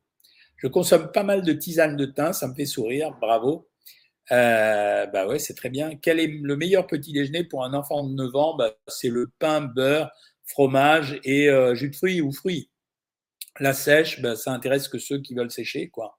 Je 0.56 0.68
consomme 0.68 1.10
pas 1.12 1.24
mal 1.24 1.42
de 1.42 1.52
tisane 1.52 1.96
de 1.96 2.06
thym, 2.06 2.32
ça 2.32 2.48
me 2.48 2.54
fait 2.54 2.66
sourire, 2.66 3.12
bravo. 3.20 3.68
Euh, 4.30 5.06
bah 5.06 5.26
ouais, 5.26 5.38
c'est 5.38 5.54
très 5.54 5.68
bien. 5.70 5.96
Quel 5.96 6.20
est 6.20 6.28
le 6.28 6.56
meilleur 6.56 6.86
petit 6.86 7.12
déjeuner 7.12 7.44
pour 7.44 7.64
un 7.64 7.74
enfant 7.74 8.04
de 8.04 8.14
9 8.14 8.34
ans? 8.36 8.56
Bah, 8.56 8.72
C'est 8.88 9.08
le 9.08 9.30
pain, 9.38 9.60
beurre, 9.62 10.10
fromage 10.52 11.18
et 11.24 11.48
euh, 11.48 11.74
jus 11.74 11.90
de 11.90 11.96
fruits 11.96 12.20
ou 12.20 12.32
fruits. 12.32 12.70
La 13.58 13.72
sèche, 13.72 14.20
ben, 14.20 14.36
ça 14.36 14.52
intéresse 14.52 14.88
que 14.88 14.98
ceux 14.98 15.20
qui 15.20 15.34
veulent 15.34 15.50
sécher, 15.50 15.88
quoi. 15.88 16.18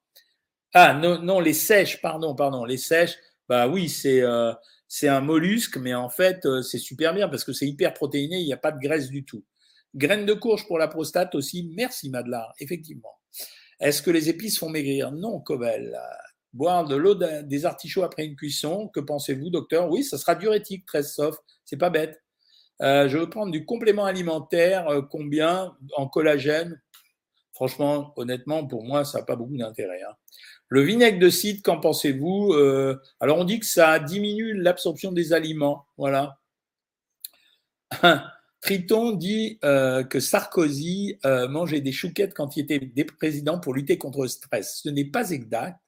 Ah 0.73 0.93
non, 0.93 1.21
non, 1.21 1.39
les 1.39 1.53
sèches, 1.53 2.01
pardon, 2.01 2.35
pardon, 2.35 2.65
les 2.65 2.77
sèches, 2.77 3.15
bah 3.47 3.67
oui, 3.67 3.89
c'est 3.89 4.21
euh, 4.21 4.53
un 5.03 5.21
mollusque, 5.21 5.77
mais 5.77 5.93
en 5.93 6.09
fait, 6.09 6.45
euh, 6.45 6.61
c'est 6.63 6.79
super 6.79 7.13
bien 7.13 7.29
parce 7.29 7.43
que 7.43 7.53
c'est 7.53 7.67
hyper 7.67 7.93
protéiné, 7.93 8.39
il 8.39 8.45
n'y 8.45 8.53
a 8.53 8.57
pas 8.57 8.71
de 8.71 8.79
graisse 8.79 9.09
du 9.09 9.23
tout. 9.23 9.43
Graines 9.93 10.25
de 10.25 10.33
courge 10.33 10.65
pour 10.67 10.79
la 10.79 10.87
prostate 10.87 11.35
aussi, 11.35 11.69
merci 11.75 12.09
Madelard, 12.09 12.53
effectivement. 12.59 13.19
Est-ce 13.79 14.01
que 14.01 14.09
les 14.09 14.29
épices 14.29 14.57
font 14.57 14.69
maigrir? 14.69 15.11
Non, 15.11 15.39
Covel. 15.39 15.99
Boire 16.53 16.85
de 16.85 16.95
l'eau 16.95 17.15
des 17.15 17.65
artichauts 17.65 18.03
après 18.03 18.25
une 18.25 18.35
cuisson, 18.35 18.87
que 18.87 18.99
pensez-vous, 18.99 19.49
docteur? 19.49 19.89
Oui, 19.89 20.03
ça 20.03 20.17
sera 20.17 20.35
diurétique, 20.35 20.85
très 20.85 21.03
soft, 21.03 21.39
c'est 21.65 21.77
pas 21.77 21.89
bête. 21.89 22.23
Euh, 22.81 23.07
je 23.07 23.17
veux 23.17 23.29
prendre 23.29 23.51
du 23.51 23.65
complément 23.65 24.05
alimentaire, 24.05 24.87
euh, 24.87 25.01
combien 25.01 25.75
en 25.95 26.07
collagène? 26.07 26.81
Franchement, 27.53 28.13
honnêtement, 28.17 28.65
pour 28.65 28.83
moi, 28.83 29.05
ça 29.05 29.19
n'a 29.19 29.25
pas 29.25 29.35
beaucoup 29.35 29.57
d'intérêt. 29.57 30.01
Hein. 30.01 30.15
Le 30.69 30.81
vinaigre 30.81 31.19
de 31.19 31.29
cidre, 31.29 31.61
qu'en 31.63 31.79
pensez-vous? 31.79 32.53
Euh, 32.53 32.99
Alors, 33.19 33.37
on 33.37 33.43
dit 33.43 33.59
que 33.59 33.65
ça 33.65 33.99
diminue 33.99 34.53
l'absorption 34.53 35.11
des 35.11 35.33
aliments. 35.33 35.85
Voilà. 35.97 36.39
Triton 38.61 39.11
dit 39.11 39.59
que 39.61 40.19
Sarkozy 40.19 41.19
mangeait 41.49 41.81
des 41.81 41.91
chouquettes 41.91 42.33
quand 42.33 42.55
il 42.55 42.61
était 42.71 43.03
président 43.03 43.59
pour 43.59 43.73
lutter 43.73 43.97
contre 43.97 44.21
le 44.21 44.29
stress. 44.29 44.79
Ce 44.81 44.89
n'est 44.89 45.05
pas 45.05 45.31
exact. 45.31 45.82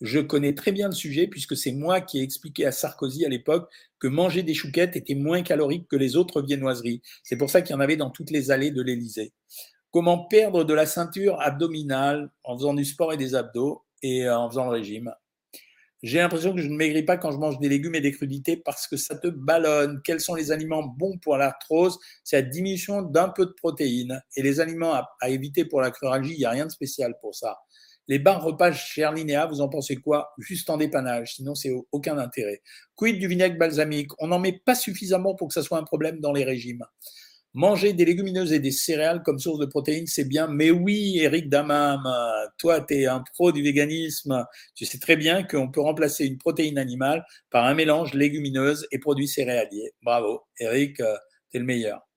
Je 0.00 0.18
connais 0.18 0.54
très 0.54 0.72
bien 0.72 0.88
le 0.88 0.94
sujet 0.94 1.26
puisque 1.26 1.56
c'est 1.56 1.72
moi 1.72 2.00
qui 2.00 2.18
ai 2.18 2.22
expliqué 2.22 2.64
à 2.64 2.72
Sarkozy 2.72 3.26
à 3.26 3.28
l'époque 3.28 3.70
que 3.98 4.08
manger 4.08 4.42
des 4.42 4.54
chouquettes 4.54 4.96
était 4.96 5.14
moins 5.14 5.42
calorique 5.42 5.88
que 5.88 5.96
les 5.96 6.16
autres 6.16 6.40
viennoiseries. 6.40 7.02
C'est 7.22 7.36
pour 7.36 7.50
ça 7.50 7.60
qu'il 7.60 7.74
y 7.74 7.76
en 7.76 7.80
avait 7.80 7.96
dans 7.96 8.10
toutes 8.10 8.30
les 8.30 8.50
allées 8.50 8.70
de 8.70 8.82
l'Élysée. 8.82 9.32
Comment 9.90 10.26
perdre 10.26 10.64
de 10.64 10.72
la 10.72 10.86
ceinture 10.86 11.40
abdominale 11.40 12.30
en 12.44 12.56
faisant 12.56 12.74
du 12.74 12.84
sport 12.84 13.12
et 13.12 13.16
des 13.16 13.34
abdos 13.34 13.84
et 14.02 14.26
euh, 14.26 14.38
en 14.38 14.48
faisant 14.48 14.64
le 14.64 14.70
régime? 14.70 15.12
J'ai 16.02 16.18
l'impression 16.18 16.54
que 16.54 16.62
je 16.62 16.68
ne 16.68 16.76
maigris 16.76 17.02
pas 17.02 17.18
quand 17.18 17.30
je 17.30 17.36
mange 17.36 17.58
des 17.58 17.68
légumes 17.68 17.94
et 17.94 18.00
des 18.00 18.12
crudités 18.12 18.56
parce 18.56 18.86
que 18.86 18.96
ça 18.96 19.16
te 19.16 19.28
ballonne. 19.28 20.00
Quels 20.02 20.20
sont 20.20 20.34
les 20.34 20.50
aliments 20.50 20.82
bons 20.82 21.18
pour 21.18 21.36
l'arthrose? 21.36 21.98
C'est 22.24 22.36
la 22.36 22.48
diminution 22.48 23.02
d'un 23.02 23.28
peu 23.28 23.44
de 23.44 23.52
protéines. 23.52 24.22
Et 24.34 24.42
les 24.42 24.60
aliments 24.60 24.94
à, 24.94 25.28
éviter 25.28 25.66
pour 25.66 25.82
la 25.82 25.90
cruralgie, 25.90 26.32
il 26.32 26.38
n'y 26.38 26.44
a 26.46 26.50
rien 26.50 26.64
de 26.64 26.70
spécial 26.70 27.16
pour 27.20 27.34
ça. 27.34 27.58
Les 28.08 28.18
bars 28.18 28.42
repas 28.42 28.72
chez 28.72 29.08
Linéa, 29.14 29.46
vous 29.46 29.60
en 29.60 29.68
pensez 29.68 29.96
quoi 29.96 30.32
Juste 30.38 30.68
en 30.70 30.76
dépannage, 30.76 31.36
sinon 31.36 31.54
c'est 31.54 31.72
aucun 31.92 32.18
intérêt. 32.18 32.60
Quid 32.96 33.18
du 33.18 33.28
vinaigre 33.28 33.56
balsamique? 33.56 34.10
On 34.18 34.28
n'en 34.28 34.38
met 34.38 34.60
pas 34.64 34.74
suffisamment 34.74 35.34
pour 35.34 35.48
que 35.48 35.54
ça 35.54 35.62
soit 35.62 35.78
un 35.78 35.84
problème 35.84 36.20
dans 36.20 36.32
les 36.32 36.44
régimes. 36.44 36.84
Manger 37.52 37.94
des 37.94 38.04
légumineuses 38.04 38.52
et 38.52 38.60
des 38.60 38.70
céréales 38.70 39.22
comme 39.24 39.40
source 39.40 39.58
de 39.58 39.66
protéines, 39.66 40.06
c'est 40.06 40.24
bien. 40.24 40.46
Mais 40.46 40.70
oui, 40.70 41.18
Eric 41.18 41.48
Damam, 41.48 42.00
toi, 42.58 42.80
tu 42.80 42.94
es 42.94 43.06
un 43.06 43.24
pro 43.34 43.50
du 43.50 43.60
véganisme. 43.62 44.46
Tu 44.76 44.86
sais 44.86 44.98
très 44.98 45.16
bien 45.16 45.42
qu'on 45.42 45.68
peut 45.68 45.80
remplacer 45.80 46.26
une 46.26 46.38
protéine 46.38 46.78
animale 46.78 47.24
par 47.50 47.64
un 47.64 47.74
mélange 47.74 48.14
légumineuse 48.14 48.86
et 48.92 49.00
produits 49.00 49.26
céréaliers. 49.26 49.92
Bravo, 50.02 50.42
Eric, 50.60 51.00
euh, 51.00 51.16
tu 51.50 51.56
es 51.56 51.60
le 51.60 51.66
meilleur. 51.66 52.09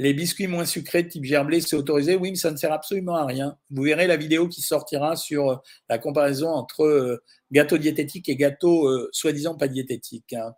Les 0.00 0.14
biscuits 0.14 0.46
moins 0.46 0.64
sucrés 0.64 1.08
type 1.08 1.24
gerblé, 1.24 1.60
c'est 1.60 1.74
autorisé 1.74 2.14
Oui, 2.14 2.30
mais 2.30 2.36
ça 2.36 2.52
ne 2.52 2.56
sert 2.56 2.72
absolument 2.72 3.16
à 3.16 3.26
rien. 3.26 3.58
Vous 3.70 3.82
verrez 3.82 4.06
la 4.06 4.16
vidéo 4.16 4.46
qui 4.46 4.62
sortira 4.62 5.16
sur 5.16 5.50
euh, 5.50 5.56
la 5.88 5.98
comparaison 5.98 6.50
entre 6.50 6.84
euh, 6.84 7.24
gâteau 7.50 7.78
diététique 7.78 8.28
et 8.28 8.36
gâteau 8.36 8.88
euh, 8.88 9.08
soi-disant 9.10 9.56
pas 9.56 9.66
diététique. 9.66 10.34
Hein. 10.34 10.54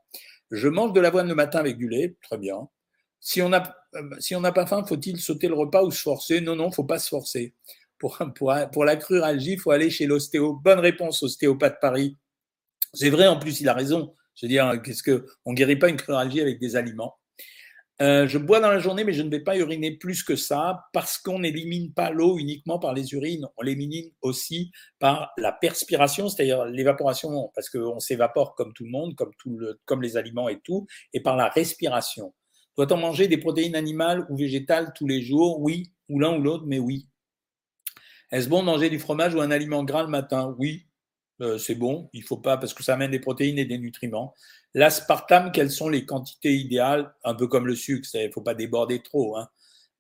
Je 0.51 0.69
mange 0.69 0.93
de 0.93 1.01
l'avoine 1.01 1.27
le 1.27 1.35
matin 1.35 1.59
avec 1.59 1.79
du 1.79 1.89
lait, 1.89 2.17
très 2.23 2.37
bien. 2.37 2.69
Si 3.19 3.41
on 3.41 3.49
n'a 3.49 3.75
si 4.19 4.35
pas 4.35 4.67
faim, 4.67 4.85
faut-il 4.87 5.19
sauter 5.19 5.49
le 5.49 5.55
repas 5.55 5.85
ou 5.85 5.91
se 5.91 6.03
forcer? 6.03 6.43
Non, 6.43 6.55
non, 6.55 6.71
faut 6.71 6.85
pas 6.85 6.99
se 6.99 7.09
forcer. 7.09 7.55
Pour, 7.99 8.19
pour, 8.37 8.55
pour 8.73 8.85
la 8.85 8.97
cruralgie, 8.97 9.53
il 9.53 9.59
faut 9.59 9.71
aller 9.71 9.89
chez 9.89 10.07
l'ostéo. 10.07 10.55
Bonne 10.63 10.81
réponse, 10.81 11.23
ostéopathe 11.23 11.81
Paris. 11.81 12.19
C'est 12.93 13.11
vrai, 13.11 13.27
en 13.27 13.39
plus, 13.39 13.61
il 13.61 13.69
a 13.71 13.75
raison. 13.75 14.15
Je 14.35 14.47
veux 14.47 14.51
dire, 14.51 14.81
qu'est-ce 14.83 15.03
que 15.03 15.27
on 15.47 15.55
guérit 15.55 15.77
pas 15.77 15.89
une 15.89 15.97
cruralgie 15.97 16.41
avec 16.41 16.59
des 16.59 16.77
aliments 16.77 17.17
euh, 18.01 18.27
je 18.27 18.39
bois 18.39 18.61
dans 18.61 18.71
la 18.71 18.79
journée, 18.79 19.05
mais 19.05 19.13
je 19.13 19.23
ne 19.23 19.31
vais 19.31 19.41
pas 19.41 19.57
uriner 19.57 19.93
plus 19.93 20.23
que 20.23 20.37
ça 20.37 20.87
parce 20.93 21.19
qu'on 21.19 21.41
n'élimine 21.41 21.93
pas 21.93 22.11
l'eau 22.11 22.39
uniquement 22.39 22.79
par 22.79 22.95
les 22.95 23.13
urines, 23.13 23.47
on 23.57 23.63
l'élimine 23.63 24.11
aussi 24.23 24.73
par 24.99 25.33
la 25.37 25.53
perspiration, 25.53 26.29
c'est-à-dire 26.29 26.65
l'évaporation, 26.65 27.51
parce 27.55 27.69
qu'on 27.69 28.01
s'évapore 28.01 28.55
comme 28.55 28.73
tout 28.73 28.85
le 28.85 28.91
monde, 28.91 29.15
comme, 29.17 29.33
comme 29.85 30.03
les 30.03 30.17
aliments 30.17 30.49
et 30.49 30.61
tout, 30.61 30.87
et 31.13 31.21
par 31.21 31.37
la 31.37 31.49
respiration. 31.49 32.33
Doit-on 32.77 32.97
manger 32.97 33.29
des 33.29 33.37
protéines 33.37 33.77
animales 33.77 34.27
ou 34.31 34.37
végétales 34.37 34.93
tous 34.95 35.07
les 35.07 35.21
jours? 35.21 35.61
Oui, 35.61 35.93
ou 36.09 36.19
l'un 36.19 36.39
ou 36.39 36.43
l'autre, 36.43 36.65
mais 36.67 36.79
oui. 36.79 37.07
Est-ce 38.33 38.49
bon 38.49 38.61
de 38.61 38.67
manger 38.67 38.89
du 38.89 38.99
fromage 38.99 39.35
ou 39.35 39.41
un 39.41 39.51
aliment 39.51 39.85
gras 39.85 40.05
le 40.05 40.09
matin? 40.09 40.55
Oui, 40.59 40.87
euh, 41.41 41.59
c'est 41.59 41.75
bon. 41.75 42.11
Il 42.13 42.23
faut 42.23 42.37
pas 42.37 42.57
parce 42.57 42.75
que 42.75 42.83
ça 42.83 42.95
amène 42.95 43.11
des 43.11 43.21
protéines 43.21 43.59
et 43.59 43.65
des 43.65 43.79
nutriments. 43.79 44.35
L'aspartame, 44.75 45.53
quelles 45.53 45.71
sont 45.71 45.89
les 45.89 46.05
quantités 46.05 46.55
idéales? 46.55 47.13
Un 47.25 47.35
peu 47.35 47.47
comme 47.47 47.67
le 47.67 47.75
sucre, 47.75 48.09
il 48.15 48.27
ne 48.27 48.33
faut 48.33 48.43
pas 48.43 48.55
déborder 48.55 49.03
trop. 49.03 49.37
Hein. 49.37 49.49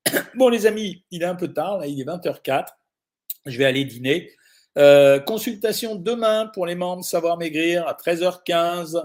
Bon, 0.37 0.48
les 0.48 0.66
amis, 0.66 1.05
il 1.11 1.22
est 1.22 1.26
un 1.26 1.35
peu 1.35 1.48
tard, 1.48 1.85
il 1.87 2.00
est 2.00 2.05
20h04. 2.05 2.66
Je 3.46 3.57
vais 3.59 3.64
aller 3.64 3.85
dîner. 3.85 4.31
Euh, 4.79 5.18
consultation 5.18 5.96
demain 5.96 6.46
pour 6.53 6.66
les 6.66 6.74
membres 6.74 7.05
Savoir 7.05 7.38
Maigrir 7.38 7.87
à 7.88 7.94
13h15. 7.94 9.03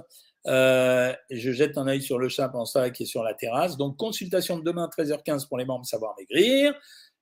Euh, 0.47 1.13
je 1.31 1.51
jette 1.51 1.77
un 1.77 1.87
œil 1.87 2.01
sur 2.01 2.19
le 2.19 2.29
chat 2.29 2.51
ça 2.65 2.89
qui 2.91 3.03
est 3.03 3.07
sur 3.07 3.23
la 3.23 3.33
terrasse. 3.33 3.77
Donc, 3.77 3.97
consultation 3.97 4.59
de 4.59 4.63
demain 4.63 4.89
13h15 4.95 5.47
pour 5.47 5.57
les 5.57 5.65
membres 5.65 5.85
Savoir 5.85 6.15
Maigrir. 6.17 6.73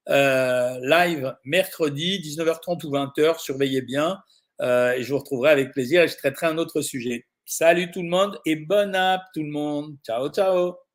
Live 0.08 1.36
mercredi 1.46 2.20
19h30 2.20 2.86
ou 2.86 2.92
20h. 2.92 3.40
Surveillez 3.40 3.82
bien. 3.82 4.22
Et 4.64 5.04
je 5.04 5.12
vous 5.12 5.20
retrouverai 5.20 5.52
avec 5.52 5.72
plaisir 5.72 6.02
et 6.04 6.08
je 6.08 6.18
traiterai 6.18 6.48
un 6.48 6.58
autre 6.58 6.82
sujet. 6.82 7.26
Salut 7.46 7.92
tout 7.92 8.02
le 8.02 8.10
monde 8.10 8.40
et 8.46 8.56
bonne 8.56 8.96
app 8.96 9.22
tout 9.34 9.44
le 9.44 9.52
monde. 9.52 9.98
Ciao, 10.06 10.30
ciao. 10.30 10.93